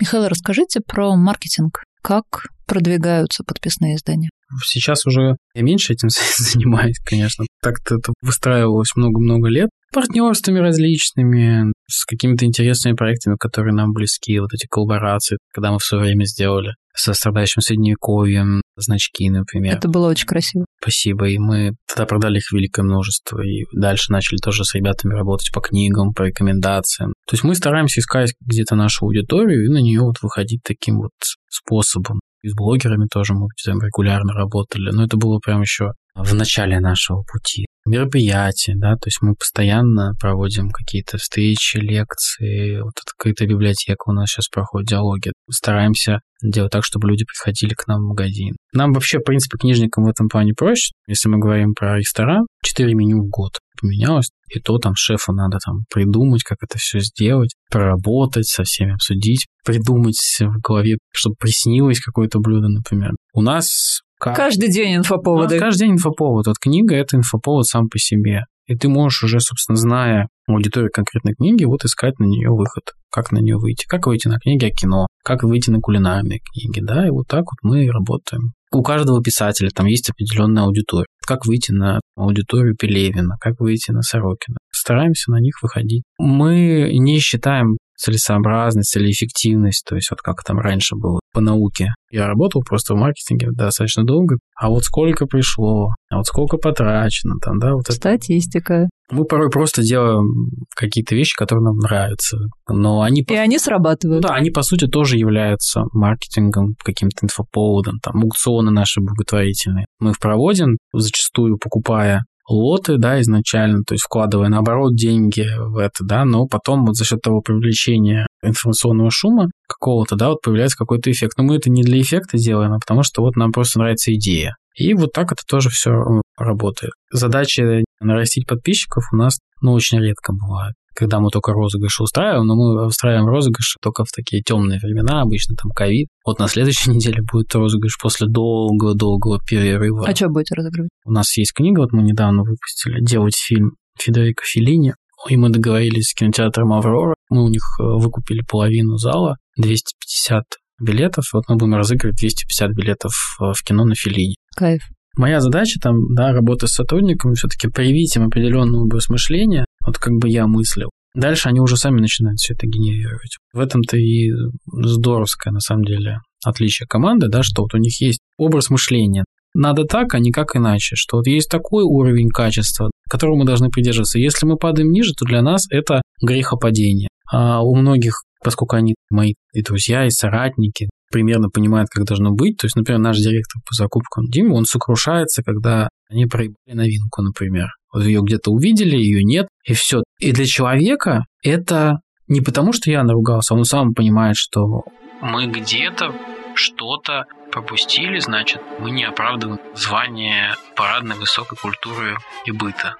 Михаил, 0.00 0.28
расскажите 0.28 0.80
про 0.80 1.14
маркетинг. 1.14 1.82
Как 2.02 2.24
продвигаются 2.70 3.42
подписные 3.44 3.96
издания? 3.96 4.30
Сейчас 4.64 5.04
уже 5.04 5.36
я 5.54 5.62
меньше 5.62 5.92
этим 5.92 6.08
занимаюсь, 6.38 6.98
конечно. 7.04 7.44
Так-то 7.62 7.96
это 7.96 8.12
выстраивалось 8.22 8.94
много-много 8.94 9.48
лет. 9.48 9.70
Партнерствами 9.92 10.60
различными, 10.60 11.72
с 11.88 12.04
какими-то 12.04 12.46
интересными 12.46 12.94
проектами, 12.94 13.34
которые 13.40 13.74
нам 13.74 13.92
близки, 13.92 14.38
вот 14.38 14.54
эти 14.54 14.66
коллаборации, 14.70 15.38
когда 15.52 15.72
мы 15.72 15.78
в 15.78 15.84
свое 15.84 16.04
время 16.04 16.24
сделали 16.24 16.74
со 16.94 17.12
страдающим 17.12 17.60
средневековьем 17.60 18.62
значки, 18.76 19.28
например. 19.30 19.76
Это 19.76 19.88
было 19.88 20.08
очень 20.08 20.26
красиво. 20.26 20.64
Спасибо. 20.80 21.28
И 21.28 21.38
мы 21.38 21.72
тогда 21.88 22.06
продали 22.06 22.38
их 22.38 22.52
великое 22.52 22.82
множество. 22.82 23.40
И 23.40 23.64
дальше 23.72 24.12
начали 24.12 24.38
тоже 24.38 24.64
с 24.64 24.74
ребятами 24.74 25.14
работать 25.14 25.52
по 25.52 25.60
книгам, 25.60 26.12
по 26.12 26.22
рекомендациям. 26.22 27.14
То 27.26 27.34
есть 27.34 27.42
мы 27.42 27.54
стараемся 27.56 28.00
искать 28.00 28.34
где-то 28.40 28.76
нашу 28.76 29.06
аудиторию 29.06 29.64
и 29.64 29.72
на 29.72 29.78
нее 29.78 30.02
вот 30.02 30.16
выходить 30.22 30.60
таким 30.62 30.98
вот 30.98 31.12
способом. 31.48 32.20
И 32.42 32.48
с 32.48 32.54
блогерами 32.54 33.06
тоже 33.10 33.34
мы 33.34 33.48
там 33.64 33.80
регулярно 33.80 34.32
работали. 34.32 34.90
Но 34.92 35.04
это 35.04 35.16
было 35.16 35.38
прям 35.38 35.60
еще 35.62 35.92
в 36.14 36.34
начале 36.34 36.80
нашего 36.80 37.22
пути. 37.22 37.66
Мероприятия, 37.86 38.74
да, 38.76 38.94
то 38.94 39.06
есть 39.06 39.18
мы 39.22 39.34
постоянно 39.34 40.12
проводим 40.20 40.70
какие-то 40.70 41.16
встречи, 41.16 41.78
лекции, 41.78 42.80
вот 42.80 42.92
открытая 43.00 43.48
библиотека 43.48 44.02
у 44.06 44.12
нас 44.12 44.28
сейчас 44.28 44.48
проходит, 44.48 44.88
диалоги. 44.88 45.32
Стараемся 45.50 46.20
делать 46.42 46.72
так, 46.72 46.84
чтобы 46.84 47.08
люди 47.08 47.24
приходили 47.24 47.74
к 47.74 47.86
нам 47.86 48.00
в 48.00 48.08
магазин. 48.08 48.56
Нам 48.74 48.92
вообще, 48.92 49.18
в 49.18 49.22
принципе, 49.22 49.56
книжникам 49.58 50.04
в 50.04 50.08
этом 50.08 50.28
плане 50.28 50.52
проще. 50.54 50.92
Если 51.06 51.28
мы 51.28 51.38
говорим 51.38 51.74
про 51.74 51.96
ресторан, 51.96 52.46
4 52.64 52.94
меню 52.94 53.22
в 53.22 53.28
год 53.28 53.58
поменялось, 53.80 54.30
и 54.54 54.60
то 54.60 54.78
там 54.78 54.94
шефу 54.94 55.32
надо 55.32 55.58
там 55.64 55.84
придумать, 55.92 56.42
как 56.42 56.58
это 56.62 56.78
все 56.78 57.00
сделать, 57.00 57.54
проработать, 57.70 58.46
со 58.46 58.64
всеми 58.64 58.94
обсудить, 58.94 59.46
придумать 59.64 60.20
в 60.40 60.60
голове, 60.60 60.98
чтобы 61.12 61.36
приснилось 61.38 62.00
какое-то 62.00 62.38
блюдо, 62.40 62.68
например. 62.68 63.12
У 63.32 63.42
нас 63.42 64.00
Каждый 64.18 64.70
день 64.70 64.96
инфоповоды. 64.96 65.58
каждый 65.58 65.86
день 65.86 65.92
инфоповод. 65.92 66.46
Вот 66.46 66.58
книга– 66.58 66.94
это 66.96 67.16
инфоповод 67.16 67.66
сам 67.66 67.88
по 67.88 67.98
себе. 67.98 68.44
И 68.66 68.76
ты 68.76 68.88
можешь 68.88 69.24
уже, 69.24 69.40
собственно, 69.40 69.76
зная 69.76 70.28
аудиторию 70.46 70.90
конкретной 70.92 71.34
книги, 71.34 71.64
вот 71.64 71.84
искать 71.84 72.18
на 72.18 72.24
нее 72.24 72.50
выход. 72.50 72.84
Как 73.10 73.32
на 73.32 73.38
нее 73.38 73.56
выйти? 73.56 73.84
Как 73.88 74.06
выйти 74.06 74.28
на 74.28 74.38
книги 74.38 74.64
о 74.64 74.70
кино? 74.70 75.06
Как 75.24 75.42
выйти 75.42 75.70
на 75.70 75.80
кулинарные 75.80 76.38
книги? 76.40 76.80
Да, 76.80 77.06
и 77.06 77.10
вот 77.10 77.26
так 77.26 77.44
вот 77.44 77.56
мы 77.62 77.90
работаем. 77.90 78.52
У 78.72 78.82
каждого 78.84 79.20
писателя 79.20 79.70
там 79.74 79.86
есть 79.86 80.10
определенная 80.10 80.62
аудитория. 80.64 81.06
Как 81.30 81.46
выйти 81.46 81.70
на 81.70 82.00
аудиторию 82.16 82.74
Пелевина? 82.74 83.36
Как 83.40 83.60
выйти 83.60 83.92
на 83.92 84.02
Сорокина? 84.02 84.56
Стараемся 84.72 85.30
на 85.30 85.38
них 85.38 85.62
выходить. 85.62 86.02
Мы 86.18 86.90
не 86.92 87.20
считаем 87.20 87.76
целесообразность 87.94 88.96
или 88.96 89.12
эффективность, 89.12 89.84
то 89.88 89.94
есть 89.94 90.10
вот 90.10 90.22
как 90.22 90.42
там 90.42 90.58
раньше 90.58 90.96
было 90.96 91.20
по 91.32 91.40
науке. 91.40 91.90
Я 92.10 92.26
работал 92.26 92.64
просто 92.68 92.94
в 92.94 92.96
маркетинге 92.96 93.50
достаточно 93.52 94.02
долго, 94.02 94.38
а 94.56 94.70
вот 94.70 94.82
сколько 94.82 95.26
пришло, 95.26 95.90
а 96.10 96.16
вот 96.16 96.26
сколько 96.26 96.56
потрачено 96.56 97.36
там, 97.40 97.58
да, 97.58 97.72
вот 97.74 97.84
это. 97.84 97.92
Статистика. 97.92 98.88
Мы 99.10 99.24
порой 99.24 99.48
просто 99.48 99.82
делаем 99.82 100.50
какие-то 100.76 101.14
вещи, 101.14 101.36
которые 101.36 101.64
нам 101.64 101.76
нравятся, 101.76 102.38
но 102.68 103.02
они... 103.02 103.22
И 103.22 103.34
они 103.34 103.58
срабатывают. 103.58 104.22
Да, 104.22 104.34
они, 104.34 104.50
по 104.50 104.62
сути, 104.62 104.86
тоже 104.86 105.16
являются 105.16 105.82
маркетингом, 105.92 106.74
каким-то 106.84 107.26
инфоповодом, 107.26 107.98
там, 108.02 108.22
аукционы 108.22 108.70
наши 108.70 109.00
благотворительные. 109.00 109.86
Мы 109.98 110.10
их 110.10 110.18
проводим, 110.18 110.78
зачастую 110.92 111.58
покупая 111.58 112.24
лоты, 112.50 112.98
да, 112.98 113.20
изначально, 113.20 113.82
то 113.86 113.94
есть 113.94 114.04
вкладывая, 114.04 114.48
наоборот, 114.48 114.94
деньги 114.94 115.46
в 115.58 115.78
это, 115.78 116.04
да, 116.04 116.24
но 116.24 116.46
потом 116.46 116.84
вот 116.84 116.96
за 116.96 117.04
счет 117.04 117.20
того 117.22 117.40
привлечения 117.40 118.26
информационного 118.42 119.10
шума 119.10 119.50
какого-то, 119.68 120.16
да, 120.16 120.30
вот 120.30 120.42
появляется 120.42 120.76
какой-то 120.76 121.10
эффект. 121.10 121.38
Но 121.38 121.44
мы 121.44 121.56
это 121.56 121.70
не 121.70 121.82
для 121.82 122.00
эффекта 122.00 122.38
делаем, 122.38 122.72
а 122.72 122.78
потому 122.78 123.02
что 123.02 123.22
вот 123.22 123.36
нам 123.36 123.52
просто 123.52 123.78
нравится 123.78 124.12
идея. 124.14 124.56
И 124.74 124.94
вот 124.94 125.12
так 125.12 125.32
это 125.32 125.42
тоже 125.46 125.68
все 125.68 125.90
работает. 126.36 126.92
Задача 127.12 127.82
нарастить 128.00 128.46
подписчиков 128.46 129.04
у 129.12 129.16
нас, 129.16 129.38
ну, 129.60 129.72
очень 129.72 129.98
редко 129.98 130.32
бывает 130.32 130.74
когда 130.94 131.20
мы 131.20 131.30
только 131.30 131.52
розыгрыш 131.52 132.00
устраиваем, 132.00 132.46
но 132.46 132.56
мы 132.56 132.86
устраиваем 132.86 133.26
розыгрыш 133.26 133.76
только 133.80 134.04
в 134.04 134.10
такие 134.10 134.42
темные 134.42 134.78
времена, 134.78 135.22
обычно 135.22 135.54
там 135.56 135.70
ковид. 135.72 136.08
Вот 136.24 136.38
на 136.38 136.48
следующей 136.48 136.90
неделе 136.94 137.22
будет 137.30 137.54
розыгрыш 137.54 137.98
после 138.00 138.26
долгого-долгого 138.28 139.40
перерыва. 139.46 140.06
А 140.06 140.14
что 140.14 140.28
будете 140.28 140.54
разыгрывать? 140.54 140.90
У 141.04 141.12
нас 141.12 141.36
есть 141.36 141.52
книга, 141.52 141.80
вот 141.80 141.92
мы 141.92 142.02
недавно 142.02 142.42
выпустили, 142.42 143.04
делать 143.04 143.36
фильм 143.36 143.72
Федерико 143.98 144.44
Феллини, 144.44 144.94
и 145.28 145.36
мы 145.36 145.50
договорились 145.50 146.06
с 146.06 146.14
кинотеатром 146.14 146.72
«Аврора». 146.72 147.14
Мы 147.28 147.44
у 147.44 147.48
них 147.48 147.62
э, 147.78 147.82
выкупили 147.82 148.42
половину 148.48 148.96
зала, 148.96 149.36
250 149.58 150.44
билетов. 150.80 151.26
Вот 151.34 151.44
мы 151.48 151.56
будем 151.56 151.74
разыгрывать 151.74 152.16
250 152.16 152.70
билетов 152.70 153.12
э, 153.40 153.52
в 153.54 153.62
кино 153.62 153.84
на 153.84 153.94
Феллини. 153.94 154.36
Кайф. 154.56 154.82
Моя 155.16 155.40
задача 155.40 155.78
там, 155.80 156.14
да, 156.14 156.32
работа 156.32 156.66
с 156.66 156.72
сотрудниками, 156.72 157.34
все-таки 157.34 157.68
привить 157.68 158.16
им 158.16 158.28
определенный 158.28 158.78
образ 158.78 159.08
мышления, 159.08 159.66
вот 159.84 159.98
как 159.98 160.14
бы 160.14 160.28
я 160.28 160.46
мыслил. 160.46 160.90
Дальше 161.14 161.48
они 161.48 161.60
уже 161.60 161.76
сами 161.76 162.00
начинают 162.00 162.38
все 162.38 162.54
это 162.54 162.66
генерировать. 162.66 163.38
В 163.52 163.58
этом-то 163.58 163.96
и 163.96 164.30
здоровское, 164.66 165.52
на 165.52 165.60
самом 165.60 165.84
деле, 165.84 166.20
отличие 166.44 166.86
команды, 166.86 167.28
да, 167.28 167.42
что 167.42 167.62
вот 167.62 167.74
у 167.74 167.78
них 167.78 168.00
есть 168.00 168.20
образ 168.38 168.70
мышления. 168.70 169.24
Надо 169.52 169.84
так, 169.84 170.14
а 170.14 170.20
не 170.20 170.30
как 170.30 170.54
иначе, 170.54 170.94
что 170.94 171.16
вот 171.16 171.26
есть 171.26 171.50
такой 171.50 171.82
уровень 171.82 172.28
качества, 172.28 172.90
которого 173.08 173.36
мы 173.36 173.44
должны 173.44 173.68
придерживаться. 173.68 174.20
Если 174.20 174.46
мы 174.46 174.56
падаем 174.56 174.92
ниже, 174.92 175.12
то 175.12 175.24
для 175.24 175.42
нас 175.42 175.66
это 175.70 176.02
грехопадение. 176.22 177.08
А 177.28 177.60
у 177.62 177.74
многих, 177.74 178.22
поскольку 178.42 178.76
они 178.76 178.94
мои 179.10 179.34
и 179.52 179.62
друзья, 179.62 180.06
и 180.06 180.10
соратники, 180.10 180.88
примерно 181.10 181.48
понимают, 181.48 181.88
как 181.90 182.04
должно 182.04 182.30
быть. 182.30 182.56
То 182.58 182.66
есть, 182.66 182.76
например, 182.76 183.00
наш 183.00 183.18
директор 183.18 183.60
по 183.68 183.74
закупкам 183.74 184.26
Дима, 184.26 184.54
он 184.54 184.64
сокрушается, 184.64 185.42
когда 185.42 185.88
они 186.08 186.26
проебали 186.26 186.56
новинку, 186.72 187.22
например. 187.22 187.68
Вот 187.92 188.04
ее 188.04 188.20
где-то 188.22 188.50
увидели, 188.50 188.96
ее 188.96 189.24
нет, 189.24 189.48
и 189.66 189.74
все. 189.74 190.02
И 190.20 190.32
для 190.32 190.44
человека 190.44 191.24
это 191.42 192.00
не 192.28 192.40
потому, 192.40 192.72
что 192.72 192.90
я 192.90 193.02
наругался, 193.02 193.54
он 193.54 193.64
сам 193.64 193.92
понимает, 193.92 194.36
что 194.36 194.84
мы 195.20 195.46
где-то 195.46 196.14
что-то 196.54 197.26
пропустили, 197.50 198.18
значит, 198.20 198.60
мы 198.78 198.90
не 198.90 199.04
оправдываем 199.04 199.60
звание 199.74 200.54
парадной 200.76 201.16
высокой 201.16 201.58
культуры 201.58 202.16
и 202.44 202.52
быта. 202.52 202.94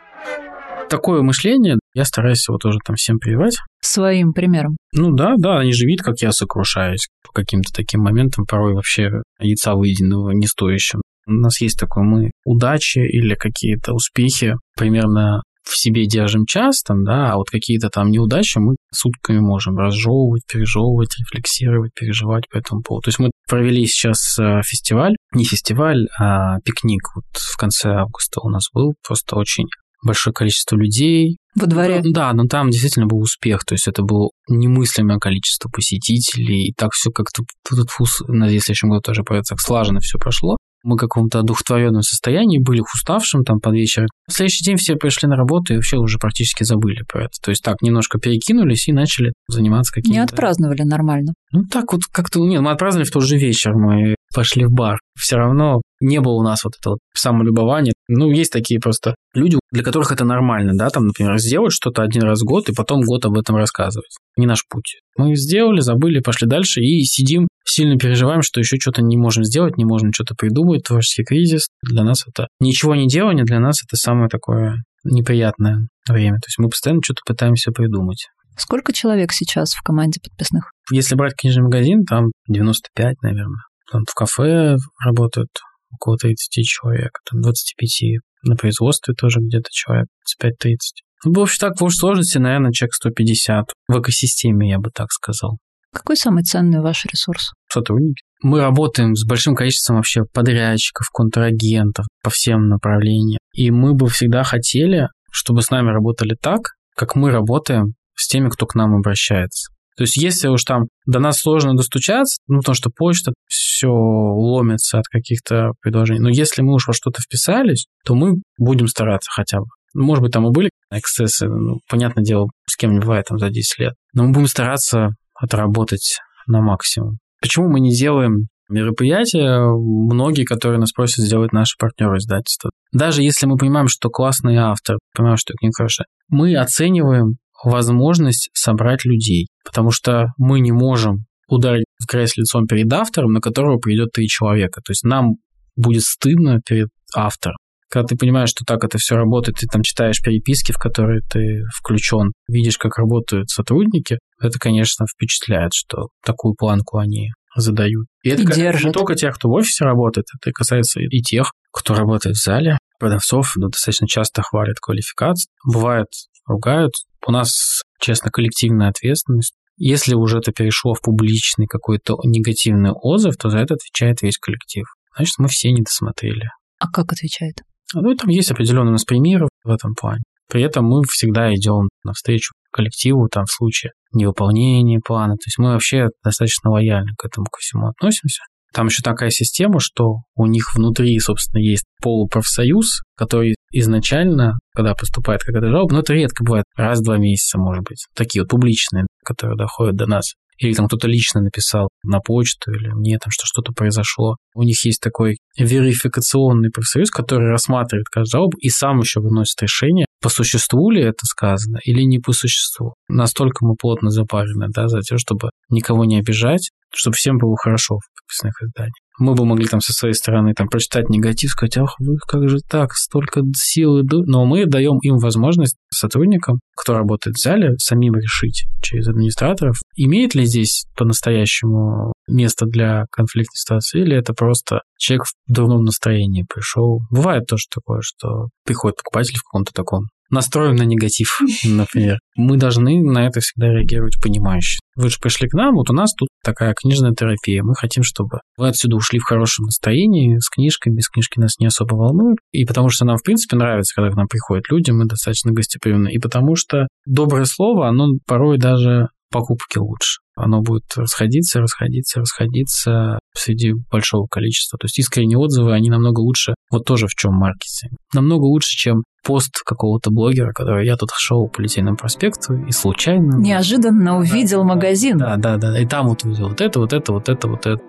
Такое 0.91 1.23
мышление 1.23 1.79
я 1.95 2.05
стараюсь 2.05 2.47
его 2.49 2.59
тоже 2.59 2.79
там 2.85 2.97
всем 2.97 3.21
прививать. 3.21 3.57
Своим 3.81 4.33
примером. 4.33 4.77
Ну 4.93 5.13
да, 5.13 5.35
да, 5.39 5.59
они 5.59 5.73
же 5.73 5.87
видят, 5.87 6.05
как 6.05 6.21
я 6.21 6.33
сокрушаюсь 6.33 7.09
по 7.25 7.33
каким-то 7.33 7.73
таким 7.73 8.01
моментам, 8.01 8.45
порой 8.45 8.75
вообще 8.75 9.23
яйца 9.39 9.75
выеденного 9.75 10.33
не 10.33 10.49
стоящим. 10.49 11.01
У 11.29 11.33
нас 11.33 11.61
есть 11.61 11.79
такое, 11.79 12.03
мы 12.03 12.33
удачи 12.45 12.99
или 12.99 13.37
какие-то 13.37 13.93
успехи 13.93 14.55
примерно 14.77 15.43
в 15.63 15.79
себе 15.79 16.07
держим 16.07 16.45
час, 16.47 16.83
там, 16.83 17.05
да, 17.05 17.33
а 17.33 17.37
вот 17.37 17.51
какие-то 17.51 17.89
там 17.89 18.11
неудачи 18.11 18.59
мы 18.59 18.75
сутками 18.93 19.39
можем 19.39 19.77
разжевывать, 19.77 20.43
пережевывать, 20.53 21.17
рефлексировать, 21.21 21.93
переживать 21.95 22.49
по 22.51 22.59
этому 22.59 22.83
поводу. 22.83 23.05
То 23.05 23.09
есть 23.11 23.19
мы 23.21 23.31
провели 23.49 23.87
сейчас 23.87 24.37
э, 24.41 24.63
фестиваль, 24.65 25.15
не 25.35 25.45
фестиваль, 25.45 26.09
а 26.19 26.59
пикник 26.65 27.03
вот 27.15 27.27
в 27.35 27.57
конце 27.57 27.91
августа 27.91 28.41
у 28.43 28.49
нас 28.49 28.65
был, 28.75 28.95
просто 29.07 29.37
очень 29.37 29.67
большое 30.03 30.33
количество 30.35 30.77
людей. 30.77 31.37
Во 31.55 31.67
дворе? 31.67 32.01
Да, 32.05 32.33
но 32.33 32.45
там 32.45 32.71
действительно 32.71 33.07
был 33.07 33.19
успех, 33.19 33.65
то 33.65 33.75
есть 33.75 33.89
это 33.89 34.03
было 34.03 34.31
немыслимое 34.49 35.19
количество 35.19 35.69
посетителей, 35.69 36.69
и 36.69 36.73
так 36.73 36.93
все 36.93 37.11
как-то 37.11 37.43
тут 37.69 37.91
фус, 37.91 38.23
надеюсь, 38.29 38.63
в 38.63 38.67
следующем 38.67 38.91
году 38.91 39.01
тоже 39.03 39.23
так 39.25 39.61
слаженно 39.61 40.01
все 40.01 40.19
прошло. 40.19 40.57
Мы 40.83 40.97
в 40.97 40.99
каком-то 40.99 41.41
одухотворенном 41.41 42.03
состоянии 42.03 42.59
были, 42.59 42.81
уставшим 42.81 43.45
там 43.45 43.61
под 43.61 43.75
вечер. 43.75 44.07
В 44.27 44.33
следующий 44.33 44.65
день 44.65 44.77
все 44.77 44.97
пришли 44.97 45.29
на 45.29 45.37
работу 45.37 45.75
и 45.75 45.77
вообще 45.77 45.99
уже 45.99 46.17
практически 46.19 46.65
забыли 46.65 47.03
про 47.07 47.25
это. 47.25 47.33
То 47.43 47.51
есть 47.51 47.63
так, 47.63 47.83
немножко 47.83 48.19
перекинулись 48.19 48.89
и 48.89 48.93
начали 48.93 49.33
заниматься 49.47 49.93
какими-то... 49.93 50.19
Не 50.19 50.25
отпраздновали 50.25 50.83
нормально. 50.83 51.35
Ну 51.53 51.65
так 51.71 51.93
вот 51.93 52.03
как-то... 52.11 52.41
Нет, 52.41 52.63
мы 52.63 52.71
отпраздновали 52.71 53.07
в 53.07 53.13
тот 53.13 53.25
же 53.25 53.37
вечер. 53.37 53.75
Мы 53.75 54.15
пошли 54.35 54.65
в 54.65 54.71
бар. 54.71 54.99
Все 55.19 55.37
равно 55.37 55.81
не 56.01 56.21
было 56.21 56.35
у 56.35 56.43
нас 56.43 56.65
вот 56.65 56.75
этого 56.79 56.99
самолюбования. 57.15 57.93
Ну, 58.09 58.31
есть 58.31 58.53
такие 58.53 58.81
просто 58.81 59.15
люди, 59.35 59.59
для 59.71 59.83
которых 59.83 60.13
это 60.13 60.25
нормально, 60.25 60.73
да, 60.75 60.89
там, 60.91 61.07
например, 61.07 61.39
сделать 61.39 61.73
что-то 61.73 62.03
один 62.03 62.23
раз 62.23 62.41
в 62.41 62.45
год 62.45 62.69
и 62.69 62.75
потом 62.75 63.03
год 63.03 63.25
об 63.27 63.39
этом 63.39 63.57
рассказывать. 63.57 64.17
Не 64.37 64.47
наш 64.47 64.67
путь. 64.69 64.99
Мы 65.17 65.37
сделали, 65.37 65.81
забыли, 65.81 66.21
пошли 66.21 66.49
дальше 66.49 66.81
и 66.81 67.03
сидим 67.05 67.49
сильно 67.65 67.97
переживаем, 67.99 68.43
что 68.43 68.61
еще 68.61 68.79
что-то 68.79 69.03
не 69.03 69.17
можем 69.17 69.45
сделать, 69.45 69.77
не 69.77 69.85
можем 69.85 70.13
что-то 70.13 70.35
придумать, 70.35 70.83
творческий 70.83 71.25
кризис. 71.25 71.69
Для 71.83 72.03
нас 72.03 72.25
это 72.27 72.49
ничего 72.59 72.95
не 72.95 73.07
делание, 73.07 73.45
для 73.45 73.61
нас 73.61 73.83
это 73.83 73.97
самое 73.97 74.29
такое 74.29 74.83
неприятное 75.05 75.89
время. 76.09 76.37
То 76.37 76.49
есть 76.49 76.59
мы 76.59 76.69
постоянно 76.69 77.01
что-то 77.03 77.23
пытаемся 77.25 77.71
придумать. 77.71 78.27
Сколько 78.57 78.93
человек 78.93 79.33
сейчас 79.33 79.73
в 79.73 79.83
команде 79.83 80.21
подписных? 80.21 80.73
Если 80.91 81.15
брать 81.15 81.35
книжный 81.35 81.63
магазин, 81.63 82.05
там 82.05 82.33
95, 82.49 83.23
наверное. 83.23 83.63
Там 83.91 84.03
в 84.09 84.15
кафе 84.15 84.77
работают 85.05 85.51
около 85.93 86.17
30 86.17 86.65
человек, 86.65 87.11
там 87.31 87.41
25. 87.41 88.21
На 88.43 88.57
производстве 88.57 89.15
тоже 89.15 89.41
где-то 89.41 89.69
человек 89.71 90.07
25-30. 90.43 90.77
Ну, 91.25 91.33
в 91.33 91.41
общем, 91.41 91.59
так, 91.61 91.81
в 91.81 91.85
общей 91.85 91.99
сложности, 91.99 92.39
наверное, 92.39 92.73
человек 92.73 92.95
150 92.95 93.67
в 93.89 94.01
экосистеме, 94.01 94.71
я 94.71 94.79
бы 94.79 94.91
так 94.95 95.11
сказал. 95.11 95.59
Какой 95.93 96.17
самый 96.17 96.45
ценный 96.45 96.81
ваш 96.81 97.05
ресурс? 97.07 97.53
Сотрудники. 97.69 98.23
Мы 98.43 98.61
работаем 98.61 99.17
с 99.17 99.27
большим 99.27 99.55
количеством 99.55 99.97
вообще 99.97 100.23
подрядчиков, 100.33 101.09
контрагентов 101.13 102.07
по 102.23 102.31
всем 102.31 102.69
направлениям. 102.69 103.41
И 103.53 103.71
мы 103.71 103.95
бы 103.95 104.09
всегда 104.09 104.45
хотели, 104.45 105.09
чтобы 105.31 105.63
с 105.63 105.71
нами 105.71 105.91
работали 105.91 106.37
так, 106.41 106.61
как 106.97 107.17
мы 107.17 107.31
работаем 107.31 107.95
с 108.15 108.29
теми, 108.29 108.49
кто 108.49 108.67
к 108.67 108.75
нам 108.75 108.95
обращается. 108.95 109.73
То 109.97 110.05
есть 110.05 110.17
если 110.17 110.49
уж 110.49 110.65
там 110.65 110.85
до 111.07 111.19
нас 111.19 111.41
сложно 111.41 111.75
достучаться, 111.75 112.39
ну, 112.49 112.59
потому 112.59 112.75
что 112.75 112.91
почта 112.91 113.33
все 113.47 113.89
ломится 113.89 114.99
от 114.99 115.07
каких-то 115.07 115.73
предложений. 115.81 116.21
Но 116.21 116.29
если 116.31 116.63
мы 116.63 116.75
уж 116.75 116.87
во 116.87 116.93
что-то 116.93 117.21
вписались, 117.21 117.87
то 118.05 118.15
мы 118.15 118.37
будем 118.59 118.87
стараться 118.87 119.31
хотя 119.33 119.61
бы. 119.61 119.67
Может 119.95 120.23
быть, 120.23 120.33
там 120.33 120.47
и 120.47 120.53
были 120.53 120.71
эксцессы, 120.93 121.49
ну, 121.49 121.81
понятное 121.89 122.25
дело, 122.25 122.49
с 122.67 122.77
кем 122.77 122.93
не 122.93 123.01
бывает 123.01 123.27
там 123.29 123.39
за 123.39 123.51
10 123.51 123.79
лет. 123.79 123.95
Но 124.15 124.25
мы 124.25 124.33
будем 124.33 124.47
стараться 124.47 125.11
отработать 125.35 126.19
на 126.47 126.61
максимум. 126.61 127.19
Почему 127.41 127.69
мы 127.69 127.81
не 127.81 127.91
делаем 127.91 128.47
мероприятия, 128.71 129.61
многие, 129.61 130.45
которые 130.45 130.79
нас 130.79 130.93
просят 130.93 131.25
сделать 131.25 131.53
наши 131.53 131.77
партнеры 131.79 132.19
издательства. 132.19 132.71
Даже 132.93 133.23
если 133.23 133.47
мы 133.47 133.57
понимаем, 133.57 133.89
что 133.89 134.09
классный 134.09 134.57
автор, 134.57 134.99
понимаем, 135.15 135.37
что 135.37 135.55
книга 135.55 135.73
хорошая, 135.77 136.07
мы 136.29 136.57
оцениваем 136.57 137.37
возможность 137.65 138.51
собрать 138.53 139.05
людей, 139.05 139.49
потому 139.65 139.91
что 139.91 140.29
мы 140.39 140.61
не 140.61 140.73
можем 140.73 141.27
ударить 141.49 141.87
в 141.99 142.11
грязь 142.11 142.37
лицом 142.37 142.67
перед 142.67 142.93
автором, 142.93 143.33
на 143.33 143.41
которого 143.41 143.79
придет 143.79 144.13
три 144.13 144.29
человека. 144.29 144.81
То 144.85 144.93
есть 144.93 145.03
нам 145.05 145.35
будет 145.77 146.03
стыдно 146.03 146.61
перед 146.67 146.89
автором. 147.15 147.57
Когда 147.91 148.07
ты 148.07 148.17
понимаешь, 148.17 148.51
что 148.51 148.65
так 148.65 148.85
это 148.85 148.99
все 148.99 149.17
работает, 149.17 149.59
ты 149.59 149.67
там 149.67 149.83
читаешь 149.83 150.23
переписки, 150.23 150.71
в 150.71 150.79
которые 150.79 151.23
ты 151.29 151.65
включен, 151.75 152.31
видишь, 152.49 152.79
как 152.79 152.99
работают 152.99 153.51
сотрудники, 153.51 154.21
это, 154.41 154.59
конечно, 154.61 155.07
впечатляет, 155.13 155.73
что 155.75 156.09
такую 156.25 156.55
планку 156.55 156.99
они 156.99 157.31
задают. 157.57 158.07
И 158.23 158.31
это 158.31 158.43
и 158.43 158.47
держит. 158.47 158.85
не 158.85 158.93
только 158.93 159.17
тех, 159.17 159.35
кто 159.35 159.49
в 159.49 159.53
офисе 159.53 159.85
работает, 159.85 160.27
это 160.41 160.53
касается 160.53 161.01
и 161.01 161.21
тех, 161.21 161.51
кто 161.73 161.95
работает 161.95 162.37
в 162.37 162.43
зале. 162.43 162.79
Продавцов 163.01 163.55
ну, 163.57 163.69
достаточно 163.69 164.07
часто 164.07 164.43
хвалят 164.43 164.79
квалификацию. 164.81 165.51
Бывает, 165.67 166.07
ругают. 166.51 166.93
У 167.27 167.33
нас, 167.33 167.83
честно, 168.01 168.31
коллективная 168.31 168.91
ответственность. 168.91 169.55
Если 169.77 170.15
уже 170.15 170.39
это 170.39 170.53
перешло 170.53 170.93
в 170.95 171.01
публичный 171.01 171.67
какой-то 171.67 172.19
негативный 172.25 172.93
отзыв, 172.93 173.37
то 173.37 173.49
за 173.49 173.59
это 173.59 173.75
отвечает 173.75 174.21
весь 174.21 174.37
коллектив. 174.37 174.85
Значит, 175.17 175.35
мы 175.39 175.49
все 175.49 175.73
не 175.73 175.83
досмотрели. 175.83 176.51
А 176.79 176.89
как 176.89 177.13
отвечает? 177.13 177.63
Ну, 177.95 178.15
там 178.15 178.29
есть 178.29 178.51
определенный 178.51 178.91
у 178.91 178.93
нас 178.93 179.05
примеры 179.05 179.49
в 179.65 179.71
этом 179.71 179.95
плане. 179.95 180.23
При 180.49 180.63
этом 180.63 180.85
мы 180.85 181.03
всегда 181.05 181.55
идем 181.55 181.89
навстречу 182.05 182.53
коллективу 182.73 183.29
там 183.29 183.45
в 183.47 183.53
случае 183.53 183.93
невыполнения 184.13 185.01
плана. 185.05 185.35
То 185.35 185.47
есть 185.47 185.59
мы 185.59 185.73
вообще 185.73 186.09
достаточно 186.25 186.71
лояльно 186.71 187.13
к 187.17 187.25
этому 187.25 187.47
ко 187.47 187.59
всему 187.61 187.89
относимся. 187.89 188.43
Там 188.73 188.87
еще 188.87 189.03
такая 189.03 189.31
система, 189.31 189.81
что 189.81 190.23
у 190.37 190.47
них 190.47 190.75
внутри, 190.75 191.19
собственно, 191.19 191.61
есть 191.61 191.85
полупрофсоюз, 192.03 193.03
который 193.17 193.57
изначально, 193.73 194.59
когда 194.75 194.95
поступает 194.95 195.43
какая-то 195.43 195.71
жалоба, 195.71 195.95
но 195.95 196.01
это 196.01 196.15
редко 196.15 196.45
бывает, 196.45 196.65
раз 196.77 197.01
в 197.01 197.05
два 197.05 197.19
месяца, 197.19 197.59
может 197.59 197.85
быть, 197.85 198.07
такие 198.15 198.43
вот 198.43 198.51
публичные, 198.51 199.07
которые 199.25 199.57
доходят 199.57 199.97
до 199.97 200.07
нас 200.07 200.35
или 200.61 200.75
там 200.75 200.87
кто-то 200.87 201.09
лично 201.09 201.41
написал 201.41 201.89
на 202.05 202.21
почту, 202.21 202.71
или 202.73 202.89
мне 202.91 203.19
там 203.19 203.31
что 203.31 203.47
что-то 203.47 203.73
произошло. 203.73 204.37
У 204.55 204.63
них 204.63 204.85
есть 204.85 205.01
такой 205.01 205.39
верификационный 205.57 206.71
профсоюз, 206.71 207.11
который 207.11 207.49
рассматривает 207.49 208.09
каждую 208.09 208.41
жалобу 208.41 208.59
и 208.59 208.69
сам 208.69 209.01
еще 209.01 209.21
выносит 209.21 209.63
решение, 209.63 210.07
по 210.21 210.29
существу 210.29 210.91
ли 210.91 211.03
это 211.03 211.25
сказано 211.25 211.79
или 211.85 212.03
не 212.03 212.19
по 212.19 212.33
существу. 212.33 212.95
Настолько 213.09 213.65
мы 213.65 213.75
плотно 213.75 214.11
запарены 214.11 214.67
да, 214.69 214.89
за 214.89 215.01
то, 215.01 215.19
чтобы 215.19 215.51
никого 215.69 216.05
не 216.05 216.19
обижать, 216.19 216.71
чтобы 216.95 217.17
всем 217.17 217.39
было 217.39 217.57
хорошо 217.57 217.99
в 217.99 218.21
подписных 218.21 218.63
изданиях. 218.63 218.95
Мы 219.21 219.35
бы 219.35 219.45
могли 219.45 219.67
там 219.67 219.81
со 219.81 219.93
своей 219.93 220.15
стороны 220.15 220.55
там 220.55 220.69
прочитать 220.69 221.11
негатив, 221.11 221.51
сказать, 221.51 221.77
ах 221.77 221.95
вы, 221.99 222.17
как 222.27 222.49
же 222.49 222.59
так, 222.69 222.95
столько 222.95 223.43
сил 223.55 224.01
идут. 224.01 224.27
Но 224.27 224.47
мы 224.47 224.65
даем 224.67 224.99
им 225.03 225.19
возможность 225.19 225.77
сотрудникам, 225.93 226.61
кто 226.75 226.95
работает 226.95 227.37
в 227.37 227.43
зале, 227.43 227.77
самим 227.77 228.17
решить 228.17 228.65
через 228.83 229.09
администраторов, 229.09 229.77
имеет 229.95 230.35
ли 230.35 230.45
здесь 230.47 230.87
по-настоящему 230.97 232.15
место 232.29 232.65
для 232.65 233.05
конфликтной 233.13 233.57
ситуации, 233.57 234.01
или 234.01 234.17
это 234.17 234.33
просто 234.33 234.81
человек 234.97 235.27
в 235.27 235.53
дурном 235.53 235.85
настроении 235.85 236.47
пришел. 236.53 237.01
Бывает 237.11 237.45
тоже 237.47 237.65
такое, 237.73 238.01
что 238.03 238.49
приходит 238.65 238.97
покупатель 238.97 239.37
в 239.37 239.43
каком-то 239.43 239.73
таком 239.75 240.07
настроен 240.31 240.77
на 240.77 240.83
негатив, 240.83 241.41
например. 241.65 242.19
Мы 242.37 242.57
должны 242.57 243.03
на 243.03 243.27
это 243.27 243.41
всегда 243.41 243.69
реагировать 243.69 244.21
понимающе. 244.23 244.79
Вы 244.97 245.11
же 245.11 245.17
пришли 245.21 245.49
к 245.49 245.55
нам, 245.55 245.75
вот 245.75 245.91
у 245.91 245.93
нас 245.93 246.13
тут 246.15 246.29
такая 246.43 246.75
книжная 246.75 247.13
терапия. 247.13 247.63
Мы 247.63 247.75
хотим, 247.75 248.03
чтобы 248.03 248.41
вы 248.57 248.69
отсюда 248.69 248.97
ушли 248.97 249.19
в 249.19 249.25
хорошем 249.25 249.67
настроении, 249.67 250.39
с 250.39 250.49
книжкой, 250.49 250.95
без 250.95 251.09
книжки 251.09 251.39
нас 251.39 251.59
не 251.59 251.67
особо 251.67 251.95
волнуют. 251.95 252.39
И 252.53 252.65
потому 252.65 252.91
что 252.91 253.05
нам, 253.05 253.17
в 253.17 253.23
принципе, 253.23 253.57
нравится, 253.57 253.95
когда 253.95 254.11
к 254.11 254.17
нам 254.17 254.29
приходят 254.29 254.71
люди, 254.71 254.91
мы 254.91 255.07
достаточно 255.07 255.53
гостеприимны. 255.53 256.13
И 256.13 256.19
потому 256.19 256.57
что 256.57 256.87
доброе 257.07 257.45
слово, 257.45 257.89
оно 257.89 258.09
порой 258.27 258.59
даже 258.59 259.09
покупки 259.31 259.79
лучше. 259.79 260.21
Оно 260.37 260.61
будет 260.63 260.85
расходиться, 260.97 261.61
расходиться, 261.61 262.21
расходиться 262.21 263.19
среди 263.35 263.73
большого 263.91 264.27
количества. 264.27 264.79
То 264.79 264.87
есть 264.87 264.99
искренние 264.99 265.39
отзывы, 265.39 265.75
они 265.75 265.91
намного 265.91 266.21
лучше. 266.21 266.55
Вот 266.71 266.85
тоже 266.85 267.07
в 267.07 267.15
чем 267.15 267.35
маркетинг. 267.35 267.93
Намного 268.15 268.45
лучше, 268.45 268.71
чем 268.71 269.03
пост 269.23 269.61
какого-то 269.65 270.11
блогера, 270.11 270.53
который 270.53 270.87
я 270.87 270.97
тут 270.97 271.11
шел 271.17 271.49
по 271.49 271.61
Литейному 271.61 271.97
проспекту 271.97 272.55
и 272.55 272.73
случайно... 272.73 273.37
Неожиданно 273.39 274.19
увидел 274.19 274.63
да, 274.63 274.75
магазин. 274.75 275.19
Да, 275.19 275.37
да, 275.37 275.57
да. 275.57 275.79
И 275.79 275.87
там 275.87 276.09
вот 276.09 276.25
увидел 276.25 276.49
вот 276.49 276.61
это, 276.61 276.81
вот 276.81 276.93
это, 276.93 277.13
вот 277.13 277.29
это, 277.29 277.49
вот 277.49 277.67
это. 277.67 277.83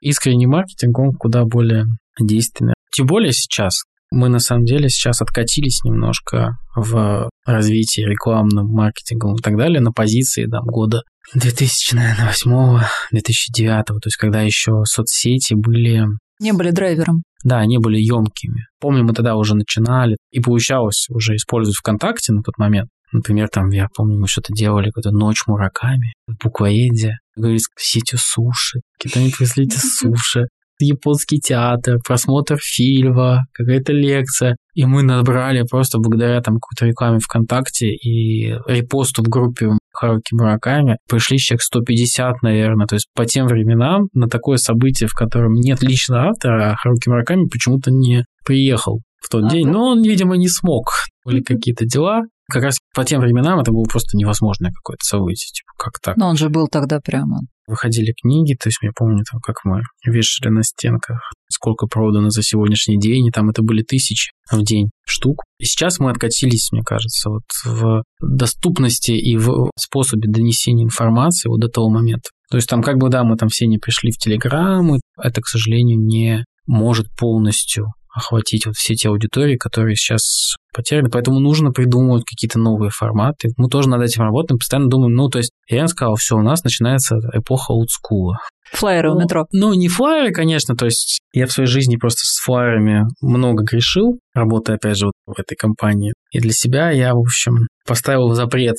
Искренний 0.00 0.46
маркетинг, 0.46 0.98
он 0.98 1.12
куда 1.12 1.44
более 1.44 1.86
действенный. 2.18 2.74
Тем 2.94 3.06
более 3.06 3.32
сейчас, 3.32 3.84
мы 4.10 4.28
на 4.28 4.40
самом 4.40 4.64
деле 4.64 4.88
сейчас 4.88 5.22
откатились 5.22 5.84
немножко 5.84 6.58
в 6.74 7.30
развитии 7.46 8.02
рекламным, 8.02 8.66
маркетингом 8.66 9.36
и 9.36 9.42
так 9.42 9.56
далее 9.56 9.80
на 9.80 9.92
позиции 9.92 10.46
там, 10.46 10.64
года 10.64 11.02
2008 11.34 12.80
2009 13.10 13.86
то 13.86 13.94
есть 14.04 14.16
когда 14.16 14.42
еще 14.42 14.82
соцсети 14.84 15.54
были... 15.54 16.04
Не 16.40 16.52
были 16.52 16.70
драйвером. 16.70 17.22
Да, 17.44 17.58
они 17.58 17.78
были 17.78 17.98
емкими. 17.98 18.66
Помню, 18.80 19.04
мы 19.04 19.14
тогда 19.14 19.36
уже 19.36 19.54
начинали, 19.54 20.16
и 20.30 20.40
получалось 20.40 21.06
уже 21.08 21.36
использовать 21.36 21.76
ВКонтакте 21.76 22.32
на 22.32 22.42
тот 22.42 22.58
момент. 22.58 22.88
Например, 23.12 23.48
там, 23.48 23.68
я 23.70 23.88
помню, 23.94 24.18
мы 24.18 24.26
что-то 24.26 24.52
делали, 24.52 24.86
какую-то 24.86 25.10
ночь 25.10 25.46
мураками 25.46 26.14
в 26.26 26.36
буквоеде. 26.42 27.18
Говорит, 27.36 27.62
сетью 27.76 28.18
суши, 28.18 28.80
какие-то 28.98 29.36
пришлите 29.36 29.78
суши 29.82 30.46
японский 30.78 31.38
театр, 31.38 31.98
просмотр 32.04 32.58
фильма, 32.60 33.44
какая-то 33.52 33.92
лекция. 33.92 34.56
И 34.74 34.84
мы 34.84 35.02
набрали 35.02 35.62
просто 35.62 35.98
благодаря 35.98 36.40
там 36.40 36.54
какой-то 36.54 36.86
рекламе 36.86 37.18
ВКонтакте 37.18 37.88
и 37.88 38.54
репосту 38.66 39.22
в 39.22 39.28
группе 39.28 39.68
Харуки 40.02 40.34
Мураками 40.34 40.98
пришли 41.08 41.38
человек 41.38 41.62
150, 41.62 42.42
наверное. 42.42 42.86
То 42.86 42.96
есть 42.96 43.06
по 43.14 43.24
тем 43.24 43.46
временам 43.46 44.08
на 44.12 44.28
такое 44.28 44.56
событие, 44.56 45.08
в 45.08 45.14
котором 45.14 45.54
нет 45.54 45.80
личного 45.82 46.30
автора, 46.30 46.72
а 46.72 46.76
Харуки 46.76 47.08
Мураками 47.08 47.46
почему-то 47.46 47.92
не 47.92 48.24
приехал 48.44 49.00
в 49.20 49.28
тот 49.28 49.44
а 49.44 49.48
день. 49.48 49.68
Но 49.68 49.90
он, 49.90 50.02
видимо, 50.02 50.36
не 50.36 50.48
смог. 50.48 50.90
Были 51.24 51.40
какие-то 51.40 51.84
дела 51.84 52.22
как 52.50 52.64
раз 52.64 52.80
по 52.94 53.04
тем 53.04 53.20
временам 53.20 53.60
это 53.60 53.72
было 53.72 53.84
просто 53.84 54.16
невозможное 54.16 54.70
какое-то 54.70 55.04
событие, 55.04 55.48
типа, 55.52 55.72
как 55.78 56.00
так. 56.02 56.16
Но 56.16 56.28
он 56.28 56.36
же 56.36 56.48
был 56.48 56.68
тогда 56.68 57.00
прямо. 57.00 57.40
Выходили 57.66 58.12
книги, 58.20 58.54
то 58.54 58.68
есть 58.68 58.78
я 58.82 58.90
помню, 58.94 59.24
там, 59.30 59.40
как 59.40 59.64
мы 59.64 59.82
вешали 60.04 60.50
на 60.50 60.62
стенках, 60.62 61.30
сколько 61.50 61.86
продано 61.86 62.30
за 62.30 62.42
сегодняшний 62.42 62.98
день, 62.98 63.26
и 63.26 63.30
там 63.30 63.50
это 63.50 63.62
были 63.62 63.82
тысячи 63.82 64.32
в 64.50 64.62
день 64.62 64.90
штук. 65.06 65.42
И 65.58 65.64
сейчас 65.64 65.98
мы 66.00 66.10
откатились, 66.10 66.70
мне 66.72 66.82
кажется, 66.82 67.30
вот 67.30 67.44
в 67.64 68.02
доступности 68.20 69.12
и 69.12 69.36
в 69.36 69.70
способе 69.78 70.28
донесения 70.28 70.84
информации 70.84 71.48
вот 71.48 71.60
до 71.60 71.68
того 71.68 71.88
момента. 71.88 72.30
То 72.50 72.56
есть 72.56 72.68
там 72.68 72.82
как 72.82 72.98
бы, 72.98 73.08
да, 73.08 73.24
мы 73.24 73.36
там 73.36 73.48
все 73.48 73.66
не 73.66 73.78
пришли 73.78 74.10
в 74.10 74.18
Телеграм, 74.18 74.98
это, 75.16 75.40
к 75.40 75.46
сожалению, 75.46 75.98
не 75.98 76.44
может 76.66 77.06
полностью 77.16 77.86
охватить 78.12 78.66
вот 78.66 78.76
все 78.76 78.94
те 78.94 79.08
аудитории, 79.08 79.56
которые 79.56 79.96
сейчас 79.96 80.56
потеряны. 80.72 81.08
Поэтому 81.10 81.40
нужно 81.40 81.70
придумывать 81.70 82.24
какие-то 82.24 82.58
новые 82.58 82.90
форматы. 82.90 83.50
Мы 83.56 83.68
тоже 83.68 83.88
над 83.88 84.02
этим 84.02 84.22
работаем, 84.22 84.58
постоянно 84.58 84.88
думаем, 84.88 85.14
ну, 85.14 85.28
то 85.28 85.38
есть 85.38 85.50
я 85.68 85.86
сказал, 85.86 86.16
все, 86.16 86.36
у 86.36 86.42
нас 86.42 86.64
начинается 86.64 87.16
эпоха 87.32 87.72
олдскула. 87.72 88.38
Флайеры 88.72 89.10
ну, 89.10 89.16
у 89.16 89.20
метро. 89.20 89.46
Ну, 89.52 89.74
не 89.74 89.88
флайеры, 89.88 90.32
конечно, 90.32 90.74
то 90.74 90.86
есть 90.86 91.20
я 91.34 91.46
в 91.46 91.52
своей 91.52 91.68
жизни 91.68 91.96
просто 91.96 92.22
с 92.24 92.42
флайерами 92.42 93.04
много 93.20 93.64
грешил, 93.64 94.18
работая, 94.34 94.76
опять 94.76 94.96
же, 94.96 95.06
вот 95.06 95.12
в 95.26 95.38
этой 95.38 95.56
компании. 95.56 96.14
И 96.30 96.38
для 96.38 96.52
себя 96.52 96.90
я, 96.90 97.14
в 97.14 97.18
общем, 97.18 97.66
поставил 97.86 98.32
запрет 98.32 98.76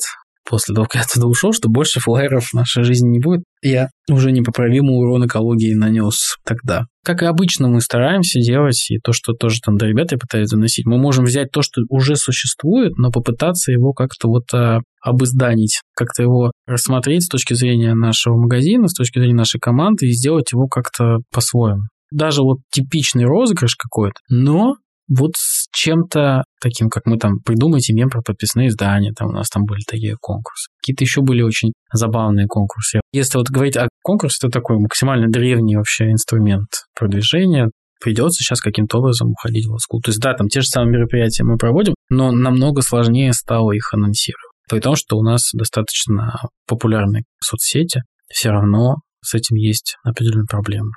после 0.48 0.74
того, 0.74 0.86
как 0.86 0.96
я 0.96 1.00
оттуда 1.02 1.26
ушел, 1.26 1.52
что 1.52 1.68
больше 1.68 2.00
флайеров 2.00 2.48
в 2.48 2.54
нашей 2.54 2.84
жизни 2.84 3.08
не 3.08 3.20
будет. 3.20 3.44
Я 3.62 3.90
уже 4.10 4.32
непоправимый 4.32 4.96
урон 4.96 5.26
экологии 5.26 5.74
нанес 5.74 6.36
тогда. 6.44 6.86
Как 7.04 7.22
и 7.22 7.26
обычно, 7.26 7.68
мы 7.68 7.80
стараемся 7.80 8.40
делать, 8.40 8.90
и 8.90 8.98
то, 8.98 9.12
что 9.12 9.32
тоже 9.32 9.60
там 9.64 9.76
до 9.76 9.86
ребята 9.86 10.16
пытаются 10.16 10.56
доносить, 10.56 10.86
мы 10.86 10.98
можем 10.98 11.24
взять 11.24 11.50
то, 11.50 11.62
что 11.62 11.82
уже 11.88 12.16
существует, 12.16 12.96
но 12.96 13.10
попытаться 13.10 13.72
его 13.72 13.92
как-то 13.92 14.28
вот 14.28 14.44
а, 14.54 14.80
обызданить, 15.02 15.80
как-то 15.94 16.22
его 16.22 16.52
рассмотреть 16.66 17.24
с 17.24 17.28
точки 17.28 17.54
зрения 17.54 17.94
нашего 17.94 18.36
магазина, 18.36 18.88
с 18.88 18.94
точки 18.94 19.18
зрения 19.18 19.34
нашей 19.34 19.60
команды 19.60 20.06
и 20.06 20.12
сделать 20.12 20.52
его 20.52 20.66
как-то 20.66 21.18
по-своему. 21.30 21.82
Даже 22.10 22.42
вот 22.42 22.58
типичный 22.70 23.24
розыгрыш 23.24 23.76
какой-то, 23.76 24.20
но 24.28 24.76
вот 25.08 25.32
чем-то 25.74 26.44
таким, 26.60 26.88
как 26.88 27.04
мы 27.06 27.18
там 27.18 27.40
придумайте 27.44 27.92
мем 27.92 28.08
про 28.08 28.22
подписные 28.22 28.68
издания, 28.68 29.12
там 29.12 29.28
у 29.28 29.32
нас 29.32 29.48
там 29.48 29.64
были 29.64 29.82
такие 29.86 30.16
конкурсы. 30.20 30.68
Какие-то 30.80 31.04
еще 31.04 31.20
были 31.20 31.42
очень 31.42 31.72
забавные 31.92 32.46
конкурсы. 32.46 33.00
Если 33.12 33.36
вот 33.36 33.50
говорить 33.50 33.76
о 33.76 33.88
конкурсе, 34.02 34.38
это 34.42 34.50
такой 34.50 34.78
максимально 34.78 35.28
древний 35.28 35.76
вообще 35.76 36.10
инструмент 36.10 36.68
продвижения, 36.98 37.68
придется 38.00 38.42
сейчас 38.42 38.60
каким-то 38.60 38.98
образом 38.98 39.30
уходить 39.30 39.66
в 39.66 39.72
олдскул. 39.72 40.00
То 40.00 40.10
есть 40.10 40.20
да, 40.20 40.34
там 40.34 40.48
те 40.48 40.60
же 40.60 40.68
самые 40.68 40.92
мероприятия 40.92 41.44
мы 41.44 41.56
проводим, 41.56 41.94
но 42.10 42.32
намного 42.32 42.82
сложнее 42.82 43.32
стало 43.32 43.72
их 43.72 43.92
анонсировать. 43.92 44.52
При 44.68 44.80
том, 44.80 44.96
что 44.96 45.16
у 45.18 45.22
нас 45.22 45.50
достаточно 45.52 46.34
популярные 46.66 47.24
соцсети, 47.42 48.02
все 48.28 48.50
равно 48.50 48.96
с 49.22 49.34
этим 49.34 49.56
есть 49.56 49.96
определенные 50.04 50.46
проблемы. 50.46 50.90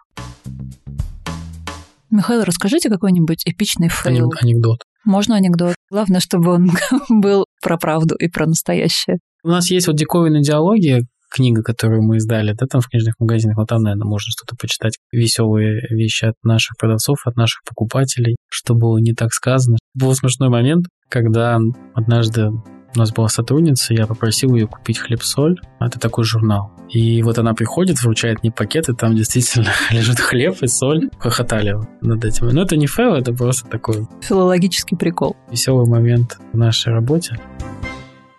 Михаил, 2.10 2.44
расскажите 2.44 2.90
какой-нибудь 2.90 3.44
эпичный 3.46 3.90
фейл. 3.90 4.32
Анекдот. 4.42 4.80
Можно 5.06 5.36
анекдот. 5.36 5.76
Главное, 5.90 6.20
чтобы 6.20 6.52
он 6.52 6.70
был 7.10 7.46
про 7.62 7.78
правду 7.78 8.16
и 8.16 8.28
про 8.28 8.46
настоящее. 8.46 9.18
У 9.44 9.50
нас 9.50 9.70
есть 9.70 9.88
вот 9.88 9.96
диковинные 9.96 10.42
диалоги, 10.42 11.02
книга, 11.30 11.62
которую 11.62 12.04
мы 12.04 12.18
издали, 12.18 12.54
да, 12.54 12.66
там 12.68 12.82
в 12.82 12.90
книжных 12.90 13.16
магазинах, 13.20 13.58
вот 13.58 13.68
там, 13.68 13.82
наверное, 13.82 14.08
можно 14.08 14.30
что-то 14.32 14.56
почитать, 14.56 14.98
веселые 15.12 15.82
вещи 15.90 16.26
от 16.26 16.36
наших 16.44 16.78
продавцов, 16.78 17.20
от 17.26 17.36
наших 17.36 17.62
покупателей, 17.68 18.38
что 18.50 18.74
было 18.74 18.98
не 18.98 19.14
так 19.14 19.32
сказано. 19.32 19.78
Был 19.94 20.14
смешной 20.14 20.50
момент, 20.50 20.86
когда 21.10 21.60
однажды 21.94 22.52
у 22.96 23.00
нас 23.00 23.12
была 23.12 23.28
сотрудница, 23.28 23.94
я 23.94 24.08
попросил 24.08 24.56
ее 24.56 24.68
купить 24.68 24.98
хлеб-соль. 24.98 25.60
Это 25.80 26.00
такой 26.00 26.24
журнал. 26.24 26.72
И 26.90 27.22
вот 27.22 27.38
она 27.38 27.54
приходит, 27.54 28.02
вручает 28.02 28.42
мне 28.42 28.52
пакет, 28.52 28.90
и 28.90 28.94
там 28.94 29.16
действительно 29.16 29.72
лежит 29.92 30.20
хлеб 30.20 30.62
и 30.62 30.68
соль. 30.68 31.10
Хохотали 31.20 31.76
над 32.02 32.24
этим. 32.24 32.48
Но 32.48 32.64
это 32.64 32.78
не 32.78 32.88
фейл, 32.88 33.14
это 33.14 33.34
просто 33.34 33.70
такой... 33.70 34.08
Филологический 34.22 34.98
прикол. 34.98 35.36
Веселый 35.52 35.88
момент 35.88 36.38
в 36.54 36.58
нашей 36.58 36.94
работе. 36.94 37.38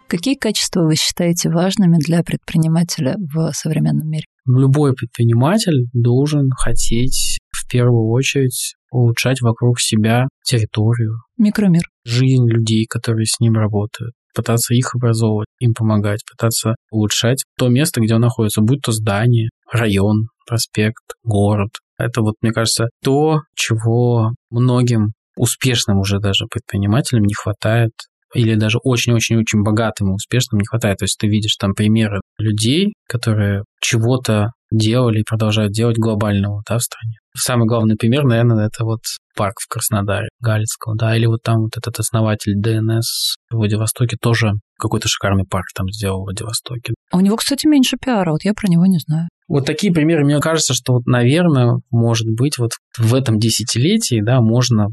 Какие 0.09 0.37
качества 0.37 0.85
вы 0.85 0.97
считаете 0.97 1.51
важными 1.51 1.99
для 1.99 2.23
предпринимателя 2.23 3.17
в 3.19 3.53
современном 3.53 4.09
мире? 4.09 4.25
Любой 4.47 4.95
предприниматель 4.95 5.87
должен 5.93 6.49
хотеть 6.57 7.39
в 7.51 7.69
первую 7.69 8.09
очередь 8.09 8.75
улучшать 8.91 9.43
вокруг 9.43 9.81
себя 9.81 10.27
территорию. 10.43 11.19
Микромир. 11.37 11.83
Жизнь 12.07 12.49
людей, 12.49 12.87
которые 12.89 13.27
с 13.27 13.39
ним 13.39 13.55
работают 13.55 14.15
пытаться 14.39 14.73
их 14.73 14.95
образовывать, 14.95 15.49
им 15.59 15.75
помогать, 15.75 16.21
пытаться 16.31 16.77
улучшать 16.91 17.43
то 17.59 17.69
место, 17.69 18.01
где 18.01 18.15
он 18.15 18.21
находится, 18.21 18.61
будь 18.61 18.83
то 18.83 18.93
здание, 18.93 19.49
район, 19.73 20.29
проспект, 20.47 21.03
город. 21.25 21.71
Это 21.99 22.23
вот, 22.23 22.37
мне 22.41 22.53
кажется, 22.53 22.89
то, 23.03 23.41
чего 23.57 24.31
многим 24.51 25.15
успешным 25.37 25.99
уже 25.99 26.21
даже 26.21 26.47
предпринимателям 26.47 27.25
не 27.25 27.35
хватает 27.35 27.91
или 28.35 28.55
даже 28.55 28.79
очень-очень-очень 28.83 29.63
богатым 29.63 30.11
и 30.11 30.15
успешным 30.15 30.61
не 30.61 30.67
хватает. 30.67 30.99
То 30.99 31.05
есть 31.05 31.19
ты 31.19 31.27
видишь 31.27 31.57
там 31.57 31.75
примеры 31.75 32.21
людей, 32.39 32.95
которые 33.09 33.65
чего-то 33.81 34.51
делали 34.71 35.21
и 35.21 35.25
продолжают 35.29 35.73
делать 35.73 35.97
глобального 35.97 36.63
да, 36.69 36.79
в 36.79 36.83
стране. 36.83 37.17
Самый 37.37 37.67
главный 37.67 37.97
пример, 37.97 38.25
наверное, 38.25 38.67
это 38.67 38.85
вот 38.85 39.01
парк 39.37 39.55
в 39.61 39.69
Краснодаре, 39.69 40.29
Галицкого, 40.41 40.97
да, 40.97 41.17
или 41.17 41.27
вот 41.27 41.43
там 41.43 41.63
вот 41.63 41.77
этот 41.77 41.99
основатель 41.99 42.55
ДНС 42.57 43.37
в 43.51 43.57
Владивостоке 43.57 44.17
тоже 44.21 44.53
какой-то 44.79 45.09
шикарный 45.09 45.45
парк 45.45 45.67
там 45.75 45.89
сделал 45.89 46.21
в 46.21 46.25
Владивостоке. 46.25 46.95
А 47.13 47.17
у 47.17 47.21
него, 47.21 47.37
кстати, 47.37 47.67
меньше 47.67 47.97
пиара, 47.97 48.33
вот 48.33 48.45
я 48.45 48.55
про 48.55 48.69
него 48.69 48.87
не 48.87 48.99
знаю. 48.99 49.29
Вот 49.49 49.65
такие 49.65 49.93
примеры, 49.93 50.25
мне 50.25 50.41
кажется, 50.41 50.75
что 50.75 50.95
вот, 50.95 51.07
наверное, 51.07 51.79
может 51.91 52.29
быть, 52.29 52.59
вот 52.59 52.73
в 52.99 53.15
этом 53.15 53.39
десятилетии, 53.39 54.21
да, 54.21 54.41
можно 54.41 54.89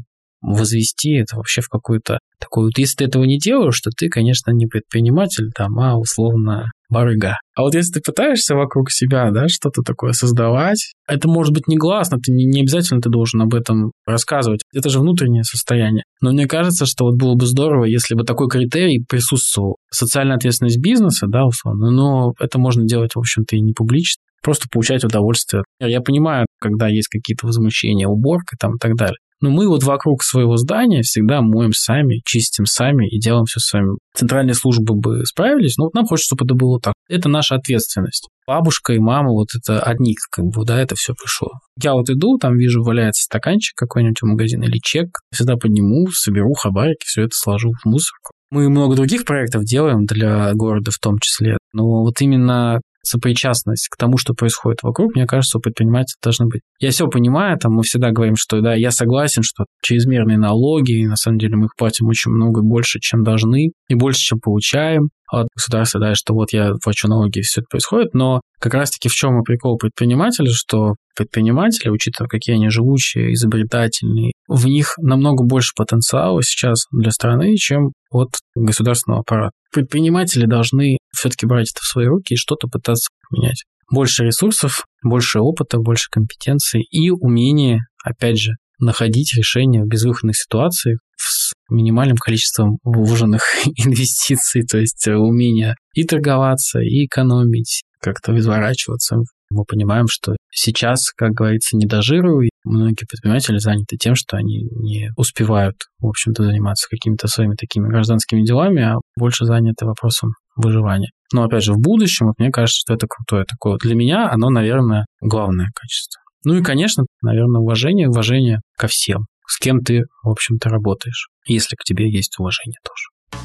возвести 0.46 1.14
это 1.14 1.36
вообще 1.36 1.60
в 1.60 1.68
какую-то 1.68 2.18
такую... 2.40 2.66
Вот 2.66 2.78
если 2.78 2.96
ты 2.96 3.04
этого 3.04 3.24
не 3.24 3.38
делаешь, 3.38 3.80
то 3.80 3.90
ты, 3.90 4.08
конечно, 4.08 4.50
не 4.52 4.66
предприниматель, 4.66 5.50
там, 5.54 5.78
а 5.78 5.96
условно 5.96 6.70
барыга. 6.88 7.38
А 7.56 7.62
вот 7.62 7.74
если 7.74 7.94
ты 7.94 8.00
пытаешься 8.00 8.54
вокруг 8.54 8.90
себя, 8.90 9.30
да, 9.32 9.48
что-то 9.48 9.82
такое 9.82 10.12
создавать, 10.12 10.92
это 11.08 11.28
может 11.28 11.52
быть 11.52 11.66
негласно, 11.66 12.18
ты 12.18 12.32
не, 12.32 12.44
не 12.44 12.60
обязательно 12.60 13.00
ты 13.00 13.10
должен 13.10 13.42
об 13.42 13.54
этом 13.54 13.90
рассказывать. 14.06 14.60
Это 14.72 14.88
же 14.88 15.00
внутреннее 15.00 15.42
состояние. 15.42 16.04
Но 16.20 16.32
мне 16.32 16.46
кажется, 16.46 16.86
что 16.86 17.06
вот 17.06 17.16
было 17.16 17.34
бы 17.34 17.46
здорово, 17.46 17.84
если 17.84 18.14
бы 18.14 18.22
такой 18.22 18.48
критерий 18.48 19.04
присутствовал. 19.08 19.76
Социальная 19.90 20.36
ответственность 20.36 20.80
бизнеса, 20.80 21.26
да, 21.28 21.44
условно, 21.44 21.90
но 21.90 22.34
это 22.38 22.58
можно 22.58 22.84
делать, 22.84 23.16
в 23.16 23.18
общем-то, 23.18 23.56
и 23.56 23.60
не 23.60 23.72
публично 23.72 24.22
просто 24.42 24.68
получать 24.70 25.02
удовольствие. 25.02 25.64
Я 25.80 26.00
понимаю, 26.00 26.46
когда 26.60 26.86
есть 26.86 27.08
какие-то 27.08 27.46
возмущения, 27.46 28.06
уборка 28.06 28.56
там 28.60 28.76
и 28.76 28.78
так 28.78 28.94
далее. 28.94 29.16
Но 29.40 29.50
мы 29.50 29.68
вот 29.68 29.82
вокруг 29.82 30.22
своего 30.22 30.56
здания 30.56 31.02
всегда 31.02 31.42
моем 31.42 31.72
сами, 31.72 32.22
чистим 32.24 32.64
сами 32.66 33.08
и 33.08 33.18
делаем 33.18 33.44
все 33.44 33.60
сами. 33.60 33.98
Центральные 34.14 34.54
службы 34.54 34.94
бы 34.94 35.24
справились, 35.26 35.76
но 35.76 35.84
вот 35.84 35.94
нам 35.94 36.06
хочется, 36.06 36.34
чтобы 36.34 36.46
это 36.46 36.54
было 36.54 36.80
так. 36.80 36.94
Это 37.08 37.28
наша 37.28 37.56
ответственность. 37.56 38.28
Бабушка 38.46 38.94
и 38.94 38.98
мама, 38.98 39.30
вот 39.30 39.48
это 39.54 39.80
одни, 39.80 40.14
как 40.30 40.46
бы, 40.46 40.64
да, 40.64 40.80
это 40.80 40.94
все 40.94 41.14
пришло. 41.14 41.50
Я 41.82 41.94
вот 41.94 42.08
иду, 42.08 42.38
там 42.38 42.56
вижу, 42.56 42.82
валяется 42.82 43.24
стаканчик 43.24 43.76
какой-нибудь 43.76 44.22
в 44.22 44.26
магазине 44.26 44.68
или 44.68 44.78
чек, 44.82 45.18
всегда 45.32 45.56
подниму, 45.56 46.06
соберу 46.12 46.54
хабарики, 46.54 47.04
все 47.04 47.22
это 47.22 47.32
сложу 47.34 47.72
в 47.72 47.86
мусорку. 47.86 48.32
Мы 48.50 48.68
много 48.70 48.94
других 48.94 49.24
проектов 49.24 49.64
делаем 49.64 50.04
для 50.06 50.52
города 50.54 50.90
в 50.92 50.98
том 50.98 51.18
числе, 51.18 51.58
но 51.72 52.02
вот 52.02 52.20
именно 52.20 52.80
сопричастность 53.06 53.88
к 53.88 53.96
тому, 53.96 54.18
что 54.18 54.34
происходит 54.34 54.82
вокруг, 54.82 55.14
мне 55.14 55.26
кажется, 55.26 55.58
у 55.58 55.60
предпринимателя 55.60 56.16
должны 56.22 56.46
быть. 56.46 56.62
Я 56.78 56.90
все 56.90 57.08
понимаю, 57.08 57.58
там 57.58 57.72
мы 57.72 57.82
всегда 57.82 58.10
говорим, 58.10 58.36
что 58.36 58.60
да, 58.60 58.74
я 58.74 58.90
согласен, 58.90 59.42
что 59.42 59.64
чрезмерные 59.82 60.38
налоги, 60.38 61.00
и 61.00 61.06
на 61.06 61.16
самом 61.16 61.38
деле 61.38 61.56
мы 61.56 61.66
их 61.66 61.76
платим 61.76 62.06
очень 62.06 62.30
много 62.30 62.62
больше, 62.62 62.98
чем 63.00 63.22
должны, 63.22 63.70
и 63.88 63.94
больше, 63.94 64.20
чем 64.20 64.40
получаем 64.40 65.08
от 65.30 65.48
государства, 65.54 66.00
да, 66.00 66.14
что 66.14 66.34
вот 66.34 66.52
я 66.52 66.72
плачу 66.82 67.08
налоги, 67.08 67.38
и 67.38 67.42
все 67.42 67.60
это 67.60 67.66
происходит, 67.70 68.14
но 68.14 68.40
как 68.60 68.74
раз-таки 68.74 69.08
в 69.08 69.12
чем 69.12 69.40
и 69.40 69.44
прикол 69.44 69.76
предпринимателя, 69.76 70.50
что 70.52 70.94
предприниматели, 71.16 71.88
учитывая, 71.88 72.28
какие 72.28 72.56
они 72.56 72.68
живучие, 72.68 73.32
изобретательные, 73.34 74.32
в 74.48 74.66
них 74.66 74.94
намного 74.98 75.44
больше 75.44 75.72
потенциала 75.76 76.42
сейчас 76.42 76.84
для 76.92 77.10
страны, 77.10 77.56
чем 77.56 77.92
от 78.10 78.30
государственного 78.54 79.20
аппарата. 79.20 79.52
Предприниматели 79.72 80.46
должны 80.46 80.98
все-таки 81.12 81.46
брать 81.46 81.70
это 81.70 81.80
в 81.80 81.86
свои 81.86 82.06
руки 82.06 82.34
и 82.34 82.36
что-то 82.36 82.68
пытаться 82.68 83.08
поменять. 83.28 83.64
Больше 83.90 84.24
ресурсов, 84.24 84.84
больше 85.02 85.40
опыта, 85.40 85.78
больше 85.78 86.08
компетенций 86.10 86.82
и 86.82 87.10
умение, 87.10 87.80
опять 88.04 88.38
же, 88.38 88.52
находить 88.78 89.34
решения 89.36 89.82
в 89.82 89.88
безвыходных 89.88 90.36
ситуациях 90.36 90.98
с 91.16 91.45
минимальным 91.70 92.16
количеством 92.16 92.78
вложенных 92.84 93.42
инвестиций, 93.76 94.62
то 94.62 94.78
есть 94.78 95.06
умение 95.08 95.74
и 95.94 96.04
торговаться, 96.04 96.80
и 96.80 97.06
экономить, 97.06 97.82
как-то 98.00 98.36
изворачиваться. 98.38 99.16
Мы 99.50 99.64
понимаем, 99.64 100.06
что 100.08 100.34
сейчас, 100.50 101.10
как 101.12 101.30
говорится, 101.30 101.76
не 101.76 101.86
дожируй. 101.86 102.50
Многие 102.64 103.06
предприниматели 103.08 103.58
заняты 103.58 103.96
тем, 103.96 104.16
что 104.16 104.36
они 104.36 104.64
не 104.72 105.10
успевают, 105.16 105.76
в 106.00 106.06
общем-то, 106.06 106.42
заниматься 106.42 106.88
какими-то 106.90 107.28
своими 107.28 107.54
такими 107.54 107.88
гражданскими 107.88 108.44
делами, 108.44 108.82
а 108.82 108.96
больше 109.16 109.44
заняты 109.44 109.86
вопросом 109.86 110.30
выживания. 110.56 111.10
Но, 111.32 111.44
опять 111.44 111.62
же, 111.62 111.74
в 111.74 111.78
будущем, 111.78 112.26
вот 112.26 112.38
мне 112.38 112.50
кажется, 112.50 112.80
что 112.80 112.94
это 112.94 113.06
крутое 113.06 113.44
такое. 113.44 113.76
Для 113.78 113.94
меня 113.94 114.28
оно, 114.30 114.50
наверное, 114.50 115.06
главное 115.20 115.68
качество. 115.74 116.20
Ну 116.44 116.54
и, 116.54 116.62
конечно, 116.62 117.04
наверное, 117.22 117.60
уважение, 117.60 118.08
уважение 118.08 118.60
ко 118.76 118.86
всем, 118.88 119.26
с 119.46 119.58
кем 119.58 119.80
ты, 119.80 120.02
в 120.22 120.28
общем-то, 120.28 120.68
работаешь, 120.68 121.28
если 121.46 121.76
к 121.76 121.84
тебе 121.84 122.10
есть 122.10 122.38
уважение 122.38 122.78
тоже. 122.82 123.42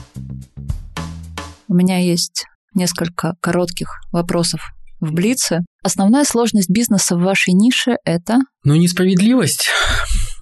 У 1.68 1.74
меня 1.74 2.00
есть 2.00 2.46
несколько 2.74 3.36
коротких 3.42 4.00
вопросов 4.12 4.72
в 5.00 5.14
Блице. 5.14 5.60
Основная 5.84 6.24
сложность 6.26 6.70
бизнеса 6.70 7.16
в 7.16 7.22
вашей 7.22 7.54
нише– 7.54 7.98
это? 8.06 8.40
Ну, 8.64 8.76
несправедливость, 8.76 9.70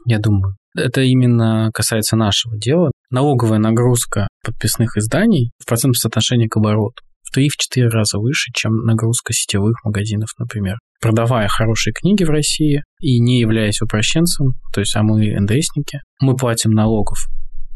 я 0.05 0.20
думаю. 0.20 0.55
Это 0.76 1.01
именно 1.01 1.72
касается 1.74 2.16
нашего 2.16 2.57
дела. 2.57 2.91
Налоговая 3.10 3.60
нагрузка 3.60 4.28
подписных 4.43 4.97
изданий 4.97 5.51
в 5.57 5.68
процентном 5.68 5.95
соотношении 5.95 6.47
к 6.47 6.57
обороту 6.57 7.01
в 7.24 7.36
3-4 7.36 7.88
раза 7.89 8.20
выше, 8.20 8.51
чем 8.53 8.86
нагрузка 8.86 9.34
сетевых 9.34 9.84
магазинов, 9.84 10.30
например. 10.38 10.78
Продавая 11.01 11.47
хорошие 11.47 11.93
книги 11.93 12.23
в 12.23 12.29
России 12.29 12.83
и 12.99 13.19
не 13.19 13.39
являясь 13.39 13.81
упрощенцем, 13.81 14.53
то 14.73 14.81
есть 14.81 14.95
а 14.95 15.03
мы 15.03 15.39
НДСники, 15.39 16.01
мы 16.21 16.35
платим 16.35 16.71
налогов 16.71 17.27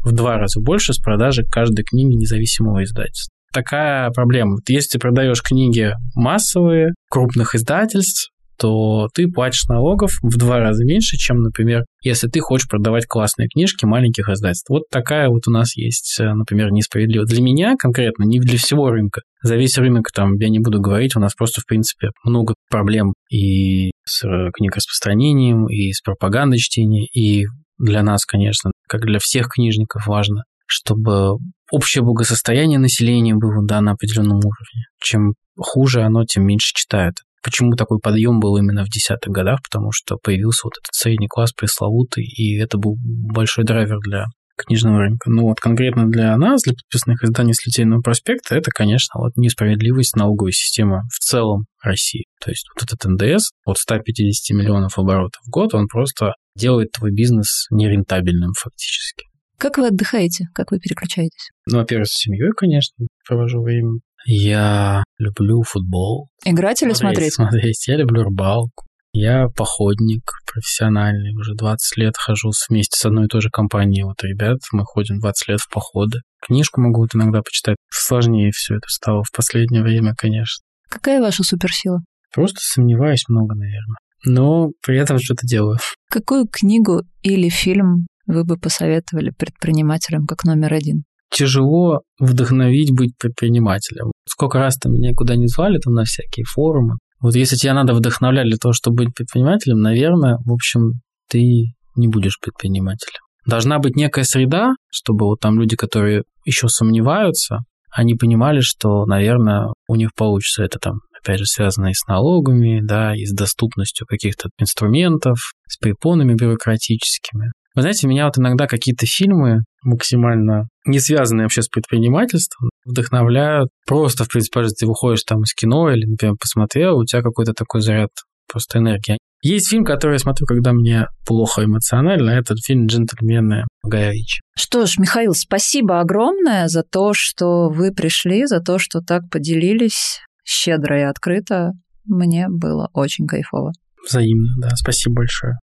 в 0.04 0.12
два 0.12 0.36
раза 0.38 0.60
больше 0.60 0.92
с 0.92 0.98
продажи 0.98 1.44
каждой 1.44 1.84
книги 1.84 2.14
независимого 2.14 2.84
издательства. 2.84 3.30
Такая 3.52 4.10
проблема. 4.10 4.58
Если 4.68 4.90
ты 4.90 4.98
продаешь 4.98 5.40
книги 5.42 5.92
массовые, 6.14 6.92
крупных 7.08 7.54
издательств, 7.54 8.30
то 8.58 9.08
ты 9.14 9.28
платишь 9.28 9.66
налогов 9.68 10.12
в 10.22 10.36
два 10.36 10.58
раза 10.58 10.84
меньше, 10.84 11.16
чем, 11.16 11.42
например, 11.42 11.84
если 12.02 12.28
ты 12.28 12.40
хочешь 12.40 12.68
продавать 12.68 13.06
классные 13.06 13.48
книжки 13.48 13.84
маленьких 13.84 14.28
издательств. 14.28 14.68
Вот 14.68 14.84
такая 14.90 15.28
вот 15.28 15.46
у 15.48 15.50
нас 15.50 15.76
есть, 15.76 16.18
э, 16.20 16.32
например, 16.32 16.70
несправедливость. 16.70 17.32
Для 17.32 17.42
меня 17.42 17.74
конкретно, 17.78 18.24
не 18.24 18.38
для 18.40 18.58
всего 18.58 18.90
рынка. 18.90 19.22
За 19.42 19.56
весь 19.56 19.78
рынок 19.78 20.10
там 20.12 20.34
я 20.36 20.48
не 20.48 20.58
буду 20.58 20.80
говорить, 20.80 21.16
у 21.16 21.20
нас 21.20 21.34
просто, 21.34 21.60
в 21.60 21.66
принципе, 21.66 22.10
много 22.24 22.54
проблем 22.70 23.14
и 23.30 23.90
с 24.04 24.24
э, 24.24 24.50
книгораспространением, 24.54 25.66
и 25.66 25.92
с 25.92 26.00
пропагандой 26.00 26.58
чтения, 26.58 27.06
и 27.06 27.46
для 27.78 28.02
нас, 28.02 28.24
конечно, 28.24 28.70
как 28.88 29.02
для 29.02 29.18
всех 29.18 29.48
книжников 29.48 30.06
важно, 30.06 30.44
чтобы 30.66 31.38
общее 31.70 32.02
благосостояние 32.02 32.78
населения 32.78 33.34
было 33.34 33.64
да, 33.66 33.80
на 33.80 33.92
определенном 33.92 34.38
уровне. 34.38 34.86
Чем 35.02 35.34
хуже 35.56 36.02
оно, 36.02 36.24
тем 36.24 36.46
меньше 36.46 36.72
читают. 36.74 37.16
Почему 37.44 37.72
такой 37.72 37.98
подъем 38.00 38.40
был 38.40 38.56
именно 38.56 38.84
в 38.84 38.88
десятых 38.88 39.30
годах? 39.30 39.60
Потому 39.62 39.92
что 39.92 40.16
появился 40.16 40.62
вот 40.64 40.72
этот 40.78 40.94
средний 40.94 41.28
класс 41.28 41.52
пресловутый, 41.52 42.24
и 42.24 42.56
это 42.58 42.78
был 42.78 42.96
большой 42.98 43.64
драйвер 43.64 43.98
для 44.00 44.24
книжного 44.56 45.00
рынка. 45.00 45.30
Ну 45.30 45.42
вот 45.42 45.60
конкретно 45.60 46.08
для 46.08 46.36
нас, 46.36 46.62
для 46.62 46.72
подписанных 46.72 47.22
изданий 47.22 47.52
с 47.52 47.66
Литейного 47.66 48.00
проспекта, 48.00 48.54
это, 48.54 48.70
конечно, 48.70 49.20
вот 49.20 49.36
несправедливость 49.36 50.16
налоговой 50.16 50.52
системы 50.52 51.02
в 51.12 51.18
целом 51.18 51.66
России. 51.82 52.24
То 52.40 52.50
есть 52.50 52.66
вот 52.74 52.84
этот 52.84 53.04
НДС 53.04 53.50
от 53.66 53.78
150 53.78 54.56
миллионов 54.56 54.98
оборотов 54.98 55.42
в 55.44 55.50
год, 55.50 55.74
он 55.74 55.86
просто 55.86 56.34
делает 56.56 56.92
твой 56.92 57.12
бизнес 57.12 57.66
нерентабельным 57.70 58.52
фактически. 58.58 59.24
Как 59.58 59.78
вы 59.78 59.88
отдыхаете? 59.88 60.46
Как 60.54 60.70
вы 60.70 60.78
переключаетесь? 60.78 61.50
Ну, 61.70 61.78
во-первых, 61.78 62.08
с 62.08 62.22
семьей, 62.22 62.52
конечно, 62.56 63.06
провожу 63.26 63.62
время. 63.62 64.00
Я 64.26 65.04
люблю 65.18 65.62
футбол. 65.62 66.28
Играть 66.44 66.82
или 66.82 66.92
смотреть? 66.92 67.34
Смотреть. 67.34 67.86
Я 67.88 67.96
люблю 67.96 68.22
рыбалку. 68.22 68.86
Я 69.12 69.46
походник 69.54 70.22
профессиональный. 70.52 71.34
Уже 71.34 71.54
20 71.54 71.96
лет 71.98 72.14
хожу 72.16 72.50
вместе 72.68 72.98
с 72.98 73.04
одной 73.04 73.26
и 73.26 73.28
той 73.28 73.42
же 73.42 73.50
компанией. 73.50 74.02
Вот 74.02 74.22
ребят, 74.24 74.58
мы 74.72 74.84
ходим 74.84 75.20
20 75.20 75.48
лет 75.48 75.60
в 75.60 75.70
походы. 75.70 76.20
Книжку 76.44 76.80
могу 76.80 77.02
вот 77.02 77.14
иногда 77.14 77.40
почитать. 77.42 77.76
Сложнее 77.90 78.50
все 78.52 78.74
это 78.74 78.88
стало 78.88 79.22
в 79.22 79.30
последнее 79.30 79.82
время, 79.82 80.14
конечно. 80.16 80.64
Какая 80.88 81.20
ваша 81.20 81.44
суперсила? 81.44 82.00
Просто 82.32 82.58
сомневаюсь 82.60 83.24
много, 83.28 83.54
наверное. 83.54 83.98
Но 84.24 84.70
при 84.84 84.98
этом 84.98 85.18
что-то 85.18 85.46
делаю. 85.46 85.78
Какую 86.10 86.48
книгу 86.48 87.02
или 87.22 87.48
фильм 87.48 88.06
вы 88.26 88.44
бы 88.44 88.56
посоветовали 88.56 89.30
предпринимателям 89.30 90.26
как 90.26 90.44
номер 90.44 90.74
один? 90.74 91.04
Тяжело 91.30 92.00
вдохновить 92.18 92.94
быть 92.94 93.16
предпринимателем. 93.18 94.12
Сколько 94.28 94.58
раз 94.58 94.76
там 94.76 94.92
меня 94.92 95.12
куда 95.14 95.36
не 95.36 95.48
звали, 95.48 95.78
там 95.78 95.94
на 95.94 96.04
всякие 96.04 96.44
форумы. 96.44 96.94
Вот 97.20 97.34
если 97.34 97.56
тебе 97.56 97.72
надо 97.72 97.94
вдохновлять 97.94 98.46
для 98.46 98.56
того, 98.56 98.72
чтобы 98.72 99.04
быть 99.04 99.14
предпринимателем, 99.14 99.80
наверное, 99.80 100.38
в 100.44 100.52
общем, 100.52 101.00
ты 101.28 101.74
не 101.96 102.08
будешь 102.08 102.38
предпринимателем. 102.40 103.20
Должна 103.46 103.78
быть 103.78 103.96
некая 103.96 104.24
среда, 104.24 104.74
чтобы 104.90 105.26
вот 105.26 105.40
там 105.40 105.60
люди, 105.60 105.76
которые 105.76 106.22
еще 106.44 106.68
сомневаются, 106.68 107.60
они 107.90 108.14
понимали, 108.14 108.60
что, 108.60 109.04
наверное, 109.06 109.68
у 109.86 109.94
них 109.94 110.10
получится 110.14 110.64
это 110.64 110.78
там, 110.78 110.94
опять 111.20 111.38
же, 111.38 111.46
связано 111.46 111.88
и 111.88 111.94
с 111.94 112.06
налогами, 112.06 112.80
да, 112.82 113.14
и 113.14 113.24
с 113.24 113.32
доступностью 113.32 114.06
каких-то 114.06 114.48
инструментов, 114.58 115.38
с 115.68 115.76
препонами 115.78 116.34
бюрократическими. 116.34 117.52
Вы 117.74 117.82
знаете, 117.82 118.06
меня 118.06 118.26
вот 118.26 118.38
иногда 118.38 118.66
какие-то 118.66 119.06
фильмы 119.06 119.64
максимально 119.82 120.68
не 120.86 121.00
связанные 121.00 121.44
вообще 121.44 121.62
с 121.62 121.68
предпринимательством, 121.68 122.70
вдохновляют. 122.84 123.70
Просто, 123.86 124.24
в 124.24 124.28
принципе, 124.28 124.62
ты 124.68 124.86
выходишь 124.86 125.24
там 125.24 125.42
из 125.42 125.54
кино 125.54 125.90
или, 125.90 126.04
например, 126.06 126.36
посмотрел, 126.40 126.98
у 126.98 127.04
тебя 127.04 127.22
какой-то 127.22 127.52
такой 127.52 127.80
заряд 127.80 128.10
просто 128.50 128.78
энергии. 128.78 129.18
Есть 129.42 129.68
фильм, 129.68 129.84
который 129.84 130.12
я 130.14 130.18
смотрю, 130.18 130.46
когда 130.46 130.72
мне 130.72 131.06
плохо 131.26 131.64
эмоционально. 131.64 132.30
Этот 132.30 132.60
фильм 132.64 132.86
«Джентльмены» 132.86 133.64
Гая 133.82 134.10
Ричи. 134.10 134.40
Что 134.56 134.86
ж, 134.86 134.96
Михаил, 134.98 135.34
спасибо 135.34 136.00
огромное 136.00 136.68
за 136.68 136.82
то, 136.82 137.12
что 137.12 137.68
вы 137.68 137.92
пришли, 137.92 138.46
за 138.46 138.60
то, 138.60 138.78
что 138.78 139.00
так 139.00 139.28
поделились 139.30 140.20
щедро 140.46 141.00
и 141.00 141.02
открыто. 141.02 141.72
Мне 142.06 142.46
было 142.48 142.88
очень 142.94 143.26
кайфово. 143.26 143.72
Взаимно, 144.06 144.54
да. 144.58 144.70
Спасибо 144.76 145.16
большое. 145.16 145.54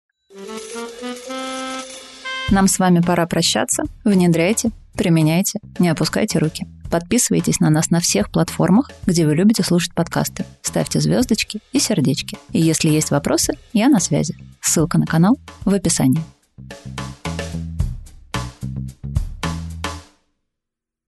Нам 2.50 2.66
с 2.66 2.80
вами 2.80 3.00
пора 3.00 3.26
прощаться. 3.26 3.84
Внедряйте, 4.02 4.70
применяйте, 4.94 5.60
не 5.78 5.88
опускайте 5.88 6.40
руки. 6.40 6.66
Подписывайтесь 6.90 7.60
на 7.60 7.70
нас 7.70 7.90
на 7.90 8.00
всех 8.00 8.32
платформах, 8.32 8.90
где 9.06 9.24
вы 9.24 9.36
любите 9.36 9.62
слушать 9.62 9.94
подкасты. 9.94 10.44
Ставьте 10.60 11.00
звездочки 11.00 11.60
и 11.72 11.78
сердечки. 11.78 12.38
И 12.50 12.60
если 12.60 12.88
есть 12.88 13.12
вопросы, 13.12 13.52
я 13.72 13.88
на 13.88 14.00
связи. 14.00 14.34
Ссылка 14.60 14.98
на 14.98 15.06
канал 15.06 15.38
в 15.64 15.72
описании. 15.72 16.20